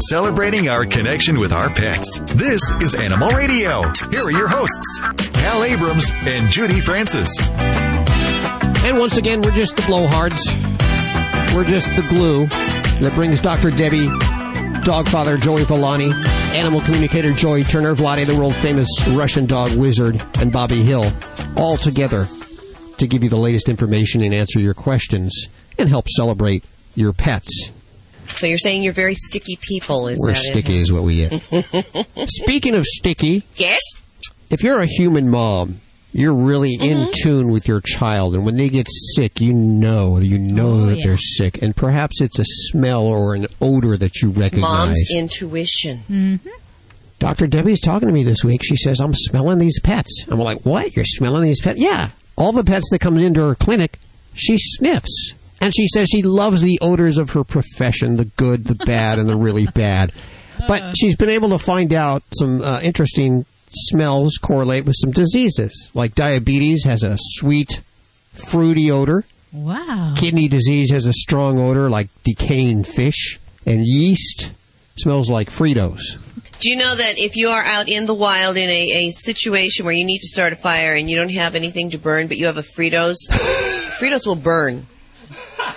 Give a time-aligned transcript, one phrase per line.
[0.00, 2.20] celebrating our connection with our pets.
[2.34, 3.82] This is Animal Radio.
[4.10, 5.00] Here are your hosts,
[5.36, 7.30] Hal Abrams and Judy Francis.
[8.84, 10.40] And once again, we're just the blowhards.
[11.54, 12.46] We're just the glue
[13.00, 13.70] that brings Dr.
[13.70, 14.08] Debbie,
[14.84, 16.12] Dogfather Joey Villani,
[16.54, 21.10] animal communicator Joy Turner, Vlade, the world famous Russian dog wizard, and Bobby Hill,
[21.56, 22.26] all together
[22.98, 27.70] to give you the latest information and answer your questions and help celebrate your pets.
[28.28, 30.80] So you're saying you're very sticky people, is We're that sticky, it?
[30.80, 31.42] is what we get.
[32.28, 33.80] Speaking of sticky, Yes.
[34.50, 35.80] if you're a human mom,
[36.12, 37.10] you're really in mm-hmm.
[37.22, 41.00] tune with your child, and when they get sick, you know, you know oh, that
[41.04, 44.86] they're sick, and perhaps it's a smell or an odor that you recognize.
[44.86, 46.04] Mom's intuition.
[46.08, 46.48] Mm-hmm.
[47.18, 47.46] Dr.
[47.46, 48.62] Debbie's talking to me this week.
[48.64, 50.26] She says, I'm smelling these pets.
[50.28, 50.94] I'm like, what?
[50.94, 51.78] You're smelling these pets?
[51.78, 52.10] Yeah.
[52.36, 53.98] All the pets that come into her clinic,
[54.34, 55.34] she sniffs.
[55.60, 59.28] And she says she loves the odors of her profession, the good, the bad, and
[59.28, 60.12] the really bad.
[60.68, 65.90] But she's been able to find out some uh, interesting smells correlate with some diseases.
[65.94, 67.80] Like diabetes has a sweet,
[68.32, 69.24] fruity odor.
[69.52, 70.14] Wow.
[70.16, 73.38] Kidney disease has a strong odor like decaying fish.
[73.64, 74.52] And yeast
[74.96, 76.18] smells like Fritos.
[76.58, 79.84] Do you know that if you are out in the wild in a, a situation
[79.84, 82.38] where you need to start a fire and you don't have anything to burn, but
[82.38, 83.16] you have a Fritos,
[83.98, 84.86] Fritos will burn.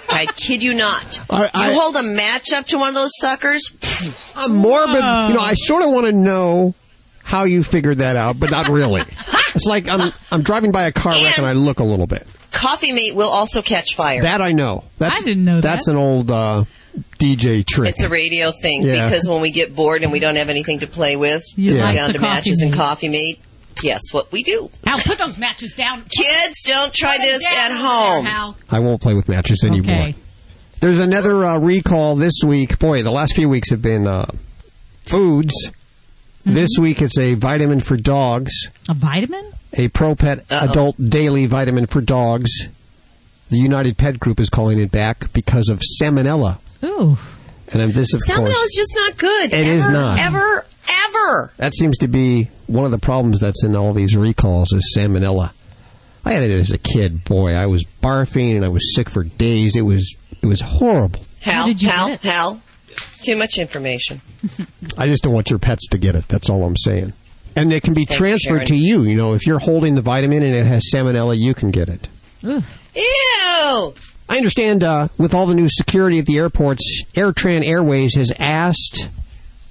[0.09, 1.19] I kid you not.
[1.29, 3.69] I- I- you hold a match up to one of those suckers.
[4.35, 4.95] I'm morbid.
[4.95, 6.73] You know, I sort of want to know
[7.23, 9.01] how you figured that out, but not really.
[9.55, 12.25] it's like I'm I'm driving by a car wreck and I look a little bit.
[12.51, 14.23] Coffee mate will also catch fire.
[14.23, 14.83] That I know.
[14.97, 15.61] That's, I didn't know that.
[15.61, 16.63] That's an old uh,
[17.19, 17.91] DJ trick.
[17.91, 19.07] It's a radio thing Yeah.
[19.07, 21.79] because when we get bored and we don't have anything to play with, You Yeah.
[21.81, 23.39] we're like down to coffee matches and coffee mate.
[23.81, 24.69] Guess what we do?
[24.85, 26.03] Hal, put those matches down.
[26.03, 28.25] Kids, don't try Put 'em this at home.
[28.25, 29.95] there, I won't play with matches anymore.
[29.95, 30.15] Okay.
[30.81, 32.79] There's another uh, recall this week.
[32.79, 34.29] Boy, the last few weeks have been uh,
[35.05, 35.53] foods.
[35.67, 36.53] Mm-hmm.
[36.53, 38.51] This week it's a vitamin for dogs,
[38.87, 39.51] A vitamin?
[39.73, 40.69] a Pro Pet Uh-oh.
[40.69, 42.49] adult daily vitamin for dogs.
[43.49, 46.59] The United Pet Group is calling it back because of salmonella.
[46.83, 47.17] Ooh.
[47.71, 49.53] And um, this, of Salmonella course, is just not good.
[49.53, 50.17] It ever, is not.
[50.19, 50.65] Ever,
[51.07, 51.53] ever.
[51.57, 55.51] That seems to be one of the problems that's in all these recalls is salmonella.
[56.25, 57.23] I had it as a kid.
[57.23, 59.75] Boy, I was barfing and I was sick for days.
[59.75, 61.21] It was it was horrible.
[61.41, 62.21] Hal, did you Hal, get?
[62.21, 62.61] Hal.
[63.23, 64.21] Too much information.
[64.97, 66.27] I just don't want your pets to get it.
[66.27, 67.13] That's all I'm saying.
[67.55, 68.67] And it can be Thanks, transferred Sharon.
[68.67, 69.03] to you.
[69.03, 72.07] You know, if you're holding the vitamin and it has salmonella, you can get it.
[72.45, 72.63] Ooh.
[72.95, 73.93] Ew.
[74.29, 79.09] I understand uh, with all the new security at the airports, AirTran Airways has asked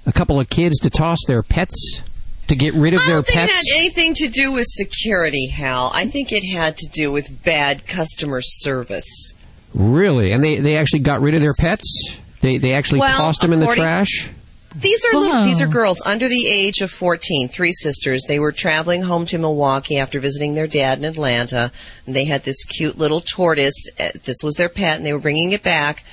[0.09, 2.01] a couple of kids to toss their pets
[2.47, 3.51] to get rid of I their don't think pets.
[3.53, 5.91] it had anything to do with security, Hal.
[5.93, 9.33] I think it had to do with bad customer service.
[9.73, 10.31] Really?
[10.31, 12.17] And they, they actually got rid of their pets?
[12.41, 14.29] They they actually Well, tossed them in the trash?
[14.75, 18.23] These are little, these are girls under the age of 14, three sisters.
[18.27, 21.71] They were traveling home to Milwaukee after visiting their dad in Atlanta,
[22.05, 23.73] and they had this cute little tortoise.
[23.99, 26.03] Uh, This was their pet, and they were bringing it back.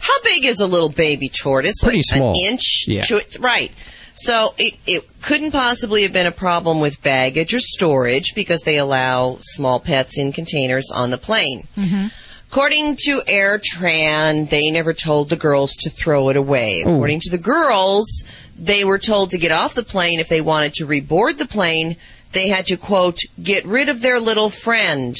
[0.00, 1.80] How big is a little baby tortoise?
[1.80, 2.30] Pretty What, small.
[2.32, 2.84] An inch?
[2.88, 3.02] Yeah.
[3.02, 3.70] to- right.
[4.14, 8.76] So it, it couldn't possibly have been a problem with baggage or storage because they
[8.76, 11.68] allow small pets in containers on the plane.
[11.76, 12.08] Mm-hmm.
[12.50, 16.82] According to AirTran, they never told the girls to throw it away.
[16.84, 16.94] Oh.
[16.94, 18.24] According to the girls,
[18.58, 21.96] they were told to get off the plane if they wanted to reboard the plane.
[22.32, 25.16] They had to, quote, get rid of their little friend,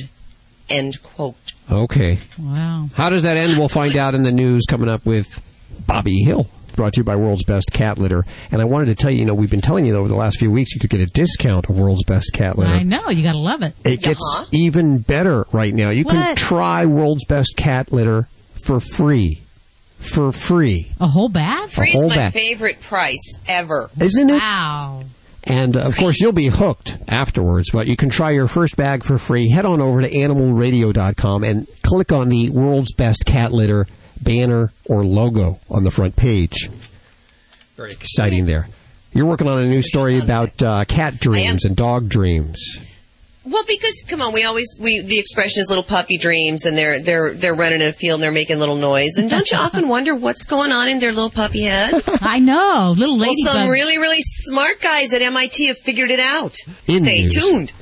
[0.69, 1.53] end quote.
[1.70, 2.19] Okay.
[2.38, 2.88] Wow.
[2.94, 3.58] How does that end?
[3.58, 5.41] We'll find out in the news coming up with
[5.86, 6.48] Bobby Hill.
[6.76, 8.25] Brought to you by World's Best Cat Litter.
[8.50, 10.14] And I wanted to tell you, you know, we've been telling you though over the
[10.14, 12.72] last few weeks you could get a discount of World's Best Cat Litter.
[12.72, 13.10] I know.
[13.10, 13.75] You got to love it.
[13.84, 14.47] It gets Uh-huh.
[14.53, 15.91] even better right now.
[15.91, 18.28] You can try World's Best Cat Litter
[18.64, 19.42] for free.
[19.98, 20.91] For free.
[20.98, 21.75] A whole bath?
[21.75, 22.32] Free's whole my bag.
[22.32, 23.91] favorite price ever.
[24.00, 24.34] Isn't it?
[24.38, 25.02] Wow.
[25.45, 29.05] And uh, of course, you'll be hooked afterwards, but you can try your first bag
[29.05, 29.51] for free.
[29.51, 33.87] Head on over to animalradio.com and click on the World's Best Cat Litter
[34.21, 36.69] banner or logo on the front page.
[37.77, 38.69] Very exciting there.
[39.12, 42.79] You're working on a new story about uh, cat dreams and dog dreams.
[43.44, 47.00] Well, because come on, we always we the expression is little puppy dreams, and they're
[47.00, 49.16] they're they're running in a field and they're making little noise.
[49.16, 52.02] And don't you often wonder what's going on in their little puppy head?
[52.20, 52.94] I know.
[52.96, 53.37] Little lady.
[53.44, 53.62] Well, ladybug.
[53.62, 56.54] some really really smart guys at MIT have figured it out.
[56.87, 57.34] In Stay news.
[57.34, 57.72] tuned.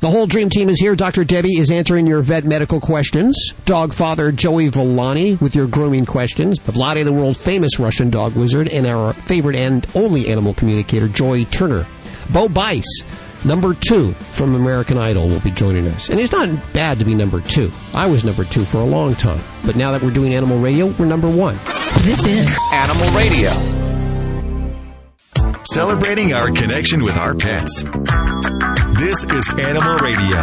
[0.00, 0.94] The whole dream team is here.
[0.94, 1.24] Dr.
[1.24, 3.52] Debbie is answering your vet medical questions.
[3.64, 6.60] Dog father Joey Villani with your grooming questions.
[6.60, 11.42] Vlade, the world famous Russian dog wizard, and our favorite and only animal communicator, Joy
[11.46, 11.84] Turner.
[12.30, 13.02] Bo Bice,
[13.44, 16.08] number two from American Idol, will be joining us.
[16.08, 17.70] And it's not bad to be number two.
[17.94, 19.40] I was number two for a long time.
[19.64, 21.56] But now that we're doing animal radio, we're number one.
[22.02, 23.50] This is Animal Radio.
[25.64, 27.82] celebrating our connection with our pets.
[28.98, 30.36] This is Animal Radio.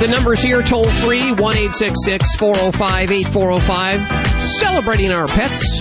[0.00, 4.40] The number's here, toll free, 1 405 8405.
[4.40, 5.80] Celebrating our pets.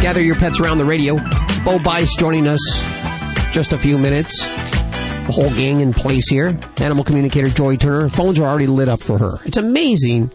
[0.00, 1.16] Gather your pets around the radio.
[1.64, 3.03] Bo Bice joining us
[3.54, 4.44] just a few minutes.
[4.44, 6.58] The whole gang in place here.
[6.78, 8.08] Animal communicator Joy Turner.
[8.08, 9.36] Phones are already lit up for her.
[9.44, 10.32] It's amazing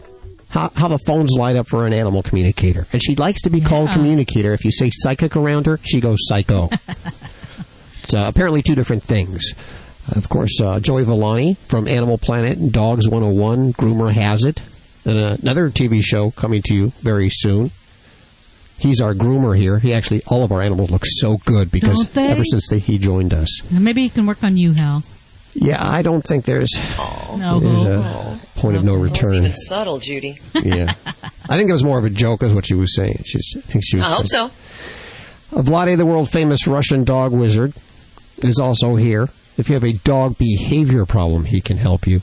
[0.48, 2.86] how, how the phones light up for an animal communicator.
[2.94, 4.54] And she likes to be called communicator.
[4.54, 6.70] If you say psychic around her, she goes psycho.
[8.02, 9.52] it's uh, apparently two different things.
[10.16, 14.62] Of course, uh, Joey Villani from Animal Planet and Dogs 101, Groomer Has It,
[15.04, 17.70] and uh, another TV show coming to you very soon.
[18.80, 19.78] He's our groomer here.
[19.78, 22.28] He actually, all of our animals look so good because Don't they?
[22.28, 23.62] ever since they, he joined us.
[23.70, 25.02] Maybe he can work on you, Hal.
[25.54, 26.70] Yeah, I don't think there's,
[27.36, 27.58] No.
[27.60, 29.34] there's a point of no It's return.
[29.36, 30.38] even subtle, Judy.
[30.54, 30.94] yeah,
[31.48, 33.22] I think it was more of a joke, is what she was saying.
[33.26, 34.06] She's, I think she was.
[34.06, 34.50] I hope so.
[35.60, 37.72] Vlade, the world famous Russian dog wizard,
[38.38, 39.28] is also here.
[39.58, 42.22] If you have a dog behavior problem, he can help you.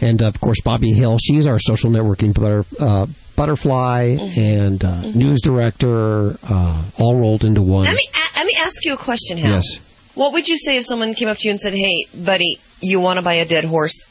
[0.00, 3.06] And of course, Bobby Hill, she's our social networking butter, uh,
[3.40, 7.84] butterfly and uh, news director, uh, all rolled into one.
[7.84, 9.54] Let me a- let me ask you a question, Hal.
[9.56, 9.80] Yes.
[10.14, 13.00] What would you say if someone came up to you and said, "Hey, buddy, you
[13.00, 14.04] want to buy a dead horse?"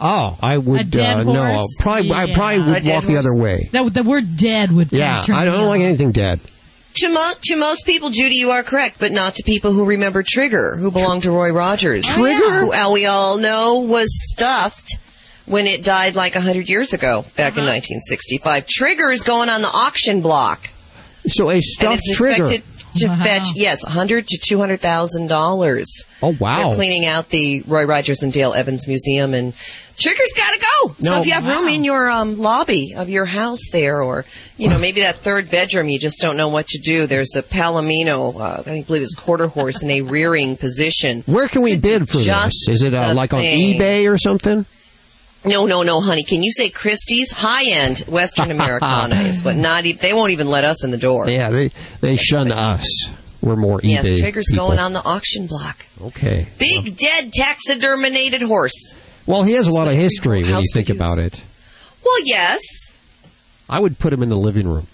[0.00, 1.76] Oh, I would uh, no, horse?
[1.78, 3.68] probably I probably would dead walk the other way.
[3.72, 5.86] That, the word dead would Yeah, turn I don't like off.
[5.86, 6.40] anything dead.
[6.96, 10.22] To, mo- to most people, Judy, you are correct, but not to people who remember
[10.26, 12.06] Trigger, who belonged to Roy Rogers.
[12.06, 12.60] Trigger?
[12.60, 14.96] Who, uh, we all know, was stuffed
[15.46, 18.66] when it died like 100 years ago, back in 1965.
[18.66, 20.70] Trigger is going on the auction block.
[21.26, 22.44] So a stuffed it's trigger.
[22.44, 22.62] expected
[22.98, 23.22] to Wow.
[23.24, 25.84] fetch, yes, 100 to $200,000.
[26.22, 26.68] Oh wow!
[26.68, 29.52] They're cleaning out the Roy Rogers and Dale Evans Museum, and
[29.98, 30.94] Trigger's got to go.
[31.00, 31.10] No.
[31.12, 34.24] so if you have room in your um, lobby of your house there, or
[34.58, 37.06] you know maybe that third bedroom, you just don't know what to do.
[37.06, 41.22] There's a Palomino, uh, I think, believe it's quarter horse in a rearing position.
[41.26, 42.76] Where can we bid for Just this?
[42.76, 44.66] Is it uh, like on eBay or something?
[45.44, 46.24] No, no, no, honey.
[46.24, 49.56] Can you say Christie's high end Western Americana is what?
[49.56, 51.28] Not even they won't even let us in the door.
[51.28, 51.70] Yeah, they
[52.00, 53.10] they shun us.
[53.42, 54.68] We're more yes, eBay Trigger's people.
[54.68, 55.84] going on the auction block.
[56.02, 56.48] Okay.
[56.58, 58.94] Big dead taxiderminated horse.
[59.26, 61.42] Well, he has a lot of history when you think about it.
[62.04, 62.60] Well, yes.
[63.68, 64.86] I would put him in the living room.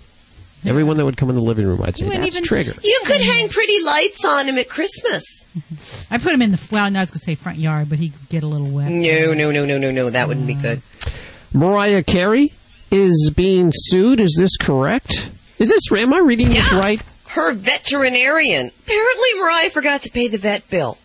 [0.65, 2.75] Everyone that would come in the living room, I'd say, that's even- Trigger.
[2.83, 5.40] You could hang pretty lights on him at Christmas.
[6.11, 7.99] I put him in the, well, no, I was going to say front yard, but
[7.99, 8.91] he'd get a little wet.
[8.91, 10.11] No, no, no, no, no, no.
[10.11, 10.81] That wouldn't be good.
[11.07, 11.11] Uh,
[11.53, 12.53] Mariah Carey
[12.91, 14.21] is being sued.
[14.21, 15.31] Is this correct?
[15.59, 16.79] Is this, am I reading this Yeah.
[16.81, 17.03] right?
[17.27, 18.71] Her veterinarian.
[18.85, 20.99] Apparently, Mariah forgot to pay the vet bill.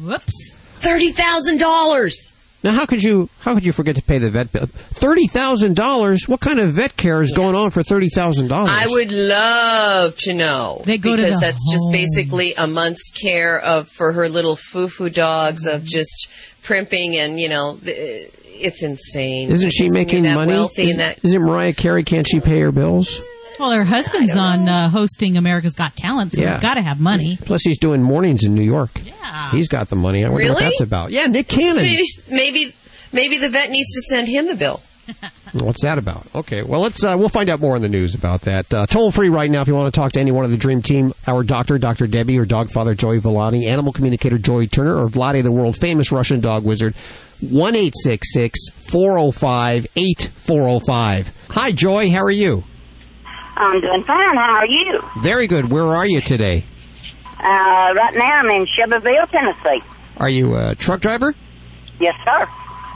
[0.00, 0.56] Whoops.
[0.78, 2.31] Thirty thousand dollars.
[2.64, 4.66] Now, how could you, how could you forget to pay the vet bill?
[4.66, 6.28] $30,000?
[6.28, 8.50] What kind of vet care is going on for $30,000?
[8.68, 13.10] I would love to know They go to because the that's just basically a month's
[13.10, 16.28] care of for her little foo-foo dogs of just
[16.62, 19.50] primping and you know it's insane.
[19.50, 20.52] Isn't she Because when making that money?
[20.52, 23.20] Wealthy Is, and that isn't Mariah Carey, can't she pay her bills?
[23.62, 26.54] Well, her husband's on uh, hosting America's Got Talent, so Yeah.
[26.54, 27.38] we've got to have money.
[27.40, 28.90] Plus, he's doing mornings in New York.
[29.04, 29.50] Yeah.
[29.52, 30.24] He's got the money.
[30.24, 31.12] I wonder what that's about.
[31.12, 31.82] Yeah, Nick Cannon.
[31.82, 32.74] maybe maybe
[33.12, 34.82] maybe the vet needs to send him the bill.
[35.52, 36.26] What's that about?
[36.34, 38.72] Okay, well let's uh, we'll find out more in the news about that.
[38.74, 40.56] Uh, toll free right now if you want to talk to any one of the
[40.56, 42.06] Dream Team, our doctor, Dr.
[42.08, 46.10] Debbie, or dog father Joey Villani, animal communicator Joey Turner, or Vlade, the world famous
[46.10, 46.94] Russian dog wizard.
[47.40, 48.58] One eight six six
[48.90, 51.30] four zero five eight four zero five.
[51.50, 52.10] Hi, Joy.
[52.10, 52.64] How are you?
[53.56, 54.36] I'm doing fine.
[54.36, 55.00] How are you?
[55.20, 55.70] Very good.
[55.70, 56.64] Where are you today?
[57.38, 59.82] Uh, right now I'm in Shelbyville, Tennessee.
[60.16, 61.34] Are you a truck driver?
[61.98, 62.48] Yes, sir.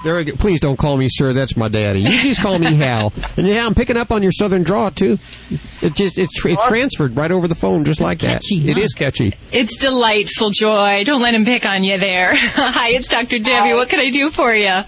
[0.02, 0.38] Very good.
[0.38, 1.32] Please don't call me sir.
[1.32, 2.00] That's my daddy.
[2.00, 3.12] You just call me Hal.
[3.36, 5.18] And yeah, I'm picking up on your southern draw too.
[5.82, 8.70] It just it's, tra- it's transferred right over the phone just like catchy, that.
[8.70, 8.84] It huh?
[8.84, 9.34] is catchy.
[9.52, 11.02] It's delightful, Joy.
[11.04, 12.34] Don't let him pick on you there.
[12.36, 13.38] Hi, it's Dr.
[13.40, 13.74] Debbie.
[13.74, 14.68] What can I do for you?
[14.68, 14.84] Uh,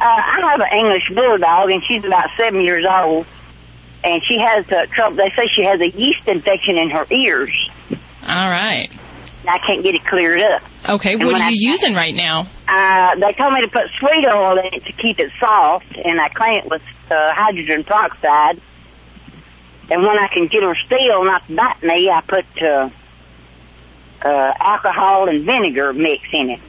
[0.00, 3.26] I have an English bulldog, and she's about seven years old.
[4.04, 5.16] And she has uh, trouble.
[5.16, 7.52] They say she has a yeast infection in her ears.
[7.90, 8.88] All right.
[9.48, 10.62] I can't get it cleared up.
[10.88, 12.46] Okay, And what are I- you using right now?
[12.68, 16.20] Uh, they told me to put sweet oil in it to keep it soft, and
[16.20, 18.60] I clean it with uh, hydrogen peroxide.
[19.90, 22.88] And when I can get her still not to bite me, I put uh,
[24.24, 26.60] uh, alcohol and vinegar mix in it.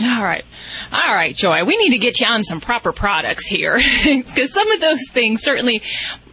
[0.00, 0.44] All right.
[0.92, 1.64] All right, Joy.
[1.64, 3.78] We need to get you on some proper products here.
[4.04, 5.80] Because some of those things certainly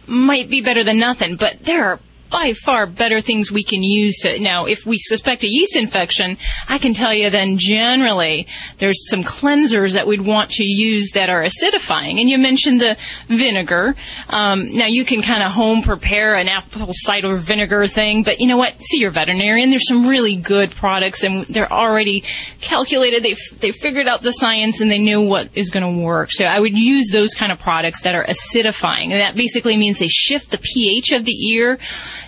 [0.06, 2.00] might be better than nothing, but there are
[2.30, 6.36] by far better things we can use to now if we suspect a yeast infection
[6.68, 8.46] i can tell you then generally
[8.78, 12.20] there's some cleansers that we'd want to use that are acidifying.
[12.20, 12.96] And you mentioned the
[13.28, 13.94] vinegar.
[14.28, 18.46] Um, now you can kind of home prepare an apple cider vinegar thing but you
[18.46, 18.80] know what?
[18.82, 19.70] See your veterinarian.
[19.70, 22.24] There's some really good products and they're already
[22.60, 23.22] calculated.
[23.22, 26.30] They've, they figured out the science and they know what is going to work.
[26.30, 29.10] So i would use those kind of products that are acidifying.
[29.10, 31.78] And that basically means they shift the ph of the ear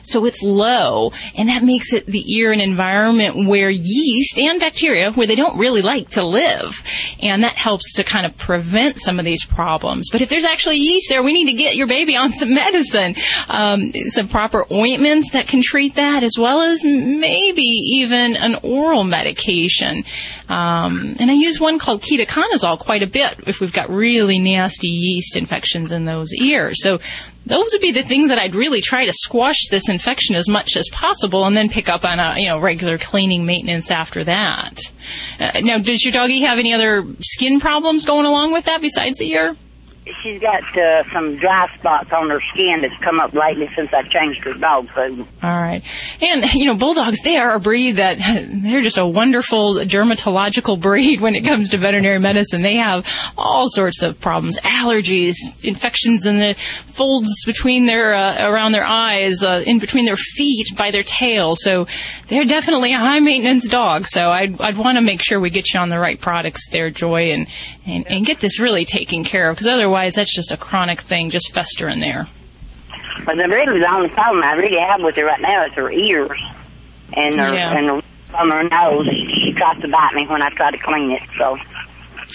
[0.02, 5.12] so it's low, and that makes it the ear an environment where yeast and bacteria,
[5.12, 6.82] where they don't really like to live,
[7.20, 10.10] and that helps to kind of prevent some of these problems.
[10.10, 13.14] But if there's actually yeast there, we need to get your baby on some medicine,
[13.48, 19.04] um, some proper ointments that can treat that, as well as maybe even an oral
[19.04, 20.04] medication.
[20.48, 24.88] Um, and I use one called ketoconazole quite a bit if we've got really nasty
[24.88, 26.82] yeast infections in those ears.
[26.82, 27.00] So
[27.46, 30.76] those would be the things that I'd really try to squash this infection as much
[30.76, 34.78] as possible and then pick up on a, you know, regular cleaning maintenance after that.
[35.38, 39.18] Uh, now, does your doggy have any other skin problems going along with that besides
[39.18, 39.56] the ear?
[40.22, 44.02] She's got uh, some dry spots on her skin that's come up lately since I
[44.02, 45.26] changed her dog food.
[45.42, 45.82] All right.
[46.20, 48.18] And, you know, bulldogs, they are a breed that
[48.50, 52.62] they're just a wonderful dermatological breed when it comes to veterinary medicine.
[52.62, 58.72] They have all sorts of problems, allergies, infections in the folds between their, uh, around
[58.72, 61.56] their eyes, uh, in between their feet, by their tail.
[61.56, 61.86] So
[62.28, 64.06] they're definitely a high maintenance dog.
[64.06, 66.90] So I'd, I'd want to make sure we get you on the right products there,
[66.90, 67.46] Joy, and,
[67.86, 71.00] and, and get this really taken care of because otherwise Otherwise, that's just a chronic
[71.00, 72.28] thing, just festering there.
[73.24, 75.90] But the really the only problem I really have with her right now is her
[75.90, 76.38] ears
[77.14, 77.72] and her Yeah.
[77.78, 79.06] and her, from her nose.
[79.42, 81.22] She tries to bite me when I try to clean it.
[81.38, 81.56] So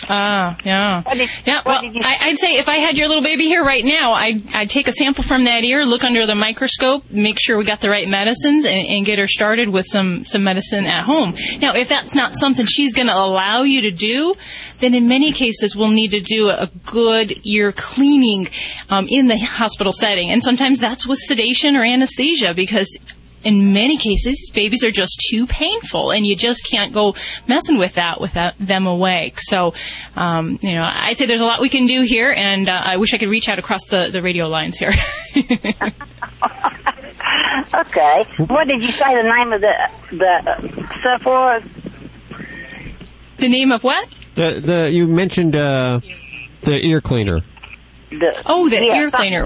[0.08, 1.04] Ah, yeah.
[1.14, 4.14] Did- yeah, well, I, I'd say if I had your little baby here right now,
[4.14, 7.66] I'd, I'd take a sample from that ear, look under the microscope, make sure we
[7.66, 11.36] got the right medicines, and, and get her started with some, some medicine at home.
[11.60, 14.36] Now, if that's not something she's going to allow you to do,
[14.80, 18.48] then in many cases we'll need to do a good ear cleaning
[18.90, 20.30] um, in the hospital setting.
[20.30, 22.98] And sometimes that's with sedation or anesthesia because
[23.44, 27.16] in many cases, babies are just too painful, and you just can't go
[27.48, 29.40] messing with that without them awake.
[29.40, 29.74] So,
[30.16, 32.98] um, you know, I'd say there's a lot we can do here, and uh, I
[32.98, 34.92] wish I could reach out across the, the radio lines here.
[37.74, 41.64] okay, what did you say the name of the the stuff was?
[43.38, 44.08] the name of what?
[44.36, 46.00] The the you mentioned uh,
[46.62, 47.42] the ear cleaner.
[48.12, 49.46] The, Oh, the yeah, ear cleaner.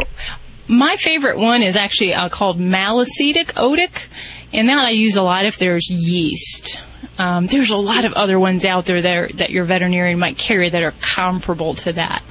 [0.68, 4.06] My favorite one is actually uh, called Malacetic Otic,
[4.52, 6.80] and that I use a lot if there's yeast.
[7.18, 10.38] Um, there's a lot of other ones out there that, are, that your veterinarian might
[10.38, 12.24] carry that are comparable to that.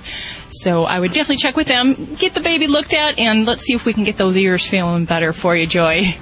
[0.50, 3.75] So I would definitely check with them, get the baby looked at, and let's see
[3.75, 6.17] if we can get those ears feeling better for you, Joy.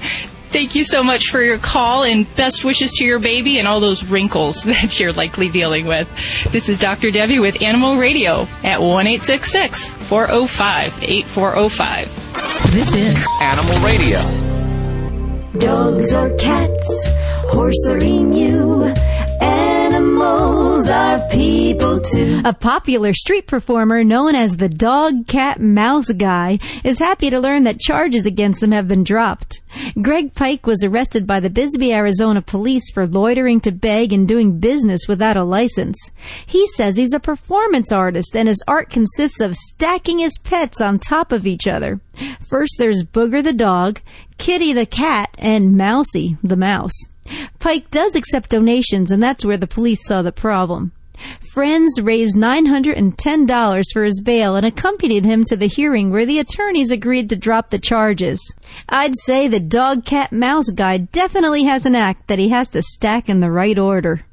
[0.53, 3.81] Thank you so much for your call and best wishes to your baby and all
[3.81, 6.07] those wrinkles that you're likely dealing with.
[6.51, 7.11] This is Dr.
[7.11, 12.73] Debbie with Animal Radio at 1 405 8405.
[12.73, 14.19] This is Animal Radio.
[15.59, 17.09] Dogs or cats,
[17.51, 18.93] horse or emu,
[20.03, 22.43] animals are people too.
[22.45, 27.65] A popular street performer known as the Dog Cat Mouse Guy is happy to learn
[27.65, 29.61] that charges against him have been dropped.
[30.01, 34.59] Greg Pike was arrested by the Bisbee, Arizona police for loitering to beg and doing
[34.59, 36.11] business without a license.
[36.47, 40.99] He says he's a performance artist and his art consists of stacking his pets on
[40.99, 42.01] top of each other.
[42.41, 44.01] First there's Booger the dog,
[44.39, 46.93] Kitty the cat, and Mousy the mouse.
[47.59, 50.93] Pike does accept donations and that's where the police saw the problem.
[51.53, 56.91] Friends raised $910 for his bail and accompanied him to the hearing where the attorneys
[56.91, 58.41] agreed to drop the charges.
[58.89, 62.83] I'd say the dog cat mouse guy definitely has an act that he has to
[62.83, 64.25] stack in the right order.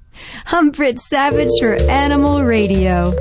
[0.47, 3.13] I'm Britt Savage for Animal Radio.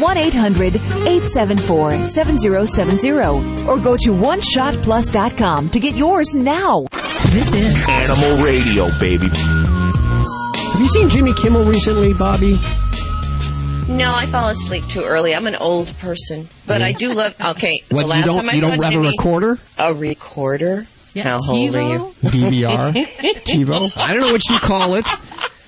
[1.61, 6.87] 1-800-874-7070 or go to oneshotplus.com to get yours now.
[7.31, 9.29] This is Animal Radio, baby.
[9.29, 12.57] Have you seen Jimmy Kimmel recently, Bobby?
[13.89, 15.35] No, I fall asleep too early.
[15.35, 17.35] I'm an old person, but I do love.
[17.45, 19.59] Okay, What, the you last don't- time I you saw don't have a recorder?
[19.79, 20.87] A recorder?
[21.13, 22.15] Yeah, How old are you?
[22.23, 22.93] DVR?
[23.45, 23.93] TiVo?
[23.97, 25.09] I don't know what you call it.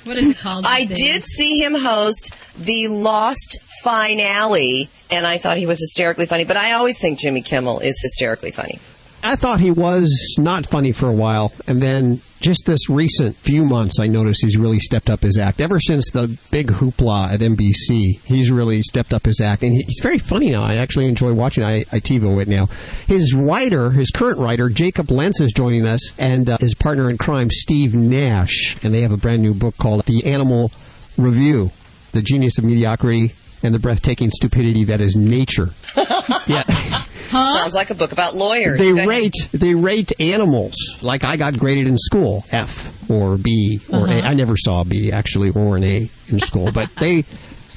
[0.05, 0.65] What is it called?
[0.67, 6.27] I these did see him host the Lost finale, and I thought he was hysterically
[6.27, 6.45] funny.
[6.45, 8.79] But I always think Jimmy Kimmel is hysterically funny.
[9.25, 13.65] I thought he was not funny for a while, and then just this recent few
[13.65, 15.61] months, I noticed he's really stepped up his act.
[15.61, 20.01] Ever since the big hoopla at NBC, he's really stepped up his act, and he's
[20.03, 20.63] very funny now.
[20.63, 21.65] I actually enjoy watching.
[21.65, 22.67] I, I TiVo it now.
[23.07, 27.17] His writer, his current writer, Jacob Lentz, is joining us, and uh, his partner in
[27.17, 30.73] crime, Steve Nash, and they have a brand new book called The Animal
[31.17, 31.71] Review:
[32.11, 33.33] The Genius of Mediocrity
[33.63, 35.71] and the Breathtaking Stupidity That Is Nature.
[36.47, 36.65] yeah.
[37.33, 38.79] Sounds like a book about lawyers.
[38.79, 39.09] They Go ahead.
[39.09, 44.19] rate they rate animals like I got graded in school F or B or A.
[44.19, 44.29] Uh-huh.
[44.29, 47.25] I never saw a B actually or an A in school, but they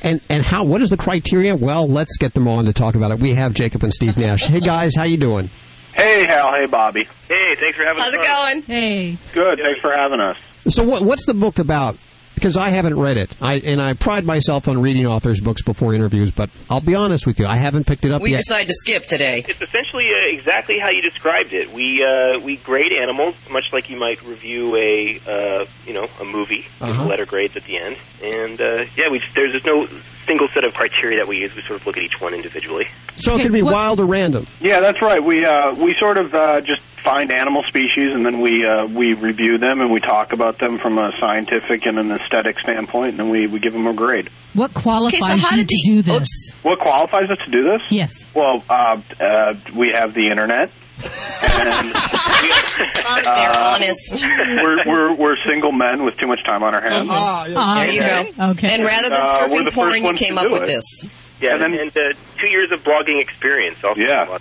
[0.01, 1.55] and and how what is the criteria?
[1.55, 3.19] Well, let's get them on to talk about it.
[3.19, 4.43] We have Jacob and Steve Nash.
[4.45, 5.49] Hey guys, how you doing?
[5.93, 6.51] Hey, Hal.
[6.53, 7.07] Hey, Bobby.
[7.29, 8.13] Hey, thanks for having us.
[8.13, 8.61] How's it going?
[8.63, 9.17] Hey.
[9.33, 9.59] Good.
[9.59, 10.37] Thanks for having us.
[10.67, 11.97] So what what's the book about?
[12.45, 13.35] Because I haven't read it.
[13.41, 17.25] I and I pride myself on reading authors' books before interviews, but I'll be honest
[17.25, 18.35] with you, I haven't picked it up We yet.
[18.35, 19.43] We decided to skip today.
[19.49, 21.73] It's essentially uh, exactly how you described it.
[21.73, 26.23] We uh, we grade animals much like you might review a uh, you know a
[26.23, 27.05] movie with Uh-huh.
[27.07, 27.97] letter grades at the end.
[28.23, 29.87] And uh, yeah, we there's just no
[30.27, 31.55] single set of criteria that we use.
[31.55, 32.85] We sort of look at each one individually.
[33.17, 34.45] so it could be wild or random.
[34.61, 35.23] Yeah, that's right.
[35.23, 39.13] We uh, we sort of uh, just find animal species and then we uh, we
[39.13, 43.19] review them and we talk about them from a scientific and an aesthetic standpoint, and
[43.19, 44.27] then we, we give them a grade.
[44.53, 46.51] What qualifies Okay, so how you did to do this?
[46.63, 47.81] What qualifies us to do this?
[47.89, 48.25] Yes.
[48.35, 50.71] Well, uh, uh, we have the internet.
[51.03, 51.93] And
[53.25, 54.23] They're honest.
[54.23, 57.09] we're, we're we're single men with too much time on our hands.
[57.11, 57.43] Ah,
[57.75, 58.51] There you go.
[58.51, 58.73] Okay.
[58.73, 60.63] And rather than Uh, we're surfing the porn, first you came to up do with
[60.63, 60.67] it.
[60.67, 61.05] this.
[61.41, 63.99] Yeah, and, and uh, two years of blogging experience also.
[63.99, 64.37] Yeah.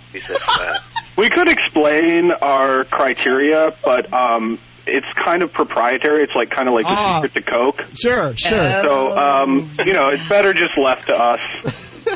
[1.17, 1.85] Lots to be said for that.
[1.85, 1.95] We could
[2.27, 6.23] explain our criteria, but um, it's kind of proprietary.
[6.23, 7.21] It's like kind of like the Ah.
[7.21, 7.83] secret to Coke.
[7.95, 8.71] Sure, sure.
[8.81, 11.45] So, um, you know, it's better just left to us.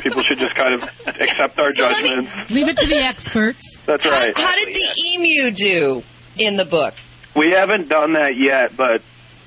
[0.02, 2.52] People should just kind of accept our So let me- judgments.
[2.52, 3.78] Leave it to the experts.
[3.86, 4.38] That's right.
[4.38, 6.04] how did the emu do
[6.38, 6.94] in the book?
[7.36, 9.02] We haven't done that yet, but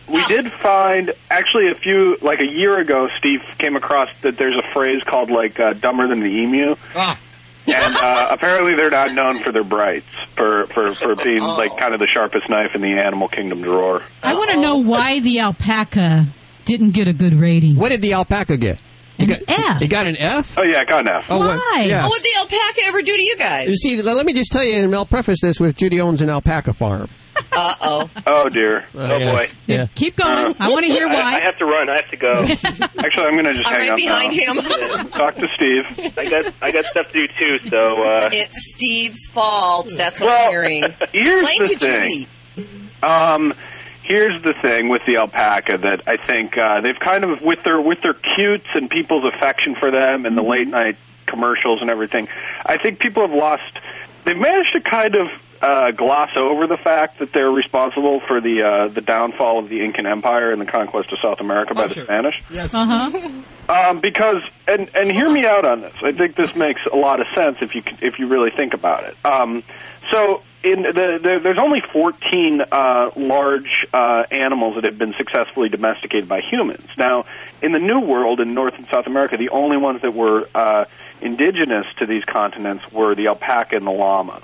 [0.09, 3.09] we did find actually a few like a year ago.
[3.19, 7.17] Steve came across that there's a phrase called like uh, "dumber than the emu," Ah.
[7.67, 11.95] And uh, apparently they're not known for their brights, for for for being like kind
[11.95, 14.03] of the sharpest knife in the animal kingdom drawer.
[14.23, 16.27] I want to know why the alpaca
[16.65, 17.77] didn't get a good rating.
[17.77, 18.81] What did the alpaca get?
[19.19, 19.81] An got, F.
[19.81, 20.59] He got an F?
[20.59, 21.27] Oh yeah, it got enough.
[21.31, 21.85] Oh, what- Why?
[21.87, 22.03] yeah.
[22.03, 23.69] What would the alpaca ever do to you guys?
[23.69, 26.31] You see, let me just tell you, and I'll preface this with Judy owns an
[26.31, 27.09] alpaca farm.
[27.55, 28.11] Uh oh.
[28.27, 28.85] Oh dear.
[28.95, 29.51] Oh boy.
[29.67, 29.87] Yeah.
[29.95, 30.55] Keep going.
[30.59, 31.89] I want to hear I, I have to run.
[31.89, 32.43] I have to go.
[32.45, 34.97] Actually, I'm going to just I'm hang right up behind now.
[35.03, 35.09] him.
[35.11, 35.85] Talk to Steve.
[36.19, 37.59] I got I got stuff to do too.
[37.69, 39.89] So uh, It's Steve's fault.
[39.97, 40.83] That's what Well, I'm hearing.
[41.13, 42.27] Here's Explain the to thing.
[42.57, 42.69] Judy.
[43.03, 43.55] Um,
[44.03, 47.81] here's the thing with the alpaca that I think uh, they've kind of with their
[47.81, 52.29] with their cutes and people's affection for them and the late night commercials and everything.
[52.65, 53.79] I think people have lost.
[54.25, 55.29] They've managed to kind of
[55.63, 59.81] uh, gloss over the fact that they're responsible for the uh, the downfall of the
[59.81, 62.43] Incan Empire and the conquest of South America by the Spanish.
[62.51, 62.75] Yes.
[62.75, 63.31] Uh huh.
[63.69, 65.95] Um, because and and hear me out on this.
[66.03, 69.05] I think this makes a lot of sense if you if you really think about
[69.05, 69.17] it.
[69.25, 69.63] Um,
[70.11, 75.69] so in the, the there's only 14 uh, large uh, animals that have been successfully
[75.69, 76.87] domesticated by humans.
[76.99, 77.25] Now,
[77.63, 80.87] in the New World in North and South America, the only ones that were uh,
[81.21, 84.43] indigenous to these continents were the alpaca and the llama.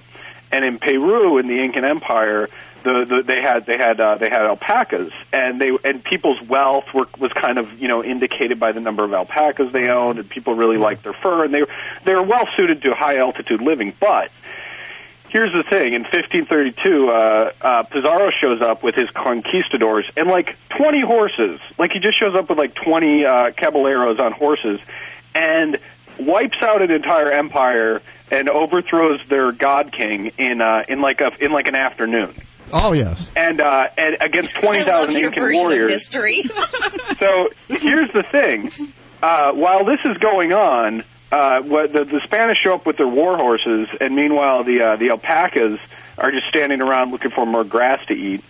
[0.50, 2.48] And in Peru, in the Incan Empire,
[2.82, 6.92] the, the they had they had uh, they had alpacas, and they and people's wealth
[6.94, 10.28] were, was kind of you know indicated by the number of alpacas they owned, and
[10.28, 11.64] people really liked their fur, and they
[12.04, 13.92] they were well suited to high altitude living.
[13.98, 14.30] But
[15.28, 20.56] here's the thing: in 1532, uh, uh, Pizarro shows up with his conquistadors and like
[20.70, 21.60] 20 horses.
[21.78, 24.80] Like he just shows up with like 20 uh, caballeros on horses,
[25.34, 25.78] and
[26.18, 31.32] wipes out an entire empire and overthrows their god king in uh, in like a
[31.44, 32.34] in like an afternoon.
[32.72, 33.30] Oh yes.
[33.34, 35.92] And uh, and against twenty thousand I love thousand your Incan version of warriors.
[35.92, 36.44] history.
[37.18, 38.70] So here's the thing:
[39.22, 43.08] uh, while this is going on, uh, what the, the Spanish show up with their
[43.08, 45.80] war horses, and meanwhile the uh, the alpacas
[46.16, 48.44] are just standing around looking for more grass to eat.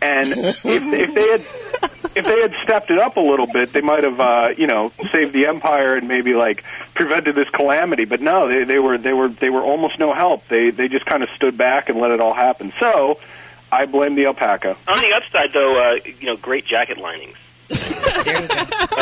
[0.00, 3.80] And if, if they had if they had stepped it up a little bit, they
[3.80, 8.04] might have uh, you know saved the empire and maybe like prevented this calamity.
[8.04, 10.46] But no, they, they were they were they were almost no help.
[10.48, 12.72] They they just kind of stood back and let it all happen.
[12.78, 13.18] So
[13.70, 14.76] I blame the alpaca.
[14.88, 17.36] On the upside, though, uh, you know, great jacket linings.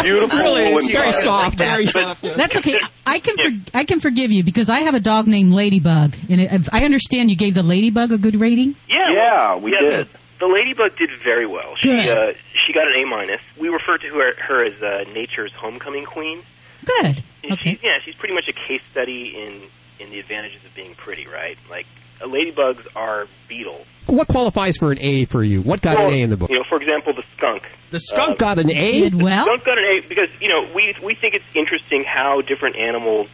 [0.03, 2.23] Beautiful Really, woolen very soft, very soft.
[2.23, 2.35] yeah.
[2.35, 2.79] That's okay.
[3.07, 6.41] I can for, I can forgive you because I have a dog named Ladybug, and
[6.41, 8.77] it, I understand you gave the Ladybug a good rating.
[8.89, 10.09] Yeah, Yeah, we yeah, did.
[10.09, 11.77] The, the ladybug did very well.
[11.77, 12.09] She Good.
[12.09, 12.33] uh,
[12.67, 13.41] she got an A minus.
[13.59, 16.41] We refer to her, her as uh, nature's homecoming queen.
[16.85, 17.23] Good.
[17.45, 17.75] And Okay.
[17.75, 19.61] She's, yeah, she's pretty much a case study in
[20.05, 21.57] in the advantages of being pretty, right?
[21.71, 21.87] Like
[22.21, 23.87] uh, ladybugs are beetles.
[24.07, 25.63] What qualifies for an A for you?
[25.63, 26.51] What got Well, an A in the book?
[26.51, 27.63] You know, for example, the skunk.
[27.91, 29.01] The skunk uh, got an A.
[29.01, 29.45] Did well.
[29.45, 33.29] Skunk got an A because you know we we think it's interesting how different animals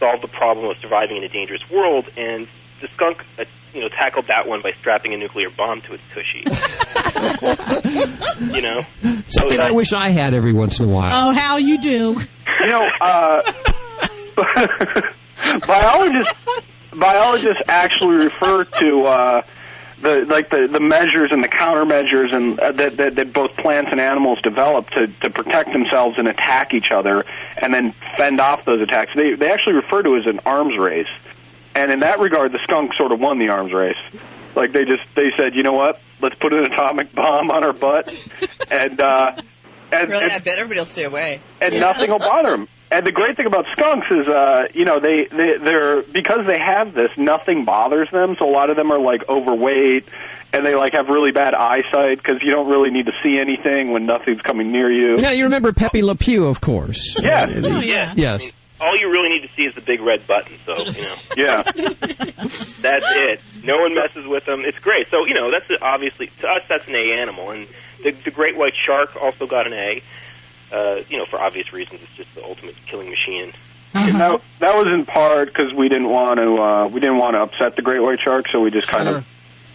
[0.00, 2.46] solve the problem of surviving in a dangerous world, and
[2.80, 6.02] the skunk, uh, you know, tackled that one by strapping a nuclear bomb to its
[6.14, 6.40] tushy.
[8.54, 11.28] you know, Something So I that- wish I had every once in a while.
[11.28, 12.20] Oh, how you do?
[12.60, 13.42] You know, uh,
[15.66, 16.32] biologists
[16.92, 19.42] biologists actually refer to uh,
[20.02, 23.90] the like the, the measures and the countermeasures and uh, that, that that both plants
[23.92, 27.24] and animals develop to to protect themselves and attack each other
[27.60, 29.12] and then fend off those attacks.
[29.14, 31.08] They they actually refer to it as an arms race,
[31.78, 33.96] and in that regard, the skunk sort of won the arms race.
[34.54, 36.00] Like they just they said, you know what?
[36.20, 38.12] Let's put an atomic bomb on our butt,
[38.70, 39.32] and uh,
[39.92, 41.40] and, really, and I bet everybody will stay away.
[41.60, 42.68] and nothing will bother them.
[42.90, 46.58] And the great thing about skunks is, uh, you know, they, they they're because they
[46.58, 48.34] have this, nothing bothers them.
[48.36, 50.06] So a lot of them are like overweight,
[50.54, 53.92] and they like have really bad eyesight because you don't really need to see anything
[53.92, 55.18] when nothing's coming near you.
[55.18, 57.16] Now you remember Pepe Le Pew, of course.
[57.20, 57.42] Yeah.
[57.42, 58.14] Uh, Oh yeah.
[58.16, 58.50] Yes.
[58.80, 60.58] All you really need to see is the big red button.
[60.64, 61.14] So you know.
[61.36, 63.40] Yeah, That's it.
[63.62, 64.64] No one messes with them.
[64.64, 65.08] It's great.
[65.08, 67.68] So you know, that's obviously to us that's an A animal, and
[68.02, 70.02] the, the great white shark also got an A.
[70.70, 73.52] Uh, you know, for obvious reasons, it's just the ultimate killing machine.
[73.94, 77.34] and that, that was in part because we didn't want to uh, we didn't want
[77.34, 79.26] to upset the great white shark, so we just kind of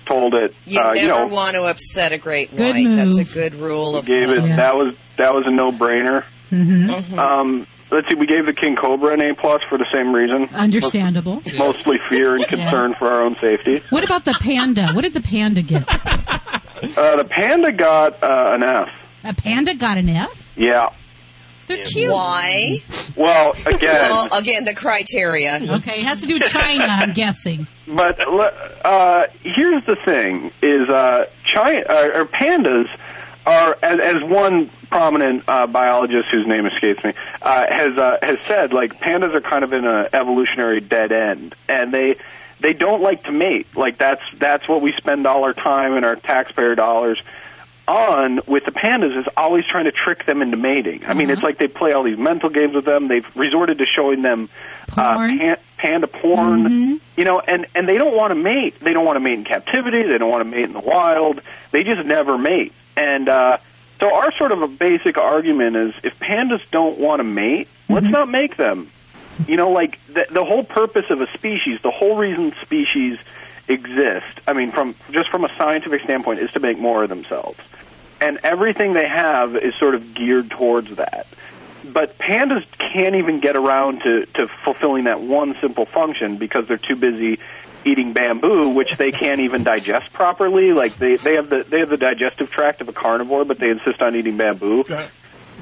[0.06, 0.54] told it.
[0.66, 2.84] You uh, never you know, want to upset a great white.
[2.84, 4.50] That's a good rule of gave it thumb.
[4.50, 4.56] Yeah.
[4.58, 6.24] that was that was a no brainer.
[6.52, 7.18] Mm-hmm.
[7.18, 10.50] Um, let's see, we gave the king cobra an A plus for the same reason.
[10.54, 11.42] Understandable.
[11.58, 13.82] Mostly fear and concern for our own safety.
[13.90, 14.90] What about the panda?
[14.94, 15.84] What did the panda get?
[16.98, 18.90] Uh, the panda got uh, an F.
[19.24, 20.54] A panda got an F.
[20.58, 20.90] Yeah.
[21.68, 22.12] They're cute.
[22.12, 22.82] Why?
[23.16, 23.80] Well, again,
[24.12, 25.62] Well, again, the criteria.
[25.78, 27.68] Okay, it has to do with China, I'm guessing.
[27.88, 28.20] but
[28.86, 32.90] uh, here's the thing: is uh, China uh, or pandas
[33.46, 38.40] are, as, as one prominent uh, biologist whose name escapes me uh, has uh, has
[38.48, 42.18] said, like pandas are kind of in an evolutionary dead end, and they
[42.60, 43.76] they don't like to mate.
[43.76, 47.22] Like that's that's what we spend all our time and our taxpayer dollars
[47.86, 51.04] on with the pandas is always trying to trick them into mating.
[51.06, 53.10] I mean, it's like they play all these mental games with them.
[53.10, 54.48] They've resorted to showing them
[54.96, 58.80] uh, pan- panda porn, you know, and and they don't want to mate.
[58.80, 60.04] They don't want to mate in captivity.
[60.04, 61.42] They don't want to mate in the wild.
[61.72, 62.72] They just never mate.
[62.96, 63.58] And uh,
[64.00, 68.08] so our sort of a basic argument is if pandas don't want to mate, let's
[68.08, 68.90] not make them.
[69.48, 73.18] You know, like the, the whole purpose of a species, the whole reason species
[73.68, 74.42] exist.
[74.48, 77.60] I mean, from just from a scientific standpoint, is to make more of themselves,
[78.22, 81.28] and everything they have is sort of geared towards that.
[81.86, 86.78] But pandas can't even get around to, to fulfilling that one simple function because they're
[86.78, 87.40] too busy
[87.86, 90.74] eating bamboo, which they can't even digest properly.
[90.74, 93.70] Like they they have the they have the digestive tract of a carnivore, but they
[93.70, 94.86] insist on eating bamboo.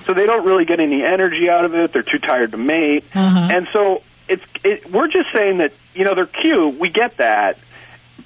[0.02, 1.94] So they don't really get any energy out of it.
[1.94, 3.50] They're too tired to mate, uh-huh.
[3.52, 6.80] and so it's it, we're just saying that you know they're cute.
[6.80, 7.60] We get that,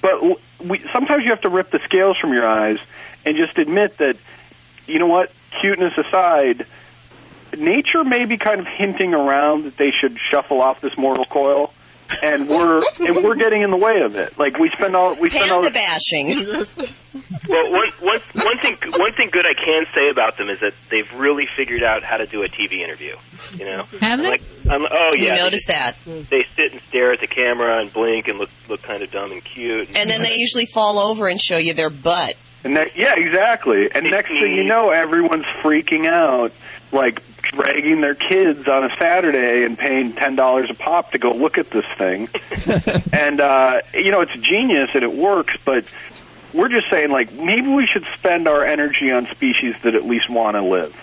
[0.00, 2.78] but we sometimes you have to rip the scales from your eyes
[3.24, 4.16] and just admit that
[4.86, 6.66] you know what cuteness aside
[7.56, 11.72] nature may be kind of hinting around that they should shuffle off this mortal coil
[12.22, 15.30] and we're and we're getting in the way of it like we spend all we
[15.30, 16.44] spend all the bashing.
[17.48, 20.74] Well, one, one, one thing one thing good I can say about them is that
[20.90, 23.14] they've really figured out how to do a TV interview.
[23.56, 24.30] You know, Have they?
[24.30, 25.96] Like, I'm, oh You yeah, they noticed that.
[26.04, 29.32] They sit and stare at the camera and blink and look look kind of dumb
[29.32, 29.88] and cute.
[29.96, 32.36] And then they usually fall over and show you their butt.
[32.64, 33.90] And ne- yeah, exactly.
[33.92, 36.52] And next thing you know, everyone's freaking out,
[36.92, 41.32] like dragging their kids on a Saturday and paying ten dollars a pop to go
[41.32, 42.28] look at this thing.
[43.12, 45.84] and uh, you know, it's genius and it works, but
[46.54, 50.30] we're just saying, like, maybe we should spend our energy on species that at least
[50.30, 50.94] want to live.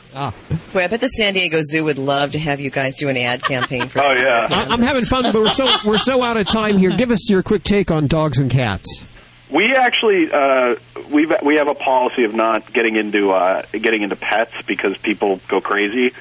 [0.74, 3.17] Boy, I bet the San Diego Zoo would love to have you guys do an
[3.17, 4.00] ad campaign for.
[4.02, 6.91] Oh yeah, I- I'm having fun, but we're so we're so out of time here.
[6.91, 9.06] Give us your quick take on dogs and cats.
[9.54, 10.76] We actually uh,
[11.12, 15.39] we we have a policy of not getting into uh, getting into pets because people
[15.48, 16.12] go crazy.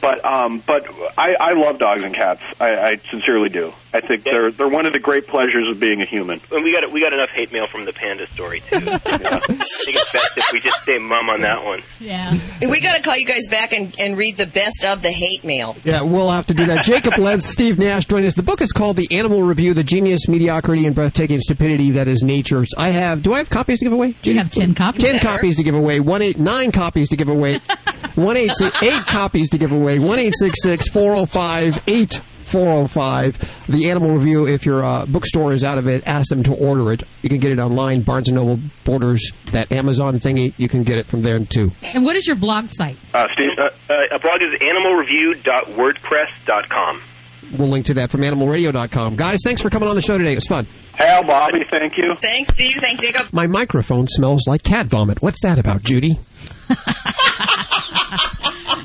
[0.00, 0.86] But um, but
[1.18, 2.42] I, I love dogs and cats.
[2.58, 3.74] I, I sincerely do.
[3.92, 6.40] I think they're they're one of the great pleasures of being a human.
[6.52, 8.76] And we got we got enough hate mail from the panda story too.
[8.88, 11.82] I think it's best if we just say mum on that one.
[11.98, 12.38] Yeah.
[12.60, 15.44] We got to call you guys back and, and read the best of the hate
[15.44, 15.76] mail.
[15.84, 16.84] Yeah, we'll have to do that.
[16.84, 18.34] Jacob Lentz, Steve Nash join us.
[18.34, 22.22] The book is called The Animal Review: The Genius, Mediocrity, and Breathtaking Stupidity That Is
[22.22, 22.68] Nature's.
[22.78, 23.22] I have.
[23.22, 24.12] Do I have copies to give away?
[24.22, 25.02] Do You have 10 copies.
[25.02, 25.26] Ten Better.
[25.26, 26.00] copies to give away.
[26.00, 27.58] One eight nine copies to give away.
[28.16, 29.98] One eight six eight copies to give away.
[29.98, 32.20] One eight six six four zero five eight
[32.50, 33.38] four zero five.
[33.68, 34.46] The Animal Review.
[34.46, 37.02] If your uh, bookstore is out of it, ask them to order it.
[37.22, 38.02] You can get it online.
[38.02, 40.52] Barnes and Noble, Borders, that Amazon thingy.
[40.58, 41.70] You can get it from there too.
[41.94, 42.96] And what is your blog site?
[43.14, 47.02] Uh, Steve, uh, Uh, a blog is animalreview.wordpress.com.
[47.58, 49.16] We'll link to that from animalradio.com.
[49.16, 50.32] Guys, thanks for coming on the show today.
[50.32, 50.66] It was fun.
[50.94, 52.14] Hal, Bobby, thank you.
[52.16, 52.76] Thanks, Steve.
[52.76, 53.32] Thanks, Jacob.
[53.32, 55.22] My microphone smells like cat vomit.
[55.22, 56.18] What's that about, Judy?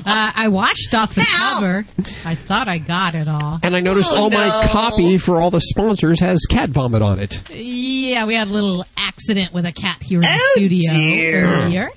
[0.06, 1.84] Uh, I washed off the cover.
[2.24, 3.58] I thought I got it all.
[3.62, 4.68] And I noticed Oh, all my no.
[4.68, 7.50] copy for all the sponsors has cat vomit on it.
[7.50, 11.44] Yeah, we had a little accident with a cat here in the Oh, studio dear.
[11.46, 11.90] earlier.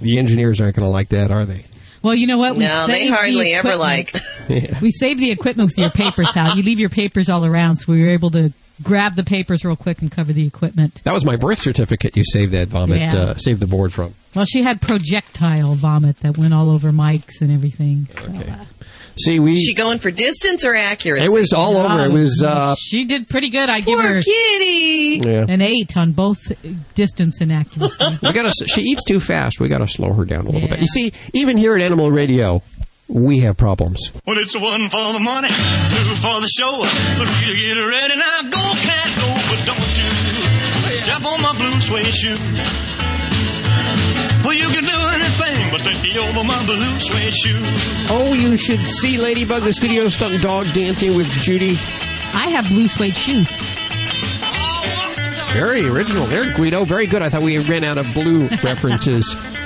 [0.00, 1.64] The engineers aren't going to like that, are they?
[2.02, 2.54] Well, you know what?
[2.56, 4.14] We No, they saved the hardly ever equipment.
[4.48, 4.80] like.
[4.82, 6.56] We save the equipment with your papers, Hal.
[6.56, 8.52] You leave your papers all around, so we were able to
[8.82, 11.00] grab the papers real quick and cover the equipment.
[11.04, 13.14] That was my birth certificate you saved that vomit, Yeah.
[13.16, 14.14] uh, saved the board from.
[14.34, 18.08] Well, she had projectile vomit that went all over mics and everything.
[18.10, 18.64] So, uh,
[19.18, 19.58] See, we.
[19.58, 21.26] She going for distance or accuracy?
[21.26, 22.04] it was all over.
[22.06, 22.42] It was.
[22.42, 23.68] Uh, she did pretty good.
[23.68, 25.20] I give Poor her kitty.
[25.22, 25.44] yeah.
[25.48, 26.38] an eight on both
[26.94, 27.96] distance and accuracy.
[28.22, 29.60] We gotta, she eats too fast.
[29.60, 30.68] We got to slow her down a little Yeah.
[30.68, 30.80] bit.
[30.80, 32.62] You see, even here at Animal Radio,
[33.12, 34.10] we have problems.
[34.26, 38.16] Well, it's one for the money, two for the show, three to get ready.
[38.16, 42.36] Now go, cat, go, but don't you step on my blue suede shoe.
[44.44, 47.60] Well, you can do anything but take me over my blue suede shoe.
[48.10, 51.72] Oh, you should see Ladybug, the studio stunt dog, dancing with Judy.
[52.34, 53.56] I have blue suede shoes.
[55.52, 56.84] Very original there, Guido.
[56.84, 57.20] Very good.
[57.20, 59.36] I thought we ran out of blue references.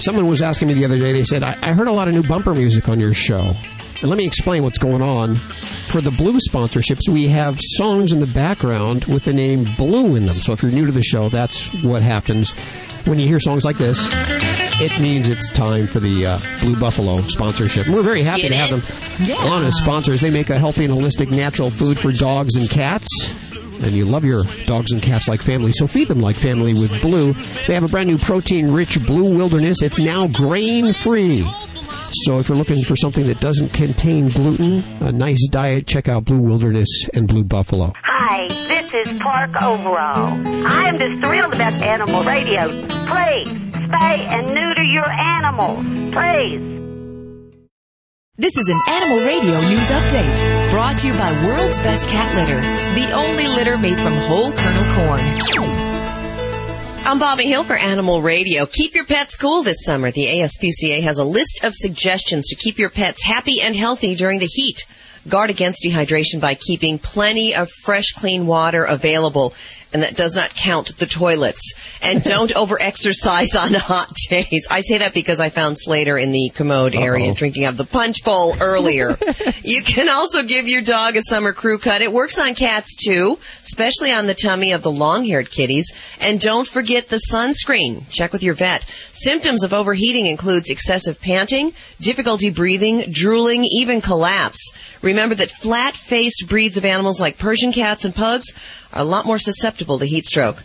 [0.00, 2.14] Someone was asking me the other day, they said, I, I heard a lot of
[2.14, 3.52] new bumper music on your show.
[4.00, 5.36] And let me explain what's going on.
[5.36, 10.24] For the Blue sponsorships, we have songs in the background with the name Blue in
[10.24, 10.40] them.
[10.40, 12.52] So if you're new to the show, that's what happens.
[13.04, 14.08] When you hear songs like this,
[14.80, 17.84] it means it's time for the uh, Blue Buffalo sponsorship.
[17.86, 19.34] And we're very happy Get to have them Yeah.
[19.36, 20.22] on as sponsors.
[20.22, 23.06] They make a healthy and holistic natural food for dogs and cats.
[23.82, 27.00] And you love your dogs and cats like family, so feed them like family with
[27.00, 27.32] Blue.
[27.66, 29.82] They have a brand new protein rich Blue Wilderness.
[29.82, 31.46] It's now grain free.
[32.24, 36.24] So if you're looking for something that doesn't contain gluten, a nice diet, check out
[36.24, 37.92] Blue Wilderness and Blue Buffalo.
[38.04, 40.40] Hi, this is Park Overall.
[40.66, 42.68] I am just thrilled about Animal Radio.
[42.88, 45.84] Please, spay and neuter your animals.
[46.12, 46.79] Please.
[48.40, 52.58] This is an Animal Radio news update brought to you by World's Best Cat Litter,
[52.98, 55.20] the only litter made from whole kernel corn.
[57.04, 58.64] I'm Bobby Hill for Animal Radio.
[58.64, 60.10] Keep your pets cool this summer.
[60.10, 64.38] The ASPCA has a list of suggestions to keep your pets happy and healthy during
[64.38, 64.86] the heat.
[65.28, 69.52] Guard against dehydration by keeping plenty of fresh, clean water available
[69.92, 71.72] And that does not count the toilets.
[72.00, 74.66] And don't overexercise on hot days.
[74.70, 77.34] I say that because I found Slater in the commode area Uh-oh.
[77.34, 79.16] drinking out of the punch bowl earlier.
[79.62, 82.02] you can also give your dog a summer crew cut.
[82.02, 85.92] It works on cats too, especially on the tummy of the long-haired kitties.
[86.20, 88.08] And don't forget the sunscreen.
[88.10, 88.84] Check with your vet.
[89.12, 94.72] Symptoms of overheating includes excessive panting, difficulty breathing, drooling, even collapse.
[95.02, 98.46] Remember that flat-faced breeds of animals like Persian cats and pugs
[98.92, 100.62] are a lot more susceptible to heat stroke.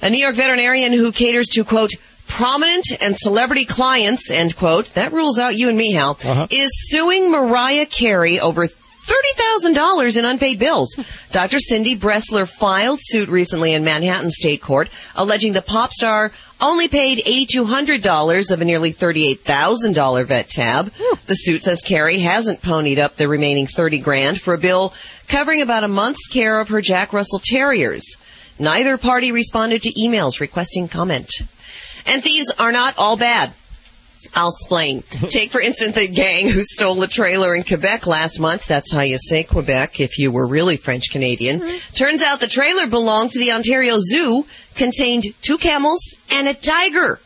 [0.00, 1.90] A New York veterinarian who caters to, quote,
[2.28, 6.46] prominent and celebrity clients, end quote, that rules out you and me, Hal, uh-huh.
[6.50, 8.68] is suing Mariah Carey over
[9.08, 10.98] $30,000 in unpaid bills.
[11.32, 11.58] Dr.
[11.58, 17.18] Cindy Bressler filed suit recently in Manhattan State Court, alleging the pop star only paid
[17.24, 20.92] $8,200 of a nearly $38,000 vet tab.
[21.26, 24.92] The suit says Carey hasn't ponied up the remaining 30 grand for a bill
[25.28, 28.16] covering about a month's care of her Jack Russell Terriers.
[28.58, 31.30] Neither party responded to emails requesting comment.
[32.06, 33.52] And thieves are not all bad.
[34.34, 35.02] I'll explain.
[35.28, 38.66] Take, for instance, the gang who stole a trailer in Quebec last month.
[38.66, 41.60] That's how you say Quebec if you were really French Canadian.
[41.60, 41.94] Mm-hmm.
[41.94, 47.20] Turns out the trailer belonged to the Ontario Zoo, contained two camels and a tiger.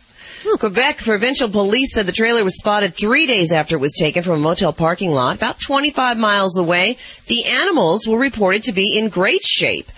[0.59, 4.35] Quebec provincial police said the trailer was spotted three days after it was taken from
[4.35, 6.96] a motel parking lot about 25 miles away.
[7.28, 9.90] The animals were reported to be in great shape.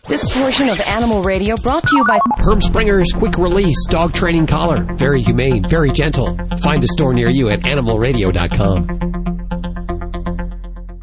[0.10, 4.48] This portion of Animal Radio brought to you by Herm Sprenger's quick release dog training
[4.48, 4.84] collar.
[4.96, 6.36] Very humane, very gentle.
[6.64, 8.88] Find a store near you at animalradio.com.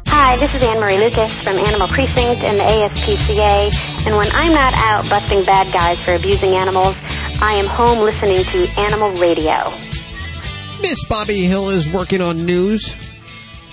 [0.07, 4.07] Hi, this is Anne Marie Lucas from Animal Precinct and the ASPCA.
[4.07, 7.01] And when I'm not out busting bad guys for abusing animals,
[7.41, 9.71] I am home listening to Animal Radio.
[10.81, 13.06] Miss Bobby Hill is working on news.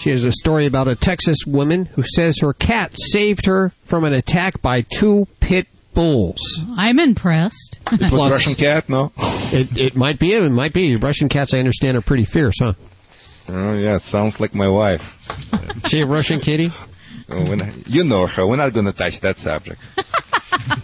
[0.05, 4.05] She has a story about a Texas woman who says her cat saved her from
[4.05, 6.63] an attack by two pit bulls.
[6.77, 7.79] I'm impressed.
[7.91, 9.13] It was Russian cat, no?
[9.17, 10.35] It, it might be.
[10.35, 10.97] It might be.
[10.97, 12.75] Russian cats, I understand, are pretty fierce, huh?
[13.49, 15.03] Oh, yeah, sounds like my wife.
[15.87, 16.71] she a Russian kitty?
[17.31, 18.47] Oh, when, you know her.
[18.47, 19.81] We're not going to touch that subject.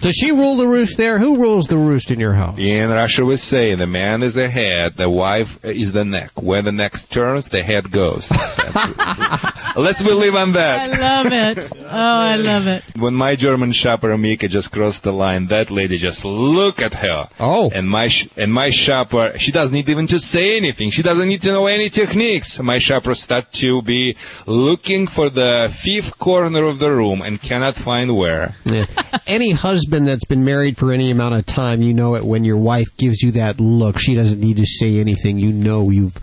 [0.01, 1.19] Does she rule the roost there?
[1.19, 2.59] Who rules the roost in your house?
[2.59, 6.31] In Russia, we say the man is the head, the wife is the neck.
[6.41, 8.31] When the neck turns, the head goes.
[9.77, 10.91] Let's believe on that.
[10.91, 11.71] I love it.
[11.73, 12.83] Oh, I love it.
[12.97, 17.29] When my German shopper Mika just crossed the line, that lady just look at her.
[17.39, 17.71] Oh.
[17.73, 20.91] And my sh- and my shopper, she doesn't need even to say anything.
[20.91, 22.59] She doesn't need to know any techniques.
[22.61, 27.77] My shopper start to be looking for the fifth corner of the room and cannot
[27.77, 28.57] find where.
[28.65, 28.87] Yeah.
[29.27, 32.57] any husband that's been married for any amount of time, you know it when your
[32.57, 33.99] wife gives you that look.
[33.99, 35.39] She doesn't need to say anything.
[35.39, 36.19] You know you've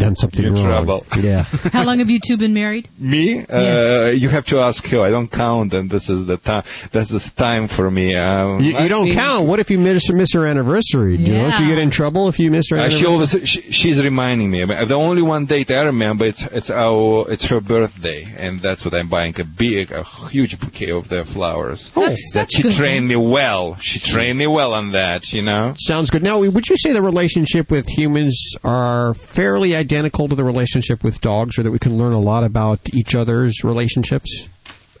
[0.00, 0.84] done something You're in wrong.
[0.86, 1.06] trouble.
[1.20, 1.42] Yeah.
[1.72, 2.88] How long have you two been married?
[2.98, 3.44] Me?
[3.44, 5.00] Uh, you have to ask her.
[5.02, 6.64] I don't count, and this is the time.
[6.92, 8.16] This is time for me.
[8.16, 9.46] Um, You, you don't think- count.
[9.46, 11.16] What if you miss, miss her anniversary?
[11.18, 13.00] Do- Don't you get in trouble if you miss her Uh, anniversary?
[13.00, 14.64] she always she, she's reminding me.
[14.64, 18.94] The only one date I remember it's it's our it's her birthday, and that's what
[18.94, 21.92] I'm buying a big, a huge bouquet of the flowers.
[21.94, 22.00] Oh.
[22.00, 23.76] that That's- that's she good, trained me well.
[23.80, 25.32] She trained me well on that.
[25.32, 25.74] You know.
[25.78, 26.22] Sounds good.
[26.22, 31.20] Now, would you say the relationship with humans are fairly identical to the relationship with
[31.20, 34.48] dogs, or that we can learn a lot about each other's relationships?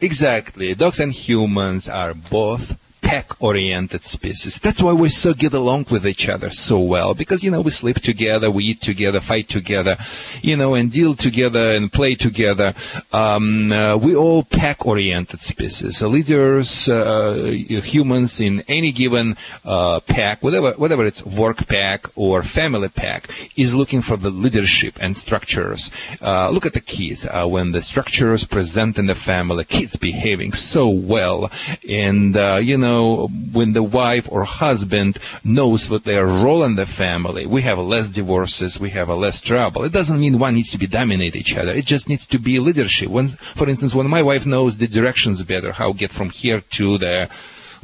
[0.00, 0.74] Exactly.
[0.74, 2.76] Dogs and humans are both
[3.10, 4.60] pack-oriented species.
[4.62, 7.12] That's why we so get along with each other so well.
[7.12, 9.96] Because, you know, we sleep together, we eat together, fight together,
[10.42, 12.72] you know, and deal together and play together.
[13.12, 15.96] Um, uh, we all pack-oriented species.
[15.98, 17.50] So leaders, uh,
[17.94, 23.74] humans in any given uh, pack, whatever, whatever it's work pack or family pack, is
[23.74, 25.90] looking for the leadership and structures.
[26.22, 27.26] Uh, look at the kids.
[27.26, 31.50] Uh, when the structures present in the family, kids behaving so well.
[31.88, 32.99] And, uh, you know,
[33.52, 38.08] when the wife or husband knows what their role in the family, we have less
[38.08, 39.84] divorces, we have less trouble.
[39.84, 41.72] It doesn't mean one needs to be dominate each other.
[41.72, 43.08] It just needs to be leadership.
[43.08, 46.98] When, for instance, when my wife knows the directions better, how get from here to
[46.98, 47.28] the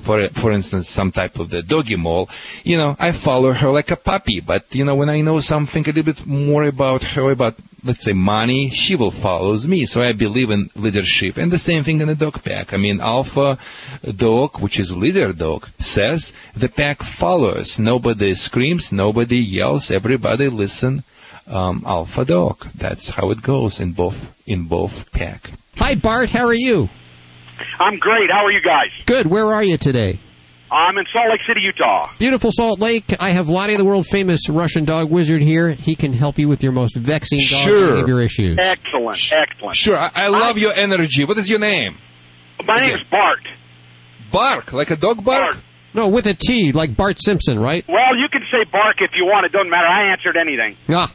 [0.03, 2.29] for for instance, some type of the doggy mall,
[2.65, 4.41] you know, I follow her like a puppy.
[4.41, 7.55] But you know, when I know something a little bit more about her, about
[7.85, 9.87] let's say money, she will follows me.
[9.87, 11.37] So I believe in leadership.
[11.37, 12.73] And the same thing in the dog pack.
[12.73, 13.59] I mean, alpha
[14.17, 17.79] dog, which is leader dog, says the pack follows.
[17.79, 21.05] Nobody screams, nobody yells, everybody listen.
[21.49, 22.67] Um, alpha dog.
[22.75, 24.19] That's how it goes in both
[24.49, 25.51] in both pack.
[25.77, 26.31] Hi, Bart.
[26.31, 26.89] How are you?
[27.79, 28.31] I'm great.
[28.31, 28.91] How are you guys?
[29.07, 29.27] Good.
[29.27, 30.19] Where are you today?
[30.71, 32.11] I'm in Salt Lake City, Utah.
[32.19, 33.05] Beautiful Salt Lake.
[33.21, 35.71] I have Vladi, the world famous Russian dog wizard here.
[35.71, 37.91] He can help you with your most vexing dog Sure.
[37.93, 38.59] behavior issues.
[38.59, 39.77] Excellent, excellent.
[39.77, 41.25] Sure, I, I love your energy.
[41.25, 41.99] What is your name?
[42.65, 43.47] My name is Bart.
[44.33, 45.57] Bark, like a dog bark?
[45.95, 47.87] No, with a T, like Bart Simpson, right?
[47.89, 49.47] Well, you can say bark if you want.
[49.47, 49.87] It doesn't matter.
[49.87, 50.77] I answered anything.
[50.91, 51.15] Ah.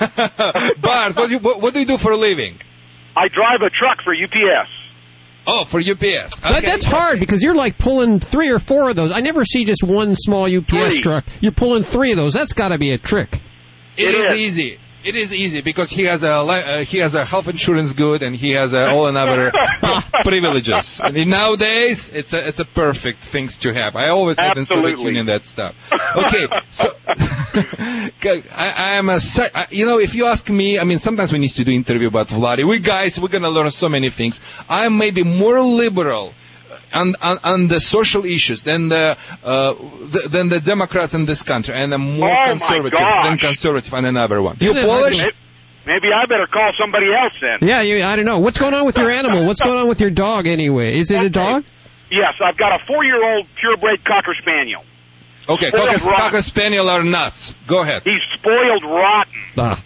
[0.80, 2.58] Bart, what do, you, what, what do you do for a living?
[3.14, 4.70] I drive a truck for UPS.
[5.50, 6.40] Oh, for UPS.
[6.40, 9.10] That, that's hard because you're like pulling three or four of those.
[9.12, 11.00] I never see just one small UPS Three.
[11.00, 11.24] truck.
[11.40, 12.34] You're pulling three of those.
[12.34, 13.40] That's got to be a trick.
[13.96, 14.78] it is, easy.
[15.08, 18.36] It is easy because he has a uh, he has a health insurance good and
[18.36, 19.50] he has uh, all another
[20.22, 21.00] privileges.
[21.10, 23.96] Mean, nowadays, it's a it's a perfect things to have.
[23.96, 24.98] I always have in Soviet.
[24.98, 25.74] Union that stuff.
[26.14, 29.18] Okay, so I, I am a
[29.70, 32.28] you know if you ask me, I mean sometimes we need to do interview about
[32.28, 32.68] Vladi.
[32.68, 34.42] We guys we're gonna learn so many things.
[34.68, 36.34] I'm maybe more liberal.
[36.94, 39.74] On, on, on the social issues than the, uh,
[40.10, 44.04] the than the Democrats in this country, and I'm more Oh, conservative than conservative on
[44.06, 44.56] another one.
[44.60, 45.26] You Isn't Polish?
[45.84, 47.58] Maybe I better call somebody else then.
[47.62, 48.38] Yeah, you, I don't know.
[48.38, 49.44] What's going on with your animal?
[49.46, 50.98] What's going on with your dog anyway?
[50.98, 51.64] Is it a dog?
[52.10, 54.82] Yes, I've got a four-year-old purebred cocker spaniel.
[55.48, 56.12] Okay, Cocker, rotten.
[56.14, 57.54] Cocker Spaniel are nuts.
[57.66, 58.02] Go ahead.
[58.02, 59.32] He's spoiled rotten.
[59.56, 59.82] Ah.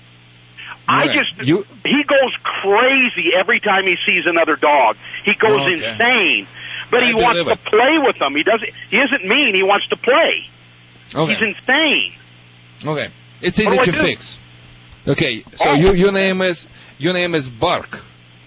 [0.89, 1.19] I Right.
[1.19, 4.97] just You- he goes crazy every time he sees another dog.
[5.25, 5.89] He goes Okay.
[5.93, 6.47] insane.
[6.93, 8.37] But he wants to play with them.
[8.37, 10.47] He doesn't he isn't mean, he wants to play.
[11.15, 11.35] Okay.
[11.35, 12.13] He's insane.
[12.85, 13.09] Okay.
[13.41, 13.93] It's easy to do?
[13.93, 14.39] fix.
[15.09, 15.75] Okay, so Oh.
[15.75, 16.69] you, your name is
[16.99, 18.01] your name is Bark.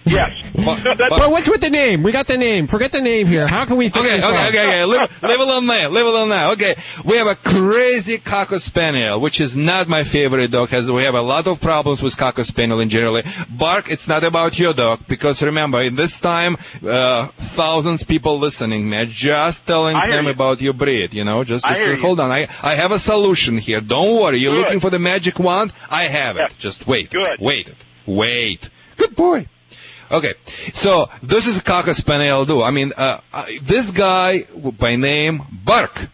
[0.06, 0.42] Yes.
[0.66, 2.02] Well, what's with the name?
[2.02, 2.66] We got the name.
[2.66, 3.46] Forget the name here.
[3.46, 4.84] How can we fix Okay, this okay, okay, okay.
[4.84, 5.86] Leave it on there.
[5.86, 6.46] It on there.
[6.52, 10.70] Okay, we have a crazy Cocker Spaniel, which is not my favorite dog.
[10.70, 13.22] Has we have a lot of problems with Cocker Spaniel in general.
[13.50, 18.88] Bark, it's not about your dog because remember, in this time, uh, thousands people listening,
[18.88, 21.14] man, just telling I them about your breed.
[21.14, 22.30] You know, just, just uh, hold on.
[22.32, 23.80] I I have a solution here.
[23.80, 24.38] Don't worry.
[24.38, 24.60] You're Good.
[24.62, 25.72] looking for the magic wand.
[25.90, 26.52] I have it.
[26.58, 27.10] Just wait.
[27.10, 27.38] Good.
[27.40, 27.68] Wait.
[28.06, 28.68] Wait.
[28.96, 29.46] Good boy.
[30.10, 30.34] Okay,
[30.72, 32.62] so this is Cocker Spaniel do.
[32.62, 34.46] I mean, uh, uh, this guy
[34.78, 36.08] by name Bark,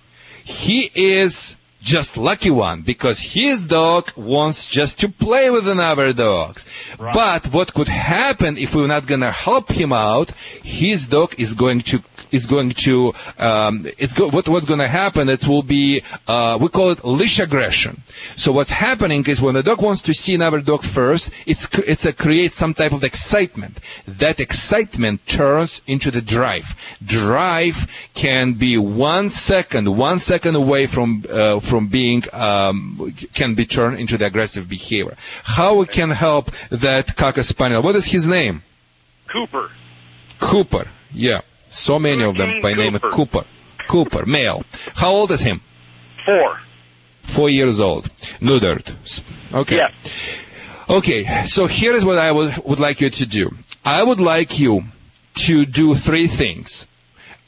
[0.45, 6.64] he is just lucky one because his dog wants just to play with another dogs.
[6.97, 10.30] But what could happen if we're not gonna help him out?
[10.62, 11.99] His dog is going to
[12.33, 15.28] is going to um, it's go, what what's going to happen?
[15.28, 18.03] It will be uh, we call it leash aggression.
[18.37, 21.83] So what's happening is when the dog wants to see another dog first, it's cr-
[21.87, 23.78] it's a creates some type of excitement.
[24.07, 26.74] That excitement turns into the drive.
[27.05, 33.66] Drive can be one second, one second away from uh, from being um, can be
[33.66, 35.16] turned into the aggressive behavior.
[35.43, 37.83] How we can help that cocker spaniel?
[37.83, 38.62] What is his name?
[39.28, 39.70] Cooper.
[40.39, 40.89] Cooper.
[41.12, 41.41] Yeah.
[41.73, 43.45] So many of them by name of Cooper.
[43.89, 44.27] Cooper.
[44.27, 44.62] Male.
[44.95, 45.62] How old is him?
[46.25, 46.61] Four.
[47.23, 48.05] Four years old.
[48.41, 48.93] Neutered.
[49.55, 49.77] Okay.
[49.77, 49.93] Yes.
[50.89, 53.55] Okay, so here is what I would, would like you to do.
[53.85, 54.83] I would like you
[55.47, 56.87] to do three things.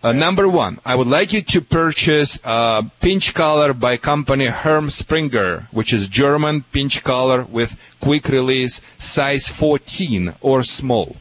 [0.03, 4.89] Uh, number one, I would like you to purchase a pinch collar by company Herm
[4.89, 11.17] Sprenger, which is German pinch collar with quick release, size 14 or small.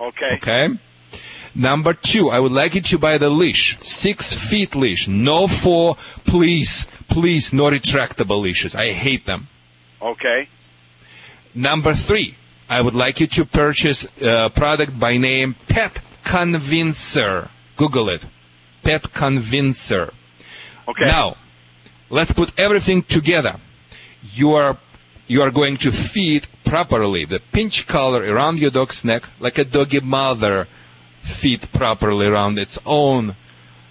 [0.00, 0.34] Okay.
[0.34, 0.68] Okay.
[1.54, 5.96] Number two, I would like you to buy the leash, six feet leash, no four,
[6.24, 8.74] please, please, no retractable leashes.
[8.74, 9.48] I hate them.
[10.00, 10.48] Okay.
[11.54, 12.36] Number three,
[12.68, 17.48] I would like you to purchase a product by name Pet Convincer.
[17.76, 18.24] Google it.
[18.84, 20.12] Pet Convincer.
[20.86, 21.06] Okay.
[21.06, 21.36] Now,
[22.10, 23.56] let's put everything together.
[24.34, 24.76] You are
[25.26, 29.64] you are going to feed properly the pinch collar around your dog's neck like a
[29.64, 30.66] doggy mother
[31.22, 33.36] feed properly around its own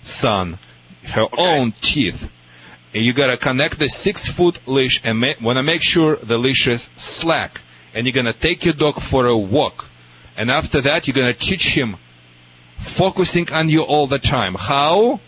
[0.04, 0.58] son,
[1.04, 2.30] her own teeth.
[2.94, 6.68] And you gotta connect the six foot leash and ma- wanna make sure the leash
[6.68, 7.62] is slack.
[7.94, 9.86] And you're gonna take your dog for a walk.
[10.38, 11.98] And after that, you're gonna teach him
[12.78, 14.56] focusing on you all the time.
[14.56, 15.20] How?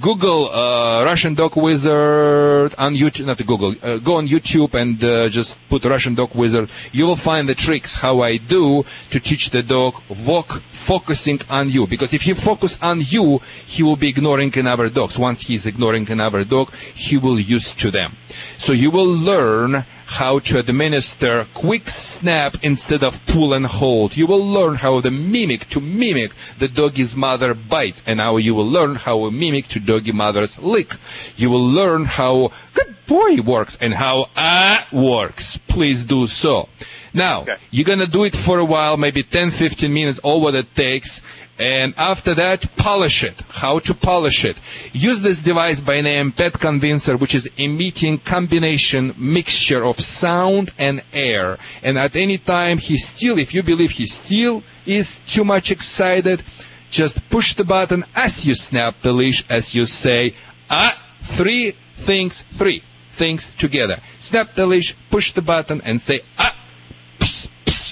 [0.00, 5.28] Google uh, Russian Dog Wizard on YouTube, not Google, uh, go on YouTube and uh,
[5.28, 6.70] just put Russian Dog Wizard.
[6.90, 11.68] You will find the tricks how I do to teach the dog walk focusing on
[11.68, 11.86] you.
[11.86, 15.18] Because if he focus on you, he will be ignoring another dogs.
[15.18, 18.16] Once he's ignoring another dog, he will use to them.
[18.60, 24.14] So you will learn how to administer quick snap instead of pull and hold.
[24.14, 28.54] You will learn how to mimic to mimic the doggy's mother bites, and now you
[28.54, 30.92] will learn how to mimic to doggy mother's lick.
[31.38, 35.56] You will learn how good boy works and how ah works.
[35.66, 36.68] Please do so.
[37.14, 40.74] Now, you're gonna do it for a while, maybe 10, 15 minutes, all what it
[40.74, 41.22] takes,
[41.60, 43.38] and after that, polish it.
[43.50, 44.56] How to polish it?
[44.94, 51.02] Use this device by name Pet Convincer, which is emitting combination mixture of sound and
[51.12, 51.58] air.
[51.82, 56.42] And at any time he still, if you believe he still is too much excited,
[56.88, 60.34] just push the button as you snap the leash, as you say,
[60.70, 62.82] ah, three things, three
[63.12, 64.00] things together.
[64.20, 66.56] Snap the leash, push the button, and say, ah,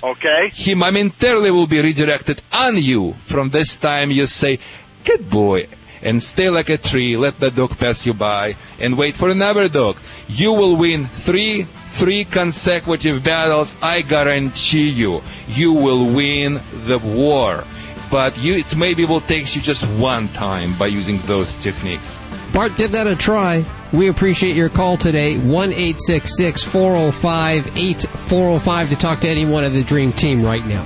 [0.03, 0.51] Okay.
[0.53, 3.14] he momentarily will be redirected on you.
[3.26, 4.59] From this time, you say,
[5.05, 5.66] "Good boy,"
[6.03, 7.16] and stay like a tree.
[7.16, 9.97] Let the dog pass you by, and wait for another dog.
[10.28, 11.66] You will win three,
[12.01, 13.74] three consecutive battles.
[13.82, 17.64] I guarantee you, you will win the war.
[18.11, 22.18] But you, it maybe will take you just one time by using those techniques.
[22.52, 23.64] Bart, give that a try.
[23.92, 25.38] We appreciate your call today.
[25.38, 30.84] 1 405 8405 to talk to anyone of the Dream Team right now.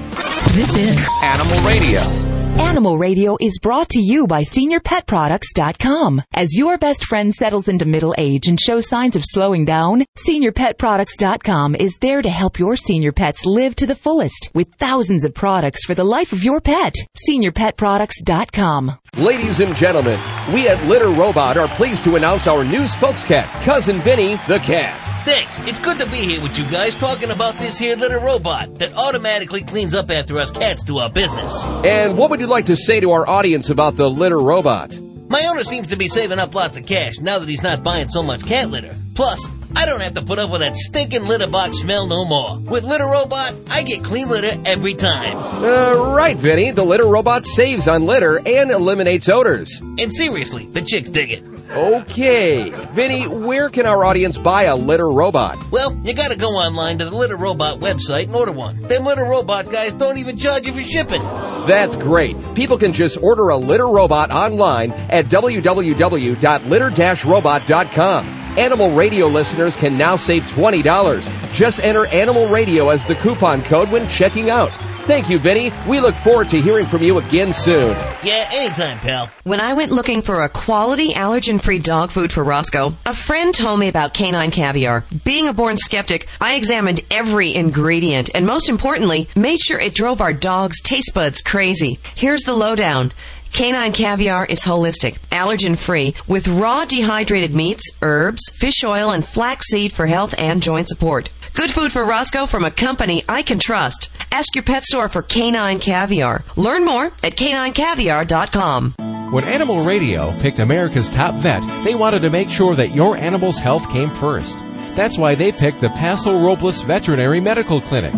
[0.53, 2.42] This is Animal Radio.
[2.59, 6.23] Animal Radio is brought to you by SeniorPetProducts.com.
[6.35, 11.77] As your best friend settles into middle age and shows signs of slowing down, SeniorPetProducts.com
[11.77, 15.85] is there to help your senior pets live to the fullest with thousands of products
[15.85, 16.95] for the life of your pet.
[17.29, 18.99] SeniorPetProducts.com.
[19.19, 20.19] Ladies and gentlemen,
[20.55, 24.99] we at Litter Robot are pleased to announce our new spokescat, Cousin Vinny the Cat.
[25.27, 25.61] Thanks.
[25.69, 28.95] It's good to be here with you guys talking about this here Litter robot that
[28.95, 31.63] automatically cleans up after us cats do our business.
[31.85, 34.99] And what would you like to say to our audience about the Litter Robot?
[35.29, 38.09] My owner seems to be saving up lots of cash now that he's not buying
[38.09, 38.97] so much cat litter.
[39.15, 42.59] Plus, I don't have to put up with that stinking litter box smell no more.
[42.59, 45.37] With Litter Robot, I get clean litter every time.
[45.37, 46.73] Uh, right, Vinny.
[46.73, 49.81] The Litter Robot saves on litter and eliminates odors.
[49.81, 51.52] And seriously, the chicks dig it.
[51.75, 52.69] Okay.
[52.93, 55.57] Vinny, where can our audience buy a Litter Robot?
[55.71, 58.83] Well, you gotta go online to the Litter Robot website and order one.
[58.83, 61.23] Them Litter Robot guys don't even charge you for shipping.
[61.67, 62.37] That's great.
[62.55, 68.27] People can just order a litter robot online at www.litter-robot.com.
[68.59, 71.53] Animal Radio listeners can now save $20.
[71.55, 74.79] Just enter Animal Radio as the coupon code when checking out.
[75.05, 75.73] Thank you, Vinny.
[75.89, 77.91] We look forward to hearing from you again soon.
[78.23, 79.29] Yeah, anytime, pal.
[79.43, 83.81] When I went looking for a quality allergen-free dog food for Roscoe, a friend told
[83.81, 85.05] me about canine caviar.
[85.25, 90.21] Being a born skeptic, I examined every ingredient and most importantly, made sure it drove
[90.21, 91.99] our dog's taste buds crazy.
[92.15, 93.11] Here's the lowdown.
[93.53, 99.93] Canine caviar is holistic, allergen free, with raw dehydrated meats, herbs, fish oil, and flaxseed
[99.93, 101.29] for health and joint support.
[101.55, 104.09] Good food for Roscoe from a company I can trust.
[104.31, 106.45] Ask your pet store for canine caviar.
[106.57, 108.95] Learn more at caninecaviar.com.
[109.33, 113.59] When Animal Radio picked America's top vet, they wanted to make sure that your animal's
[113.59, 114.59] health came first.
[114.97, 118.15] That's why they picked the Paso Robles Veterinary Medical Clinic.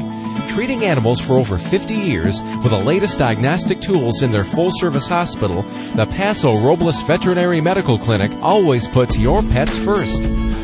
[0.48, 5.08] Treating animals for over 50 years with the latest diagnostic tools in their full service
[5.08, 5.62] hospital,
[5.94, 10.22] the Paso Robles Veterinary Medical Clinic always puts your pets first.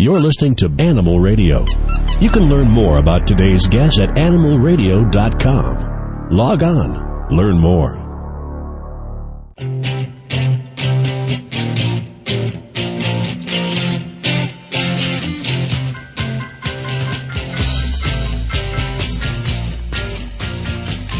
[0.00, 1.64] You're listening to Animal Radio.
[2.20, 6.28] You can learn more about today's guest at animalradio.com.
[6.30, 6.94] Log on,
[7.30, 8.00] learn more.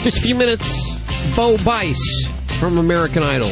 [0.03, 0.85] Just a few minutes.
[1.35, 2.29] Bo Bice
[2.61, 3.51] from American Idol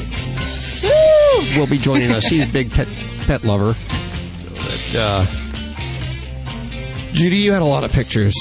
[1.56, 2.26] will be joining us.
[2.26, 2.86] He's a big pet
[3.26, 3.74] pet lover.
[4.54, 5.26] But, uh,
[7.12, 8.36] Judy, you had a lot of pictures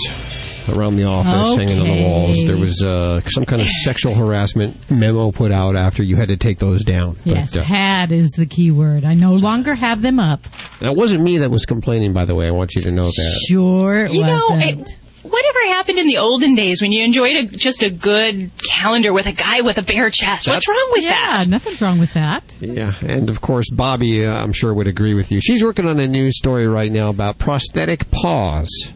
[0.69, 2.45] around the office hanging on the walls.
[2.45, 6.37] There was uh, some kind of sexual harassment memo put out after you had to
[6.37, 7.17] take those down.
[7.23, 9.05] Yes, But, uh, had is the key word.
[9.05, 10.47] I no longer have them up.
[10.79, 12.47] that wasn't me that was complaining, by the way.
[12.47, 13.45] I want you to know that.
[13.47, 14.81] Sure, it You know, wasn't.
[14.89, 19.13] it, whatever happened in the olden days when you enjoyed a, just a good calendar
[19.13, 20.47] with a guy with a bare chest?
[20.47, 21.47] What's wrong with yeah, that?
[21.47, 22.43] nothing's wrong with that.
[22.59, 25.41] Yeah, and of course, Bobby, uh, I'm sure, would agree with you.
[25.41, 28.93] She's working on a news story right now about prosthetic paws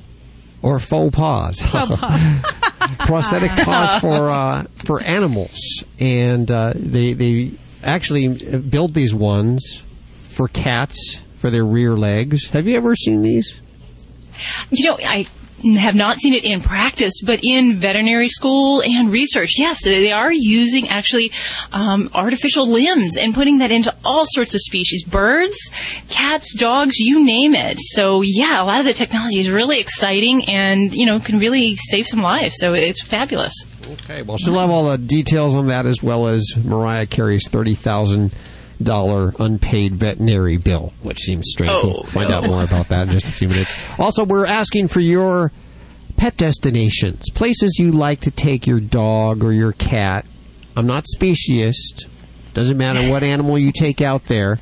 [0.66, 1.61] or faux paws.
[2.99, 7.51] prosthetic paws for uh, for animals, and uh, they they
[7.84, 9.84] actually build these ones
[10.24, 12.49] for cats for their rear legs.
[12.49, 13.61] Have you ever seen these?
[14.72, 15.28] You know, I
[15.64, 20.32] have not seen it in practice, but in veterinary school and research, yes, they are
[20.32, 21.32] using actually
[21.72, 25.58] um, artificial limbs and putting that into all sorts of species birds,
[26.10, 27.78] cats, dogs, you name it.
[27.80, 31.76] So, yeah, a lot of the technology is really exciting and, you know, can really
[31.76, 32.56] save some lives.
[32.58, 33.53] So, it's fabulous.
[33.88, 37.76] Okay, well, she'll have all the details on that as well as Mariah Carey's thirty
[37.76, 38.32] thousand
[38.82, 41.71] dollar unpaid veterinary bill, which seems strange.
[41.73, 42.38] Oh, we'll find no.
[42.38, 43.73] out more about that in just a few minutes.
[43.97, 45.51] Also, we're asking for your
[46.17, 50.26] pet destinations, places you like to take your dog or your cat.
[50.76, 52.07] I'm not speciest.
[52.53, 54.59] Doesn't matter what animal you take out there.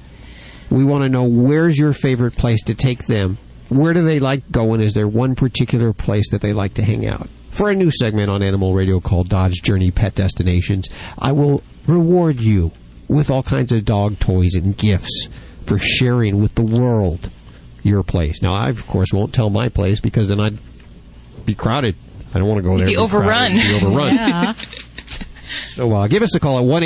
[0.69, 3.37] We want to know where's your favorite place to take them.
[3.69, 4.81] Where do they like going?
[4.81, 7.29] Is there one particular place that they like to hang out?
[7.51, 10.89] For a new segment on Animal Radio called Dodge Journey Pet Destinations,
[11.19, 12.71] I will reward you
[13.07, 15.27] with all kinds of dog toys and gifts
[15.63, 17.29] for sharing with the world
[17.83, 18.41] your place.
[18.41, 20.57] Now, I, of course, won't tell my place because then I'd
[21.45, 21.95] be crowded.
[22.33, 22.87] I don't want to go there.
[22.87, 23.51] Be and crowded overrun.
[23.51, 24.15] and Be overrun.
[24.15, 24.53] Yeah.
[25.67, 26.83] So uh, give us a call at 1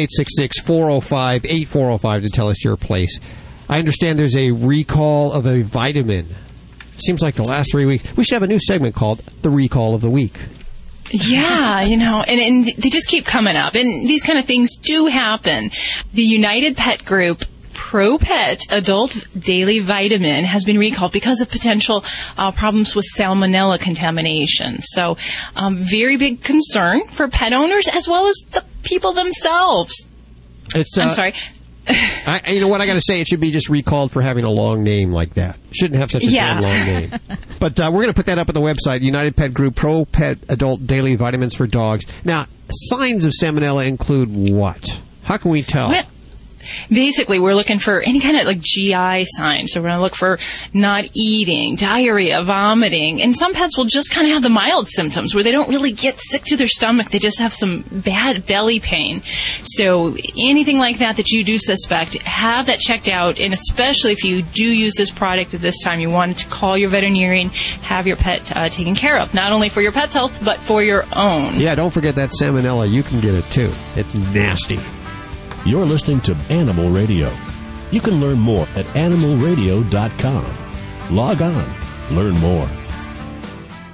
[0.66, 3.20] 405 8405 to tell us your place.
[3.70, 6.28] I understand there's a recall of a vitamin.
[6.98, 8.16] Seems like the last three weeks.
[8.16, 10.38] We should have a new segment called The Recall of the Week.
[11.12, 13.76] Yeah, you know, and, and they just keep coming up.
[13.76, 15.72] And these kind of things do happen.
[16.14, 17.44] The United Pet Group
[17.74, 22.04] Pro Pet Adult Daily Vitamin has been recalled because of potential
[22.38, 24.82] uh, problems with salmonella contamination.
[24.82, 25.16] So,
[25.56, 30.06] um, very big concern for pet owners as well as the people themselves.
[30.76, 31.34] It's, I'm uh, sorry.
[31.90, 33.22] I, you know what I got to say?
[33.22, 35.58] It should be just recalled for having a long name like that.
[35.72, 36.54] Shouldn't have such a Yeah.
[36.56, 37.12] damn long name.
[37.60, 39.02] But uh, we're going to put that up on the website.
[39.02, 42.06] United Pet Group Pro Pet Adult Daily Vitamins for Dogs.
[42.24, 45.02] Now, signs of salmonella include what?
[45.24, 45.90] How can we tell?
[45.90, 46.04] Well,
[46.90, 49.72] basically we're looking for any kind of like GI signs.
[49.72, 50.40] So we're going to look for
[50.74, 55.34] not eating, diarrhea, vomiting, and some pets will just kind of have the mild symptoms
[55.34, 57.10] where they don't really get sick to their stomach.
[57.10, 59.22] They just have some bad belly pain.
[59.62, 63.40] So anything like that that you do suspect, have that checked out.
[63.40, 66.78] And especially if you do use this product at this time, you want to call
[66.78, 70.44] your veterinarian, have your pet uh, taken care of, not only for your pet's health
[70.44, 71.60] but for your own.
[71.60, 72.90] Yeah, don't forget that salmonella.
[72.90, 73.72] You can get it too.
[73.96, 74.80] It's nasty.
[75.66, 77.32] You're listening to Animal Radio.
[77.92, 81.16] You can learn more at animalradio.com.
[81.16, 81.74] Log on,
[82.12, 82.68] learn more.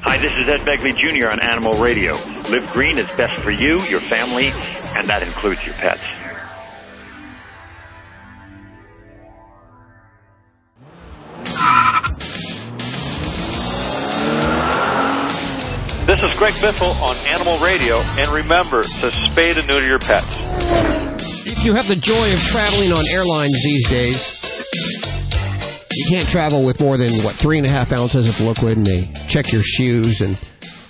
[0.01, 1.29] Hi, this is Ed Begley Jr.
[1.29, 2.13] on Animal Radio.
[2.49, 4.47] Live green is best for you, your family,
[4.97, 6.01] and that includes your pets.
[16.05, 21.02] This is Greg Biffle on Animal Radio, and remember to spay and neuter your pets.
[21.45, 24.43] If you have the joy of traveling on airlines these days,
[25.95, 28.85] you can't travel with more than, what, three and a half ounces of liquid, and
[28.85, 30.37] they check your shoes and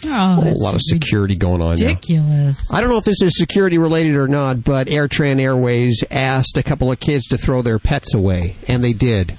[0.05, 1.87] Oh, a lot of security going on now.
[1.87, 2.71] ridiculous.
[2.71, 6.63] I don't know if this is security related or not, but AirTran Airways asked a
[6.63, 9.37] couple of kids to throw their pets away, and they did.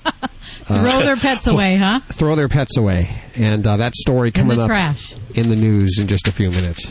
[0.66, 2.00] Throw their pets away, huh?
[2.14, 3.10] Throw their pets away.
[3.36, 5.14] And uh, that story coming up trash.
[5.36, 6.90] in the news in just a few minutes.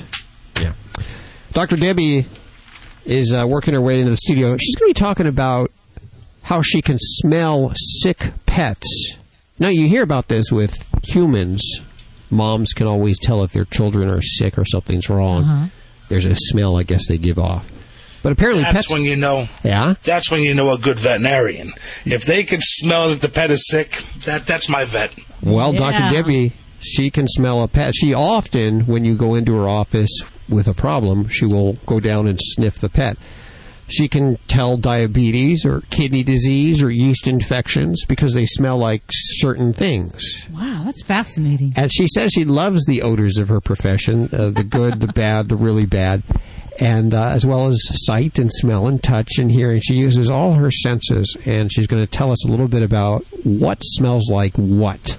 [0.60, 0.74] Yeah.
[1.52, 1.76] Dr.
[1.76, 2.26] Debbie
[3.04, 4.56] is uh, working her way into the studio.
[4.56, 5.70] She's going to be talking about
[6.42, 7.72] how she can smell
[8.02, 9.16] sick pets.
[9.58, 10.74] Now, you hear about this with
[11.04, 11.62] humans.
[12.30, 15.42] Moms can always tell if their children are sick or something's wrong.
[15.42, 15.66] Uh-huh.
[16.08, 17.70] There's a smell, I guess, they give off.
[18.22, 18.90] But apparently, That's pets.
[18.90, 19.48] when you know.
[19.64, 19.94] Yeah?
[20.02, 21.72] That's when you know a good veterinarian.
[22.04, 25.12] If they can smell that the pet is sick, that that's my vet.
[25.42, 26.14] Well, Dr.
[26.14, 27.94] Debbie, she can smell a pet.
[27.94, 30.10] She often, when you go into her office
[30.50, 33.16] with a problem, she will go down and sniff the pet.
[33.88, 39.72] She can tell diabetes or kidney disease or yeast infections because they smell like certain
[39.72, 40.46] things.
[40.52, 41.72] Wow, that's fascinating.
[41.74, 45.48] And she says she loves the odors of her profession uh, the good, the bad,
[45.48, 46.22] the really bad,
[46.78, 49.80] and uh, as well as sight and smell and touch and hearing.
[49.80, 53.24] She uses all her senses, and she's going to tell us a little bit about
[53.42, 55.16] what smells like what.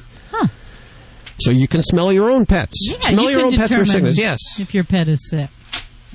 [1.41, 2.75] So you can smell your own pets.
[2.89, 4.17] Yeah, smell you your can own pets for sickness.
[4.17, 4.39] Yes.
[4.59, 5.49] If your pet is sick.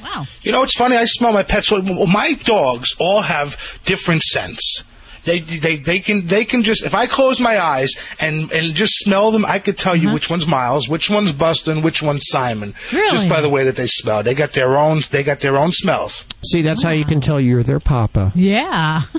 [0.03, 0.27] Wow.
[0.43, 0.97] You know, it's funny.
[0.97, 1.71] I smell my pets.
[1.71, 4.85] Well, My dogs all have different scents.
[5.25, 8.93] They they they can they can just if I close my eyes and and just
[9.01, 10.03] smell them, I could tell Uh-huh.
[10.03, 13.11] you which one's Miles, which one's Bustin, which one's Simon, Really?
[13.11, 14.23] just by the way that they smell.
[14.23, 16.25] They got their own they got their own smells.
[16.45, 18.31] See, that's how you can tell you're their papa.
[18.37, 19.03] Yeah.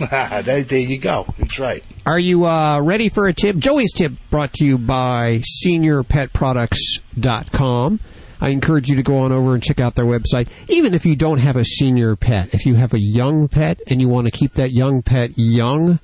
[0.42, 1.26] there, you go.
[1.38, 1.84] That's right.
[2.06, 3.56] Are you uh, ready for a tip?
[3.56, 8.00] Joey's tip brought to you by seniorpetproducts.com.
[8.42, 10.48] I encourage you to go on over and check out their website.
[10.70, 14.00] Even if you don't have a senior pet, if you have a young pet and
[14.00, 16.00] you want to keep that young pet young,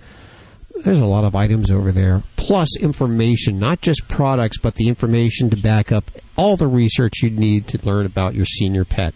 [0.84, 2.22] there's a lot of items over there.
[2.36, 7.30] Plus information, not just products, but the information to back up all the research you
[7.30, 9.14] need to learn about your senior pet.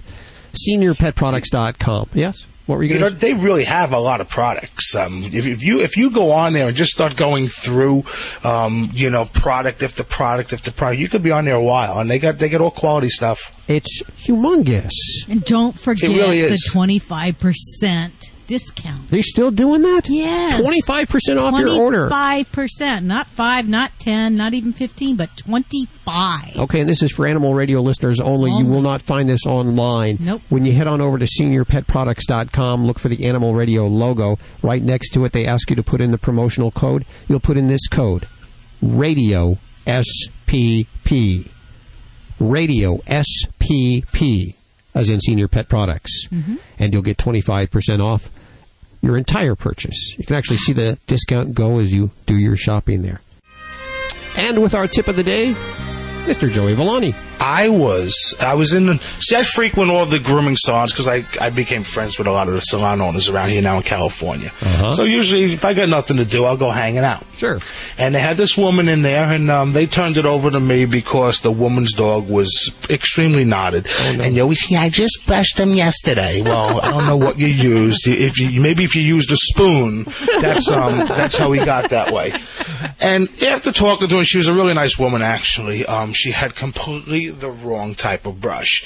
[0.67, 2.09] Seniorpetproducts.com.
[2.15, 2.47] Yes?
[2.71, 4.95] What were you You going know, to they really have a lot of products.
[4.95, 8.05] Um, if, if you if you go on there and just start going through,
[8.45, 11.99] um, you know, product after product after product, you could be on there a while,
[11.99, 13.53] and they got they got all quality stuff.
[13.67, 14.93] It's humongous.
[15.29, 19.09] And don't forget really the 25% discount.
[19.11, 20.09] They're still doing that?
[20.09, 20.61] Yes.
[20.61, 22.09] 25% off your order.
[22.11, 23.05] 25%.
[23.05, 26.57] Not 5, not 10, not even 15, but 25.
[26.57, 28.51] Okay, and this is for animal radio listeners only.
[28.51, 30.19] You will not find this online.
[30.19, 30.43] Nope.
[30.49, 34.37] When you head on over to seniorpetproducts.com, look for the animal radio logo.
[34.63, 37.05] Right next to it, they ask you to put in the promotional code.
[37.29, 38.27] You'll put in this code
[38.83, 41.49] radio SPP.
[42.41, 44.55] Radio SPP,
[44.93, 46.27] as in Senior Pet Products.
[46.29, 46.57] Mm-hmm.
[46.81, 48.29] And you'll get 25% off
[49.03, 50.15] your entire purchase.
[50.19, 53.21] You can actually see the discount go as you do your shopping there.
[54.37, 55.55] And with our tip of the day,
[56.27, 56.51] Mr.
[56.51, 57.15] Joey Villani.
[57.41, 61.25] I was I was in the see I frequent all the grooming salons because I
[61.41, 64.53] I became friends with a lot of the salon owners around here now in California.
[64.61, 64.93] Uh-huh.
[64.93, 67.25] So usually if I got nothing to do, I'll go hanging out.
[67.35, 67.59] Sure.
[67.97, 70.85] And they had this woman in there, and um, they turned it over to me
[70.85, 73.87] because the woman's dog was extremely knotted.
[73.89, 74.25] Oh, no.
[74.25, 76.43] And you always, yeah, I just brushed him yesterday.
[76.43, 78.07] Well, I don't know what you used.
[78.07, 80.05] If you maybe if you used a spoon,
[80.43, 82.33] that's um that's how he got that way.
[83.01, 85.23] And after talking to her, she was a really nice woman.
[85.23, 88.85] Actually, um, she had completely the wrong type of brush.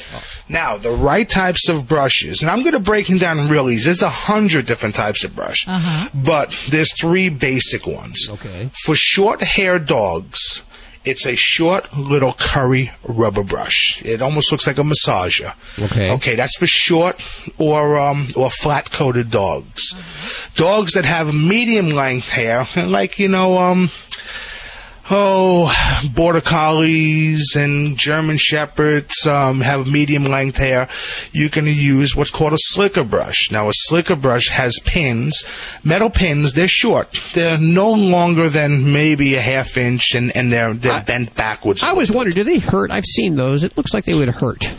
[0.48, 3.76] Now, the right types of brushes, and I'm going to break them down really.
[3.76, 6.08] There's a hundred different types of brush, Uh-huh.
[6.14, 8.28] but there's three basic ones.
[8.30, 8.70] Okay.
[8.84, 10.62] For short-haired dogs,
[11.04, 14.00] it's a short little curry rubber brush.
[14.04, 15.52] It almost looks like a massager.
[15.78, 16.10] Okay.
[16.12, 17.22] Okay, that's for short
[17.58, 19.94] or um, or flat-coated dogs.
[20.54, 23.90] Dogs that have medium length hair, like you know um.
[25.10, 25.70] Oh,
[26.14, 30.88] border collies and German shepherds um, have medium length hair.
[31.30, 33.50] You can use what's called a slicker brush.
[33.50, 35.44] Now, a slicker brush has pins,
[35.82, 36.54] metal pins.
[36.54, 37.20] They're short.
[37.34, 41.82] They're no longer than maybe a half inch, and, and they're they're bent backwards.
[41.82, 42.90] I was wondering, do they hurt?
[42.90, 43.62] I've seen those.
[43.62, 44.74] It looks like they would hurt.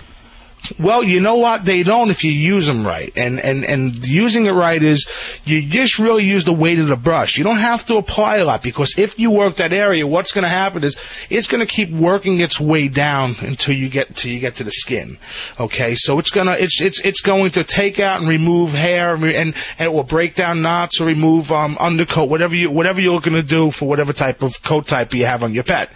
[0.80, 1.66] Well, you know what?
[1.66, 3.12] They don't if you use them right.
[3.16, 5.08] And, and, and using it right is
[5.44, 7.38] you just really use the weight of the brush.
[7.38, 10.44] You don't have to apply a lot because if you work that area, what's going
[10.44, 10.98] to happen is
[11.30, 14.64] it's going to keep working its way down until you get until you get to
[14.64, 15.18] the skin.
[15.60, 19.24] Okay, so it's gonna it's it's it's going to take out and remove hair and
[19.24, 23.22] and, and it will break down knots or remove um, undercoat, whatever you whatever you're
[23.22, 25.92] going to do for whatever type of coat type you have on your pet.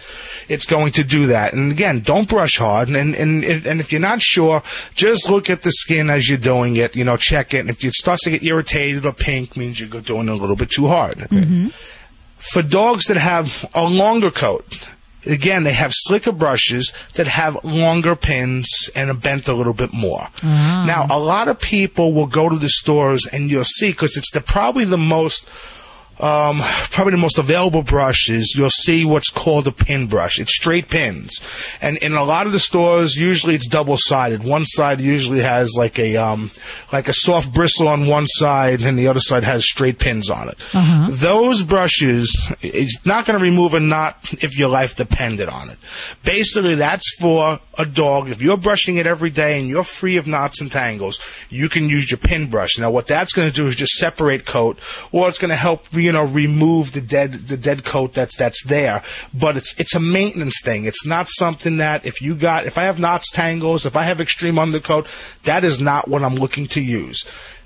[0.48, 1.52] It's going to do that.
[1.52, 2.88] And again, don't brush hard.
[2.88, 4.59] And and and, and if you're not sure,
[4.94, 6.96] just look at the skin as you're doing it.
[6.96, 7.60] You know, check it.
[7.60, 10.56] And if it starts to get irritated or pink, means you're doing it a little
[10.56, 11.18] bit too hard.
[11.18, 11.68] Mm-hmm.
[12.38, 14.78] For dogs that have a longer coat,
[15.26, 19.92] again, they have slicker brushes that have longer pins and are bent a little bit
[19.92, 20.28] more.
[20.42, 20.84] Ah.
[20.86, 24.30] Now, a lot of people will go to the stores and you'll see, because it's
[24.30, 25.46] the, probably the most
[26.20, 26.60] um,
[26.90, 30.38] probably the most available brushes, you'll see what's called a pin brush.
[30.38, 31.40] It's straight pins.
[31.80, 34.44] And in a lot of the stores, usually it's double sided.
[34.44, 36.50] One side usually has like a, um,
[36.92, 40.48] like a soft bristle on one side and the other side has straight pins on
[40.48, 40.58] it.
[41.10, 45.78] Those brushes, it's not going to remove a knot if your life depended on it.
[46.22, 48.28] Basically, that's for a dog.
[48.28, 51.88] If you're brushing it every day and you're free of knots and tangles, you can
[51.88, 52.78] use your pin brush.
[52.78, 54.78] Now, what that's going to do is just separate coat,
[55.12, 58.64] or it's going to help, you know, remove the dead, the dead coat that's, that's
[58.64, 59.04] there.
[59.32, 60.84] But it's, it's a maintenance thing.
[60.84, 64.20] It's not something that if you got, if I have knots, tangles, if I have
[64.20, 65.06] extreme undercoat,
[65.44, 67.24] that is not what I'm looking to use.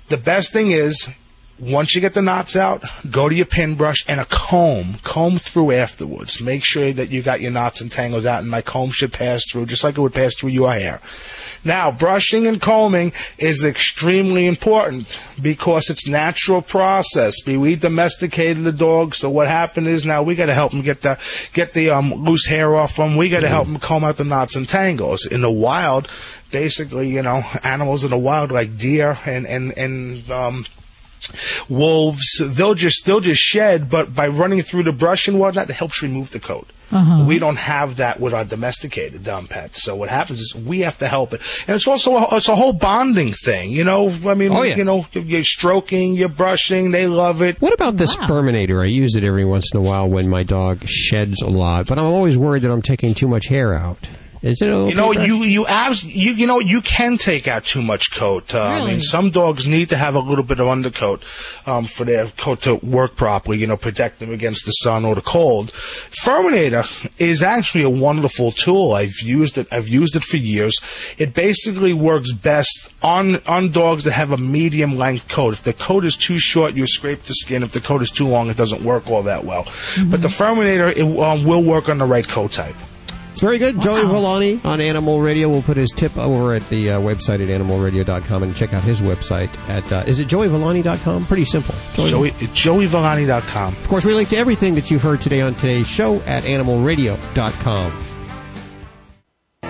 [0.09, 1.09] The best thing is,
[1.57, 4.97] once you get the knots out, go to your pin brush and a comb.
[5.03, 6.41] Comb through afterwards.
[6.41, 9.41] Make sure that you got your knots and tangles out, and my comb should pass
[9.49, 10.99] through just like it would pass through your hair.
[11.63, 17.35] Now, brushing and combing is extremely important because it's natural process.
[17.47, 21.01] We domesticated the dog, so what happened is now we got to help them get
[21.01, 21.17] the
[21.53, 23.15] get the um, loose hair off them.
[23.15, 25.25] We got to help them comb out the knots and tangles.
[25.25, 26.09] In the wild,
[26.51, 30.65] basically, you know, animals in the wild like deer and and and um,
[31.69, 35.73] wolves, they'll just they'll just shed, but by running through the brush and whatnot, it
[35.73, 36.67] helps remove the coat.
[36.91, 37.25] Uh-huh.
[37.27, 39.81] We don't have that with our domesticated dumb pets.
[39.81, 42.55] So what happens is we have to help it, and it's also a, it's a
[42.55, 43.71] whole bonding thing.
[43.71, 44.75] You know, I mean, Oh, yeah.
[44.75, 47.59] you know, you're stroking, you're brushing, they love it.
[47.59, 48.83] What about this Furminator?
[48.83, 51.97] I use it every once in a while when my dog sheds a lot, but
[51.97, 54.07] I'm always worried that I'm taking too much hair out.
[54.45, 54.91] Is it okay?
[54.91, 55.27] You know, Brush?
[55.27, 58.53] you you abs- you you know you can take out too much coat.
[58.53, 61.23] Uh, I mean, some dogs need to have a little bit of undercoat
[61.65, 63.57] um, for their coat to work properly.
[63.57, 65.71] You know, protect them against the sun or the cold.
[66.23, 66.85] Furminator
[67.17, 68.93] is actually a wonderful tool.
[68.93, 69.67] I've used it.
[69.71, 70.79] I've used it for years.
[71.17, 75.55] It basically works best on on dogs that have a medium length coat.
[75.55, 77.63] If the coat is too short, you scrape the skin.
[77.63, 79.65] If the coat is too long, it doesn't work all that well.
[80.05, 82.75] But the Furminator it um, will work on the right coat type.
[83.39, 83.81] Very good.
[83.81, 85.49] Joey Villani on Animal Radio.
[85.49, 89.01] We'll put his tip over at the uh, website at animalradio.com and check out his
[89.01, 91.25] website at, uh, is it joeyvillani.com?
[91.25, 91.75] Pretty simple.
[91.93, 93.73] Joey, joeyvillani.com.
[93.73, 98.03] Of course, we link to everything that you've heard today on today's show at animalradio.com.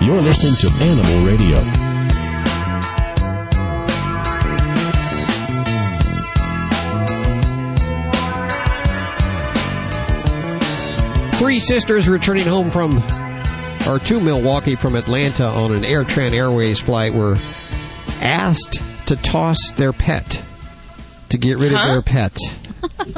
[0.00, 1.62] You're listening to Animal Radio.
[11.38, 13.02] Three sisters returning home from,
[13.86, 17.36] or to Milwaukee from Atlanta on an AirTran Airways flight were
[18.20, 20.42] asked to toss their pet,
[21.28, 22.36] to get rid of their pet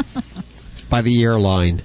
[0.91, 1.83] by the airline.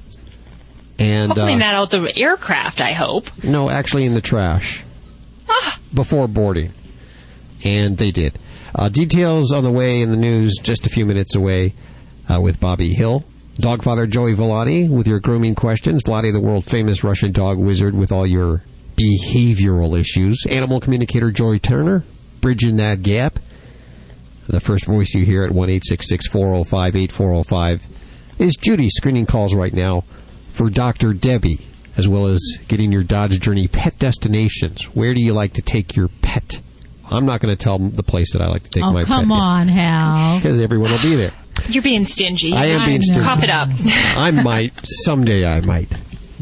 [0.99, 3.43] And Hopefully uh, not out the aircraft, I hope.
[3.43, 4.83] no, actually in the trash
[5.93, 6.73] before boarding.
[7.63, 8.37] And they did.
[8.75, 11.73] Uh, details on the way in the news just a few minutes away
[12.31, 13.23] uh, with Bobby Hill.
[13.55, 16.03] Dogfather Joey Villani with your grooming questions.
[16.03, 18.63] Vladi, the world famous Russian dog wizard, with all your
[19.03, 20.45] behavioral issues.
[20.49, 22.03] Animal communicator Joy Turner,
[22.41, 23.39] bridging that gap.
[24.47, 27.87] The first voice you hear at 1 405 8405
[28.39, 30.03] is Judy screening calls right now
[30.51, 31.13] for Dr.
[31.13, 34.85] Debbie, as well as getting your Dodge Journey pet destinations.
[34.95, 36.61] Where do you like to take your pet?
[37.09, 39.21] I'm not going to tell the place that I like to take oh, my come
[39.21, 39.23] pet.
[39.23, 40.37] Come on, Hal.
[40.39, 41.33] Because everyone will be there.
[41.69, 42.53] You're being stingy.
[42.53, 43.21] I am being stingy.
[43.21, 43.69] Cough it up.
[44.17, 44.73] I might.
[44.83, 45.91] Someday I might.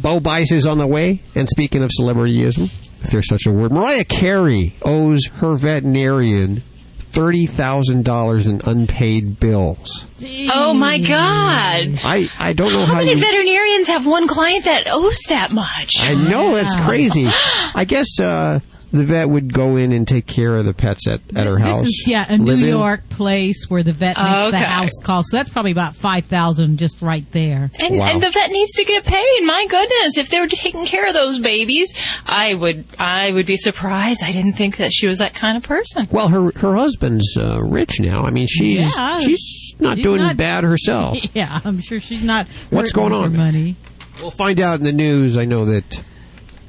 [0.02, 1.22] Bo Bice is on the way.
[1.36, 2.72] And speaking of celebrityism,
[3.04, 6.64] if there's such a word, Mariah Carey owes her veterinarian
[7.12, 10.06] $30,000 in unpaid bills.
[10.54, 12.00] Oh my God!
[12.04, 13.18] I, I don't know How how, many you...
[13.18, 15.96] veterinarians have one client that owes that much?
[16.00, 17.28] I know that's crazy.
[17.28, 18.62] I guess uh,
[18.92, 21.88] the vet would go in and take care of the pets at, at her house.
[21.88, 22.60] Is yeah, a New live.
[22.68, 25.24] York place where the vet makes Oh, the house call.
[25.24, 27.72] So that's probably about five thousand just right there.
[27.82, 29.42] And, and the vet needs to get paid.
[29.46, 31.94] My goodness, if they were taking care of those babies,
[32.26, 34.24] I would I would be surprised.
[34.24, 36.08] I didn't think that she was that kind of person.
[36.12, 38.24] Well, her her husband's uh, rich now.
[38.26, 41.18] I mean, she's Yeah, she's not she's doing not- bad herself.
[41.34, 42.48] Yeah, I'm sure she's not.
[42.72, 43.36] What's going on?
[43.38, 43.78] Money.
[44.22, 45.38] We'll find out in the news.
[45.38, 46.04] I know that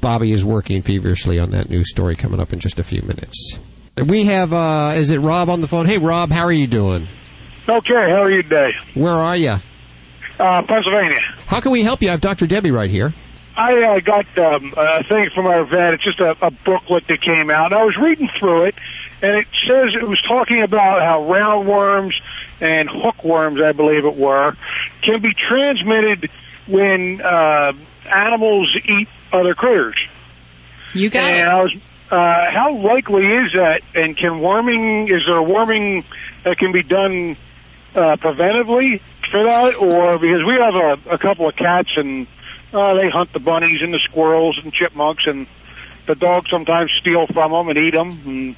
[0.03, 3.57] Bobby is working feverishly on that new story coming up in just a few minutes.
[4.05, 5.85] We have, uh, is it Rob on the phone?
[5.85, 7.07] Hey, Rob, how are you doing?
[7.69, 8.71] Okay, how are you today?
[8.95, 9.55] Where are you?
[10.37, 11.21] Uh, Pennsylvania.
[11.45, 12.09] How can we help you?
[12.09, 12.47] I have Dr.
[12.47, 13.13] Debbie right here.
[13.55, 15.93] I uh, got um, a thing from our vet.
[15.93, 17.71] It's just a, a booklet that came out.
[17.71, 18.75] And I was reading through it,
[19.21, 22.11] and it says it was talking about how roundworms
[22.59, 24.57] and hookworms, I believe it were,
[25.01, 26.29] can be transmitted
[26.67, 27.71] when uh,
[28.05, 29.95] animals eat other critters.
[30.93, 31.47] You got and it.
[31.47, 31.75] I was,
[32.11, 33.81] uh, how likely is that?
[33.95, 35.09] And can worming?
[35.09, 36.05] Is there worming
[36.43, 37.35] that can be done
[37.95, 42.27] uh, preventively for that, or because we have a, a couple of cats and
[42.71, 45.47] uh, they hunt the bunnies and the squirrels and chipmunks, and
[46.05, 48.09] the dogs sometimes steal from them and eat them.
[48.25, 48.55] And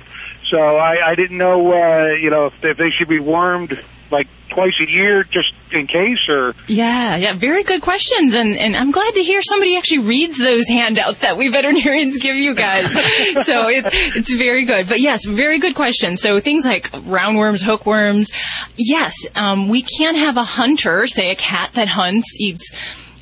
[0.50, 4.28] so I, I didn't know, uh, you know, if, if they should be wormed like
[4.56, 8.90] twice a year just in case, or Yeah, yeah, very good questions, and and I'm
[8.92, 12.92] glad to hear somebody actually reads those handouts that we veterinarians give you guys.
[13.46, 13.86] so it,
[14.16, 14.88] it's very good.
[14.88, 16.18] But yes, very good question.
[16.18, 18.32] So things like roundworms, hookworms,
[18.78, 22.74] yes, um, we can have a hunter, say a cat that hunts, eats.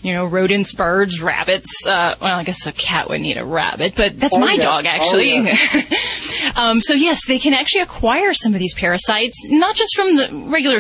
[0.06, 1.88] You know, rodents, birds, rabbits.
[1.88, 4.64] Uh, well, I guess a cat would need a rabbit, but that's Oh, my yeah.
[4.66, 5.30] dog, Oh, actually.
[5.38, 6.52] yeah.
[6.58, 10.28] um, so yes, they can actually acquire some of these parasites, not just from the
[10.52, 10.80] regular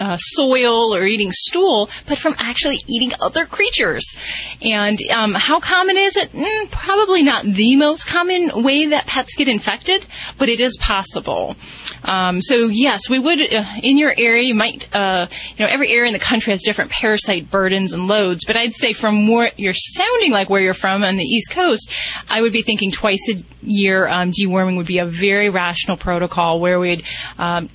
[0.00, 4.16] uh, soil or eating stool, but from actually eating other creatures.
[4.60, 6.32] And um, how common is it?
[6.32, 10.06] Mm, probably not the most common way that pets get infected,
[10.38, 11.56] but it is possible.
[12.04, 14.42] Um, so yes, we would uh, in your area.
[14.42, 15.26] You might, uh,
[15.56, 18.44] you know, every area in the country has different parasite burdens and loads.
[18.44, 21.90] But I'd say from where you're sounding like where you're from on the East Coast,
[22.28, 26.60] I would be thinking twice a year um, deworming would be a very rational protocol
[26.60, 27.04] where we'd
[27.38, 27.68] um,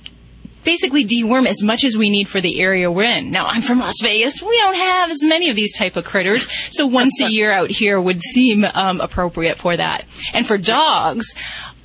[0.68, 3.30] basically deworm as much as we need for the area we're in.
[3.30, 4.42] Now, I'm from Las Vegas.
[4.42, 7.70] We don't have as many of these type of critters, so once a year out
[7.70, 10.04] here would seem um, appropriate for that.
[10.34, 11.34] And for dogs,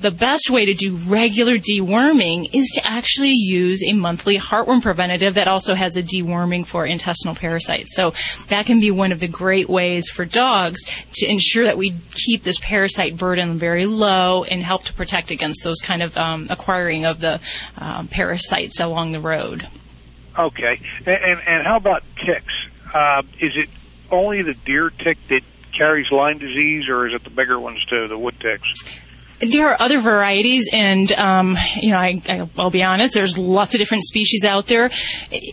[0.03, 5.35] the best way to do regular deworming is to actually use a monthly heartworm preventative
[5.35, 7.95] that also has a deworming for intestinal parasites.
[7.95, 8.13] So
[8.49, 10.81] that can be one of the great ways for dogs
[11.13, 15.63] to ensure that we keep this parasite burden very low and help to protect against
[15.63, 17.39] those kind of um, acquiring of the
[17.77, 19.65] um, parasites along the road.
[20.37, 20.81] Okay.
[21.05, 22.53] And, and, how about ticks?
[22.93, 23.69] Uh, is it
[24.11, 25.43] only the deer tick that
[25.77, 28.67] carries Lyme disease, or is it the bigger ones too, the wood ticks?
[29.49, 33.13] There are other varieties, and um, you know, I, I, I'll be honest.
[33.13, 34.89] There's lots of different species out there.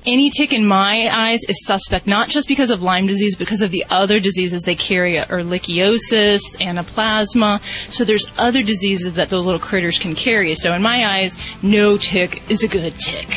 [0.06, 3.70] Any tick, in my eyes, is suspect not just because of Lyme disease, because of
[3.70, 7.60] the other diseases they carry, ehrlichiosis, anaplasma.
[7.90, 10.54] So there's other diseases that those little critters can carry.
[10.54, 13.28] So in my eyes, no tick is a good tick.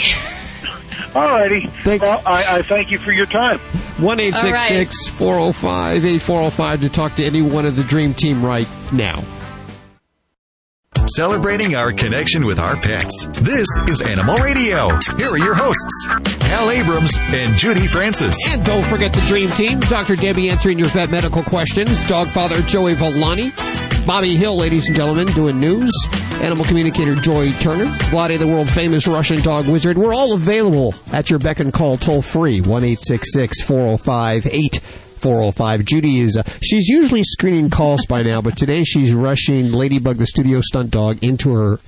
[1.14, 2.02] Alrighty.
[2.02, 3.60] Well, I, I thank you for your time.
[4.00, 7.68] One eight six six four zero five eight four zero five to talk to anyone
[7.68, 9.24] of the Dream Team right now.
[11.08, 13.28] Celebrating our connection with our pets.
[13.42, 14.90] This is Animal Radio.
[15.18, 16.08] Here are your hosts,
[16.44, 18.38] Hal Abrams and Judy Francis.
[18.48, 19.82] And don't forget the Dream Team.
[19.82, 20.16] Dr.
[20.16, 22.06] Debbie answering your vet medical questions.
[22.06, 23.52] Dog father Joey Villani.
[24.08, 25.92] Bobby Hill, ladies and gentlemen, doing news.
[26.36, 27.86] Animal communicator Joy Turner.
[28.10, 29.98] Vladi, the world famous Russian dog wizard.
[29.98, 32.62] We're all available at your beck and call toll free.
[32.62, 34.46] 1 405
[35.24, 35.86] 405.
[35.86, 40.28] Judy is, uh, she's usually screening calls by now, but today she's rushing Ladybug, the
[40.28, 41.80] studio stunt dog, into her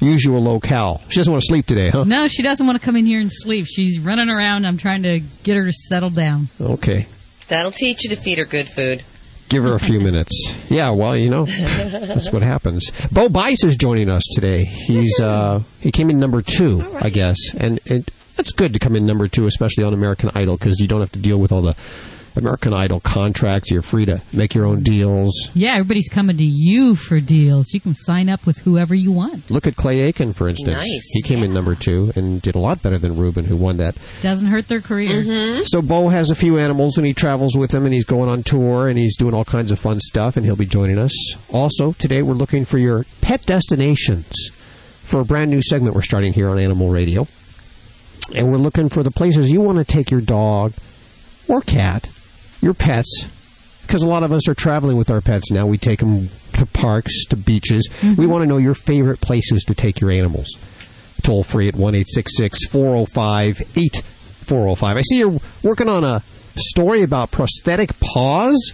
[0.00, 1.02] usual locale.
[1.10, 2.04] She doesn't want to sleep today, huh?
[2.04, 3.66] No, she doesn't want to come in here and sleep.
[3.68, 4.64] She's running around.
[4.66, 6.48] I'm trying to get her to settle down.
[6.58, 7.06] Okay.
[7.48, 9.04] That'll teach you to feed her good food.
[9.50, 10.54] Give her a few minutes.
[10.68, 12.90] Yeah, well, you know, that's what happens.
[13.10, 14.64] Bo Bice is joining us today.
[14.64, 18.94] He's uh, he came in number two, I guess, and it, it's good to come
[18.94, 21.62] in number two, especially on American Idol, because you don't have to deal with all
[21.62, 21.74] the
[22.38, 23.70] American Idol contracts.
[23.70, 25.50] You're free to make your own deals.
[25.54, 27.72] Yeah, everybody's coming to you for deals.
[27.72, 29.50] You can sign up with whoever you want.
[29.50, 30.76] Look at Clay Aiken, for instance.
[30.76, 31.10] Nice.
[31.12, 33.96] He came in number two and did a lot better than Ruben, who won that.
[34.22, 35.22] Doesn't hurt their career.
[35.22, 35.62] Mm-hmm.
[35.64, 38.42] So Bo has a few animals and he travels with them and he's going on
[38.42, 41.12] tour and he's doing all kinds of fun stuff and he'll be joining us.
[41.52, 44.50] Also, today we're looking for your pet destinations
[45.02, 47.26] for a brand new segment we're starting here on Animal Radio.
[48.34, 50.74] And we're looking for the places you want to take your dog
[51.48, 52.10] or cat,
[52.60, 53.26] your pets,
[53.82, 55.66] because a lot of us are traveling with our pets now.
[55.66, 57.88] We take them to parks, to beaches.
[58.02, 58.28] We mm-hmm.
[58.28, 60.48] want to know your favorite places to take your animals.
[61.22, 61.94] Toll free at 1
[62.70, 64.96] 405 8405.
[64.96, 66.22] I see you're working on a
[66.56, 68.72] story about prosthetic paws.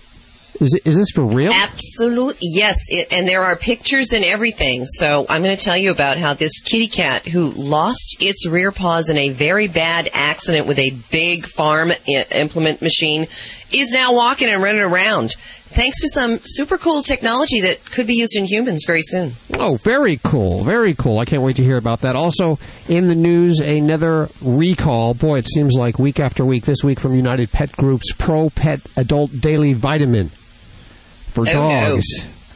[0.61, 1.53] Is, this for real?
[1.53, 2.77] Absolutely, yes.
[2.89, 4.87] It, and there are pictures and everything.
[4.87, 8.71] So I'm going to tell you about how this kitty cat who lost its rear
[8.71, 13.27] paws in a very bad accident with a big farm I- implement machine
[13.73, 15.35] is now walking and running around
[15.75, 19.33] thanks to some super cool technology that could be used in humans very soon.
[19.59, 20.65] Oh, very cool.
[20.65, 21.19] Very cool.
[21.19, 22.17] I can't wait to hear about that.
[22.17, 22.59] Also,
[22.89, 25.15] in the news, another recall.
[25.15, 26.65] Boy, it seems like week after week.
[26.65, 31.91] This week from United Pet Group's Pro Pet Adult Daily Vitamin for Oh, no.
[31.95, 32.07] dogs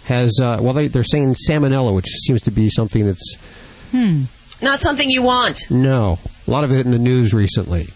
[0.06, 3.36] has, uh, well, they, they're saying salmonella, which seems to be something that's,
[3.90, 4.22] Hmm.
[4.62, 5.70] Not something you want.
[5.70, 7.88] no, a lot of it in the news recently.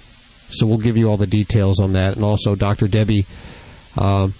[0.51, 2.17] So we'll give you all the details on that.
[2.17, 2.87] And also, Dr.
[2.89, 3.25] Debbie,
[3.97, 4.35] um,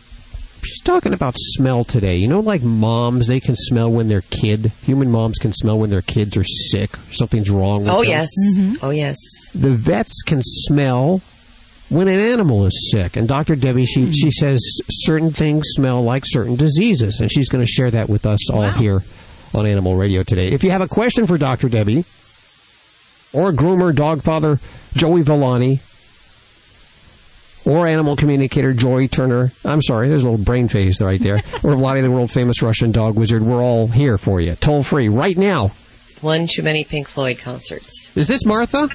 [0.65, 2.17] she's talking about smell today.
[2.17, 5.91] You know, like moms, they can smell when their kid, human moms can smell when
[5.91, 8.11] their kids are sick, something's wrong with Oh them.
[8.11, 8.29] yes.
[8.57, 8.85] Mm-hmm.
[8.85, 9.17] Oh yes.
[9.55, 11.21] The vets can smell
[11.89, 13.17] when an animal is sick.
[13.17, 13.55] And Dr.
[13.57, 14.13] Debbie, she, mm-hmm.
[14.13, 14.61] she says
[14.91, 17.21] certain things smell like certain diseases.
[17.21, 19.03] And she's going to share that with us all here
[19.55, 20.49] on Animal Radio today.
[20.49, 21.69] If you have a question for Dr.
[21.69, 22.05] Debbie,
[23.35, 24.59] or groomer, dog father
[24.95, 25.81] Joey Villani,
[27.65, 29.53] or animal communicator Joy Turner.
[29.65, 31.37] I'm sorry, there's a little brain phase right there.
[31.63, 33.43] or Vladi, the world famous Russian dog wizard.
[33.43, 34.55] We're all here for you.
[34.57, 35.71] Toll free right now.
[36.21, 38.17] One too many Pink Floyd concerts.
[38.17, 38.89] Is this Martha?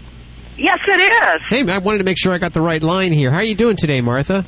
[0.57, 1.41] Yes, it is.
[1.49, 3.29] Hey, I wanted to make sure I got the right line here.
[3.31, 4.45] How are you doing today, Martha?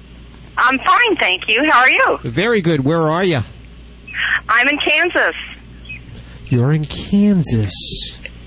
[0.57, 1.69] I'm fine, thank you.
[1.71, 2.17] How are you?
[2.23, 2.83] Very good.
[2.83, 3.39] Where are you?
[4.47, 5.35] I'm in Kansas.
[6.45, 7.71] You're in Kansas.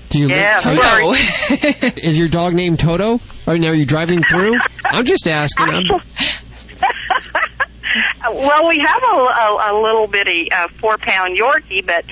[0.09, 0.79] Do you Yeah, live?
[0.83, 1.91] sorry.
[2.03, 3.19] Is your dog named Toto?
[3.47, 4.59] Or now are you driving through?
[4.93, 5.65] I'm just asking.
[5.65, 5.87] I'm,
[8.25, 12.05] Well, we have a, a, a little bitty uh, four pound Yorkie, but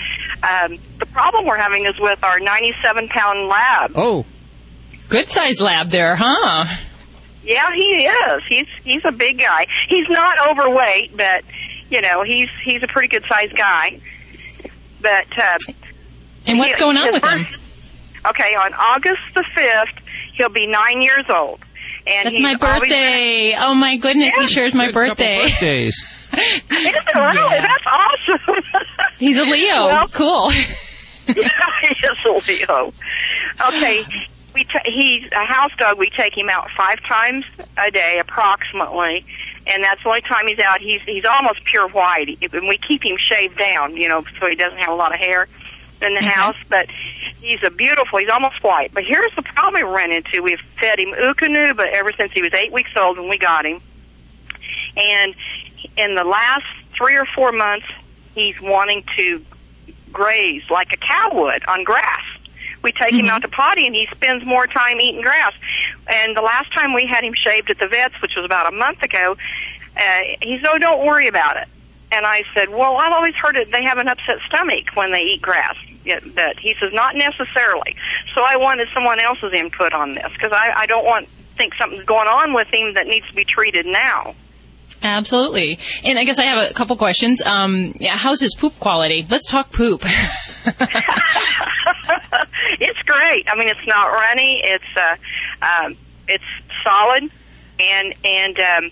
[0.48, 3.92] um, the problem we're having is with our 97 pound lab.
[3.96, 4.26] oh,
[5.10, 6.66] Good size lab there, huh?
[7.44, 8.44] Yeah, he is.
[8.48, 9.66] He's he's a big guy.
[9.90, 11.44] He's not overweight, but
[11.90, 14.00] you know he's he's a pretty good sized guy.
[15.02, 15.58] But uh,
[16.46, 17.46] And what's he- going on his with him?
[18.28, 20.00] Okay, on August the 5th,
[20.36, 21.60] he'll be nine years old.
[22.08, 23.56] And That's my always birthday.
[23.58, 25.44] Oh my goodness, he shares my birthday.
[25.44, 26.06] Birthdays.
[26.32, 27.60] Been, is it really?
[27.60, 28.64] That's awesome.
[29.20, 29.86] He's a Leo.
[29.86, 30.52] Well- cool.
[30.54, 30.72] yeah,
[31.82, 32.94] he is a Leo.
[33.60, 34.06] Okay,
[34.54, 35.98] we t- he's a house dog.
[36.00, 37.46] We take him out five times
[37.78, 39.26] a day, approximately,
[39.68, 40.82] and that's the only time he's out.
[40.82, 44.56] He's he's almost pure white, and we keep him shaved down, you know, so he
[44.56, 45.48] doesn't have a lot of hair
[46.02, 46.58] in the house.
[46.70, 46.90] But
[47.42, 48.20] he's a beautiful.
[48.20, 48.94] He's almost white.
[48.94, 50.42] But here's the problem we run into.
[50.42, 53.82] We've fed him Eukanuba ever since he was eight weeks old when we got him,
[54.98, 55.36] and
[55.98, 56.66] in the last
[56.98, 57.86] three or four months,
[58.36, 59.44] he's wanting to
[60.12, 62.22] graze like a cow would on grass.
[62.84, 65.54] We take him out to potty and he spends more time eating grass.
[66.08, 68.76] And the last time we had him shaved at the vet's, which was about a
[68.76, 69.38] month ago,
[69.96, 71.68] uh, he said, oh, don't worry about it.
[72.12, 75.22] And I said, well, I've always heard it, they have an upset stomach when they
[75.22, 75.76] eat grass.
[76.04, 77.96] Yeah, but he says, not necessarily.
[78.34, 81.28] So I wanted someone else's input on this because I, I don't want
[81.58, 84.34] think something's going on with him that needs to be treated now.
[85.04, 85.80] Absolutely.
[86.04, 87.42] And I guess I have a couple questions.
[87.42, 89.26] Um, yeah, how's his poop quality?
[89.30, 90.04] Let's talk poop.
[92.80, 93.48] it's great.
[93.48, 94.62] I mean, it's not runny.
[94.64, 95.16] It's uh,
[95.66, 95.98] um,
[96.28, 96.44] it's
[96.84, 97.32] solid,
[97.80, 98.92] and and um,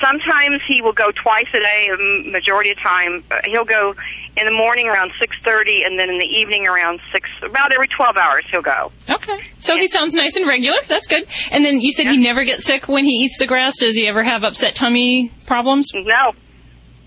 [0.00, 1.88] sometimes he will go twice a day.
[2.30, 3.94] Majority of the time, he'll go
[4.36, 7.28] in the morning around six thirty, and then in the evening around six.
[7.42, 8.92] About every twelve hours, he'll go.
[9.08, 9.40] Okay.
[9.58, 10.78] So he sounds nice and regular.
[10.86, 11.26] That's good.
[11.50, 13.78] And then you said he never gets sick when he eats the grass.
[13.78, 15.90] Does he ever have upset tummy problems?
[15.94, 16.32] No.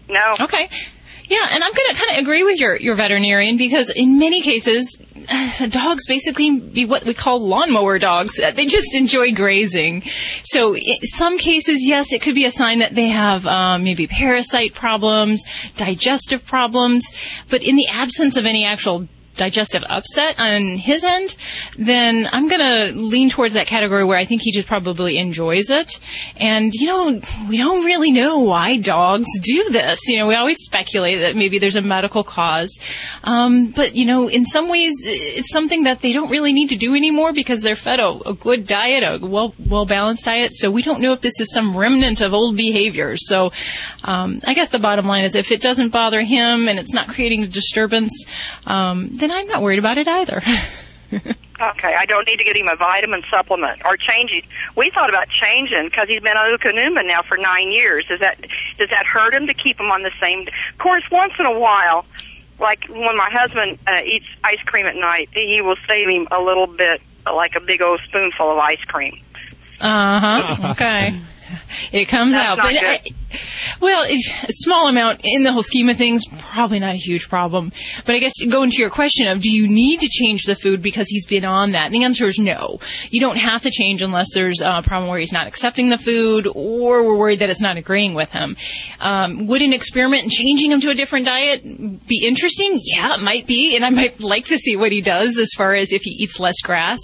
[0.08, 0.36] No.
[0.40, 0.70] Okay.
[1.28, 4.42] Yeah, and I'm going to kind of agree with your, your veterinarian because in many
[4.42, 5.00] cases,
[5.70, 8.40] dogs basically be what we call lawnmower dogs.
[8.40, 10.04] Uh, They just enjoy grazing.
[10.44, 14.08] So in some cases, yes, it could be a sign that they have um, maybe
[14.08, 15.44] parasite problems,
[15.78, 17.12] digestive problems,
[17.50, 21.36] but in the absence of any actual digestive upset on his end,
[21.78, 25.70] then I'm going to lean towards that category where I think he just probably enjoys
[25.70, 26.00] it.
[26.36, 30.08] And, you know, we don't really know why dogs do this.
[30.08, 32.78] You know, we always speculate that maybe there's a medical cause.
[33.24, 36.76] Um, but, you know, in some ways, it's something that they don't really need to
[36.76, 40.54] do anymore because they're fed a, a good diet, a well, well-balanced diet.
[40.54, 43.28] So we don't know if this is some remnant of old behaviors.
[43.28, 43.52] So,
[44.04, 47.08] um, I guess the bottom line is if it doesn't bother him and it's not
[47.08, 48.26] creating a disturbance,
[48.66, 50.42] um, then I'm not worried about it either.
[51.62, 54.46] Okay, I don't need to get him a vitamin supplement or change it.
[54.78, 58.06] We thought about changing because he's been on Eukanuba now for nine years.
[58.08, 58.40] Does that
[58.78, 60.48] does that hurt him to keep him on the same?
[60.48, 62.06] Of course, once in a while,
[62.60, 66.40] like when my husband uh, eats ice cream at night, he will save him a
[66.42, 69.22] little bit, like a big old spoonful of ice cream.
[69.82, 70.72] Uh huh.
[70.72, 71.20] Okay.
[71.92, 73.14] It comes That's out, not but good.
[73.29, 73.29] I,
[73.82, 74.18] well, a
[74.50, 76.26] small amount in the whole scheme of things.
[76.52, 77.72] Probably not a huge problem.
[78.06, 80.82] But I guess going to your question of do you need to change the food
[80.82, 81.88] because he's been on that?
[81.88, 82.80] And the answer is no.
[83.10, 86.48] You don't have to change unless there's a problem where he's not accepting the food
[86.48, 88.56] or we're worried that it's not agreeing with him.
[89.00, 91.64] Um, would an experiment in changing him to a different diet
[92.08, 92.80] be interesting?
[92.84, 95.76] Yeah, it might be, and I might like to see what he does as far
[95.76, 97.00] as if he eats less grass.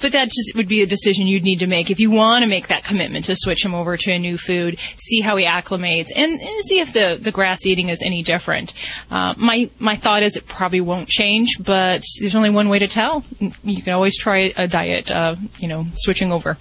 [0.00, 2.48] But that just would be a decision you'd need to make if you want to
[2.48, 6.08] make that commitment to switch him over to a new food, see how he acclimates,
[6.14, 8.72] and, and see if the, the grass eating is any different.
[9.10, 12.88] Uh, my my thought is it probably won't change, but there's only one way to
[12.88, 13.24] tell.
[13.38, 16.56] You can always try a diet, uh, you know, switching over.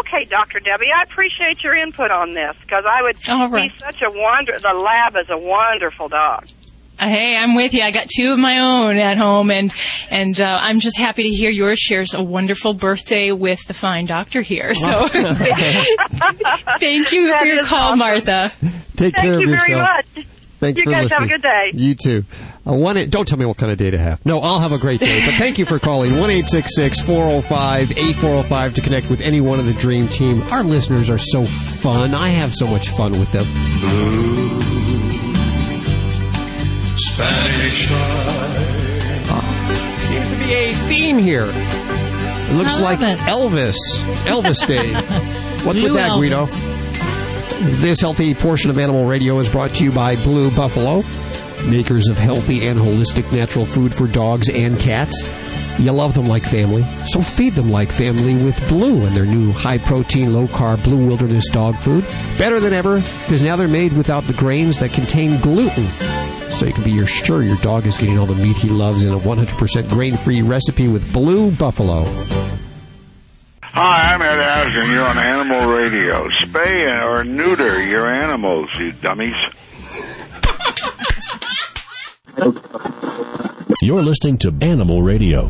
[0.00, 0.60] Okay, Dr.
[0.60, 3.72] Debbie, I appreciate your input on this because I would right.
[3.72, 4.58] be such a wonder.
[4.58, 6.46] The lab is a wonderful dog.
[7.08, 7.82] Hey, I'm with you.
[7.82, 9.72] I got two of my own at home, and
[10.10, 14.06] and uh, I'm just happy to hear yours shares a wonderful birthday with the fine
[14.06, 14.74] doctor here.
[14.74, 15.08] So,
[16.78, 18.52] thank you for your call, Martha.
[18.96, 19.68] Take Thank care you of yourself.
[19.68, 20.06] very much.
[20.58, 21.28] Thanks you for guys listening.
[21.28, 21.70] have a good day.
[21.74, 22.24] You too.
[22.64, 24.24] Uh, one eight, don't tell me what kind of day to have.
[24.24, 25.26] No, I'll have a great day.
[25.26, 28.42] But thank you for calling one eight six six four zero five eight four zero
[28.44, 30.40] five to connect with any one of the Dream Team.
[30.52, 32.14] Our listeners are so fun.
[32.14, 34.71] I have so much fun with them.
[36.96, 37.88] Spanish
[40.04, 41.46] Seems to be a theme here.
[41.48, 43.76] It looks like Elvis.
[44.24, 44.92] Elvis Day.
[45.64, 46.46] What's Blue with that, Guido?
[47.80, 51.02] This healthy portion of Animal Radio is brought to you by Blue Buffalo,
[51.66, 55.32] makers of healthy and holistic natural food for dogs and cats.
[55.78, 59.52] You love them like family, so feed them like family with Blue and their new
[59.52, 62.04] high protein, low carb Blue Wilderness dog food.
[62.36, 65.88] Better than ever because now they're made without the grains that contain gluten.
[66.52, 69.12] So you can be sure your dog is getting all the meat he loves in
[69.12, 72.04] a 100% grain free recipe with Blue Buffalo.
[73.62, 74.92] Hi, I'm Ed Asner.
[74.92, 76.28] You're on Animal Radio.
[76.28, 79.34] Spay or neuter your animals, you dummies.
[83.80, 85.48] You're listening to Animal Radio.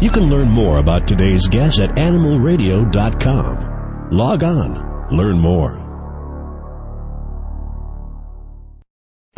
[0.00, 4.08] You can learn more about today's guest at animalradio.com.
[4.10, 5.79] Log on, learn more.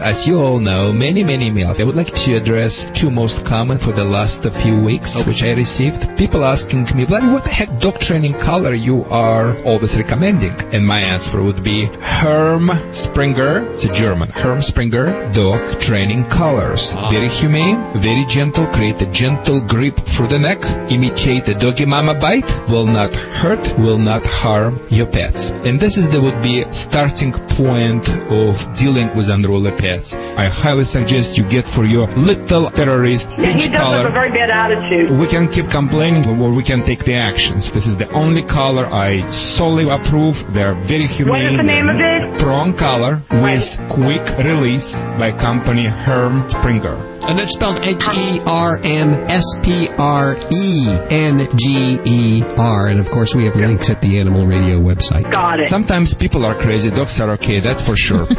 [0.02, 1.80] As you all know, many, many emails.
[1.80, 5.52] I would like to address two most common for the last few weeks, which I
[5.52, 6.18] received.
[6.18, 10.54] People asking me, Vlad, what the heck dog training color you are always recommending?
[10.74, 16.94] And my answer would be Herm Sprenger, it's a German, Herm Sprenger dog training colors.
[16.96, 17.08] Ah.
[17.08, 20.58] Very humane, very gentle, create a gentle grip through the neck,
[20.90, 25.50] imitate a doggy mama bite, will not hurt, will not harm your pets.
[25.50, 29.91] And this is the would be starting point of dealing with unruly pets.
[29.92, 34.06] I highly suggest you get for your little terrorist Yeah, he peach does have color.
[34.08, 35.10] a very bad attitude.
[35.18, 37.70] We can keep complaining or we can take the actions.
[37.70, 40.44] This is the only color I solely approve.
[40.52, 41.30] They're very humane.
[41.32, 42.38] What is the name of it?
[42.40, 46.96] Prong color with quick release by company Herm Sprenger.
[47.24, 52.88] And that's spelled H E R M S P R E N G E R.
[52.88, 55.30] And of course, we have links at the Animal Radio website.
[55.30, 55.70] Got it.
[55.70, 56.90] Sometimes people are crazy.
[56.90, 57.60] Dogs are okay.
[57.60, 58.26] That's for sure.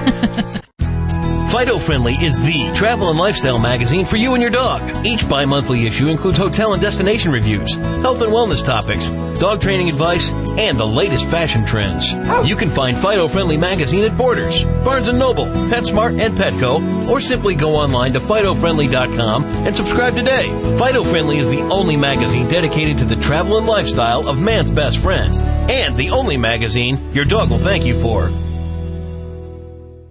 [1.54, 5.06] Fido Friendly is the travel and lifestyle magazine for you and your dog.
[5.06, 9.08] Each bi-monthly issue includes hotel and destination reviews, health and wellness topics,
[9.40, 12.08] dog training advice, and the latest fashion trends.
[12.12, 12.44] Oh.
[12.44, 17.22] You can find Fido Friendly magazine at Borders, Barnes & Noble, PetSmart, and Petco, or
[17.22, 20.48] simply go online to FidoFriendly.com and subscribe today.
[20.80, 24.98] Fido Friendly is the only magazine dedicated to the travel and lifestyle of man's best
[24.98, 25.36] friend,
[25.70, 28.32] and the only magazine your dog will thank you for.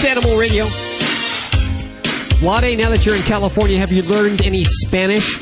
[0.00, 0.64] It's Animal Radio.
[2.40, 5.40] Wade, now that you're in California, have you learned any Spanish?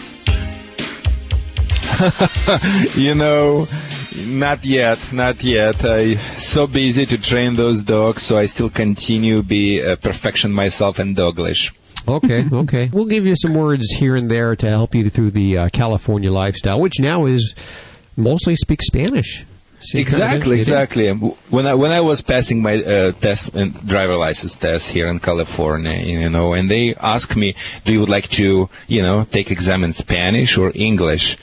[2.97, 3.69] you know,
[4.17, 5.85] not yet, not yet.
[5.85, 11.01] I so busy to train those dogs, so I still continue be uh, perfection myself
[11.01, 11.75] in doglish.
[12.09, 12.89] Okay, okay.
[12.91, 16.33] We'll give you some words here and there to help you through the uh, California
[16.33, 17.55] lifestyle, which now is
[18.17, 19.45] mostly speak Spanish.
[19.81, 21.11] So you kind of Exactly, exactly.
[21.51, 25.19] When I when I was passing my uh, test and driver license test here in
[25.21, 27.55] California, you know, and they asked me,
[27.85, 31.37] "Do you would like to, you know, take exam in Spanish or English?"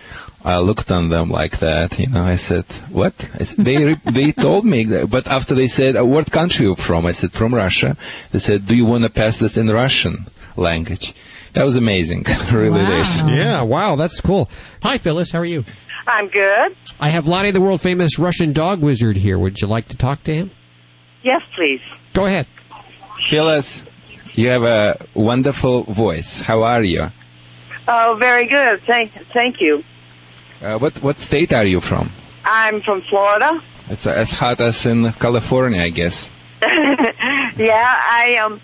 [0.45, 2.23] I looked on them like that, you know.
[2.26, 5.95] I said, "What?" I said, they re- they told me, that, but after they said,
[5.95, 7.95] uh, "What country you from?" I said, "From Russia."
[8.31, 10.26] They said, "Do you want to pass this in Russian
[10.57, 11.14] language?"
[11.53, 12.81] That was amazing, really.
[12.81, 13.22] it is.
[13.22, 14.49] Yeah, wow, that's cool.
[14.81, 15.31] Hi, Phyllis.
[15.31, 15.64] How are you?
[16.06, 16.76] I'm good.
[17.00, 19.38] I have Vladi, the world famous Russian dog wizard, here.
[19.40, 20.52] Would you like to talk to him?
[21.22, 21.82] Yes, please.
[22.14, 22.48] Go ahead.
[23.20, 23.84] Phyllis,
[24.34, 26.40] you have a wonderful voice.
[26.40, 27.10] How are you?
[27.88, 28.82] Oh, very good.
[28.84, 29.84] Thank, thank you.
[30.62, 32.10] Uh, what what state are you from?
[32.46, 33.62] I'm from Florida.
[33.90, 36.30] It's uh, as hot as in California, I guess.
[36.62, 38.62] yeah, I um,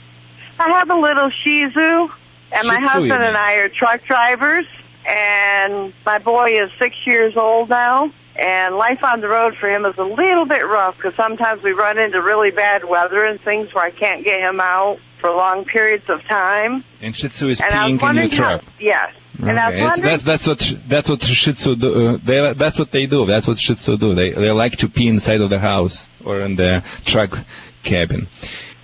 [0.57, 4.03] I have a little Shih Tzu, and my Shih Tzu, husband and I are truck
[4.06, 4.66] drivers,
[5.10, 8.11] and my boy is six years old now.
[8.36, 11.72] And life on the road for him is a little bit rough because sometimes we
[11.72, 15.65] run into really bad weather and things where I can't get him out for long
[15.65, 16.86] periods of time.
[17.02, 18.64] And Shih Tzu is and peeing in your truck.
[18.64, 19.14] how, yes.
[19.41, 22.07] And I was wondering, that's that's what that's what Shih Tzu do.
[22.07, 23.26] Uh, they that's what they do.
[23.26, 24.14] That's what Shih Tzu do.
[24.14, 27.38] They they like to pee inside of the house or in the truck
[27.84, 28.27] cabin.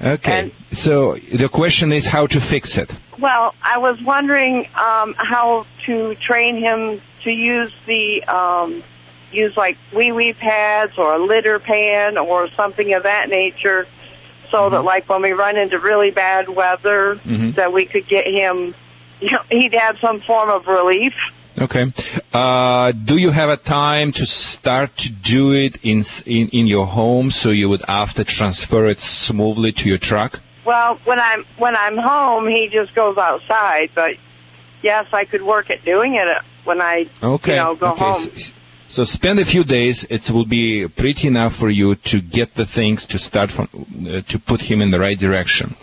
[0.02, 2.92] Okay, so the question is how to fix it.
[3.20, 8.84] well, I was wondering um, how to train him to use the um,
[9.32, 13.88] use like wee wee pads or a litter pan or something of that nature,
[14.52, 17.56] so that like when we run into really bad weather, Mhm.
[17.56, 18.76] that we could get him.
[19.22, 21.14] You know, he'd have some form of relief.
[21.58, 21.86] Okay.
[22.34, 26.86] Uh, do you have a time to start to do it in, in in your
[26.86, 30.40] home so you would after transfer it smoothly to your truck?
[30.66, 33.92] Well, when I'm when I'm home, he just goes outside.
[33.96, 34.16] But
[34.82, 37.52] yes, I could work at doing it uh, when I Okay.
[37.56, 38.00] you know go okay.
[38.06, 38.30] home.
[38.36, 38.54] s-
[38.88, 40.04] So spend a few days.
[40.10, 44.22] It will be pretty enough for you to get the things to start from, uh,
[44.32, 45.74] to put him in the right direction.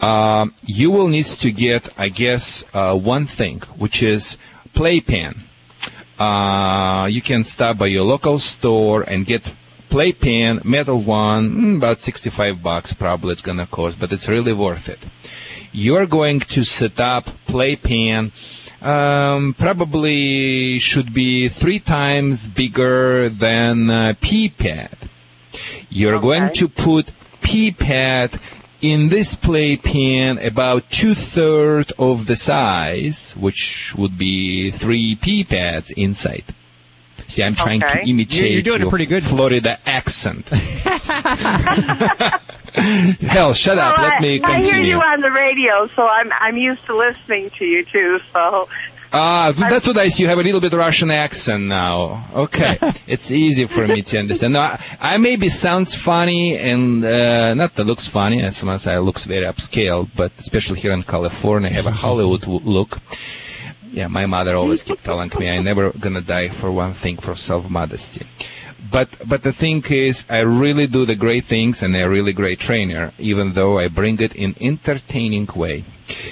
[0.00, 4.38] Um, you will need to get, I guess, uh, one thing, which is
[4.74, 5.40] playpen.
[6.18, 9.42] Uh, you can stop by your local store and get
[9.88, 14.88] playpen, metal one, mm, about 65 bucks probably it's gonna cost, but it's really worth
[14.88, 14.98] it.
[15.72, 18.32] You're going to set up playpen
[18.82, 24.98] um, probably should be three times bigger than uh, pad.
[25.88, 27.08] You're going to put
[27.78, 28.40] pad
[28.82, 35.90] in this playpen about two thirds of the size, which would be three pea pads
[35.92, 36.44] inside.
[37.28, 38.02] See, I'm trying Okay.
[38.02, 39.22] to imitate You're- you're doing it your pretty good.
[39.22, 40.48] Florida accent.
[43.22, 43.96] Hell, shut up.
[43.98, 44.94] Well, Let I- me I hear continue.
[44.96, 48.20] you on the radio, so I'm I'm used to listening to you too.
[48.32, 48.68] So
[49.14, 50.22] Ah, that's what I see.
[50.22, 52.24] You have a little bit Russian accent now.
[52.34, 54.54] Okay, it's easy for me to understand.
[54.54, 58.40] Now, I, I maybe sounds funny and uh, not that looks funny.
[58.42, 61.90] As much as I looks very upscale, but especially here in California, I have a
[61.90, 63.00] Hollywood look.
[63.92, 67.34] Yeah, my mother always kept telling me I'm never gonna die for one thing for
[67.34, 68.26] self-modesty.
[68.90, 72.32] But but the thing is, I really do the great things and I'm a really
[72.32, 75.84] great trainer, even though I bring it in entertaining way.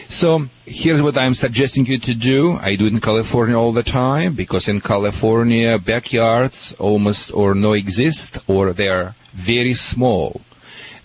[0.08, 2.58] So here's what I'm suggesting you to do.
[2.60, 7.72] I do it in California all the time because in California backyards almost or no
[7.74, 10.40] exist or they are very small.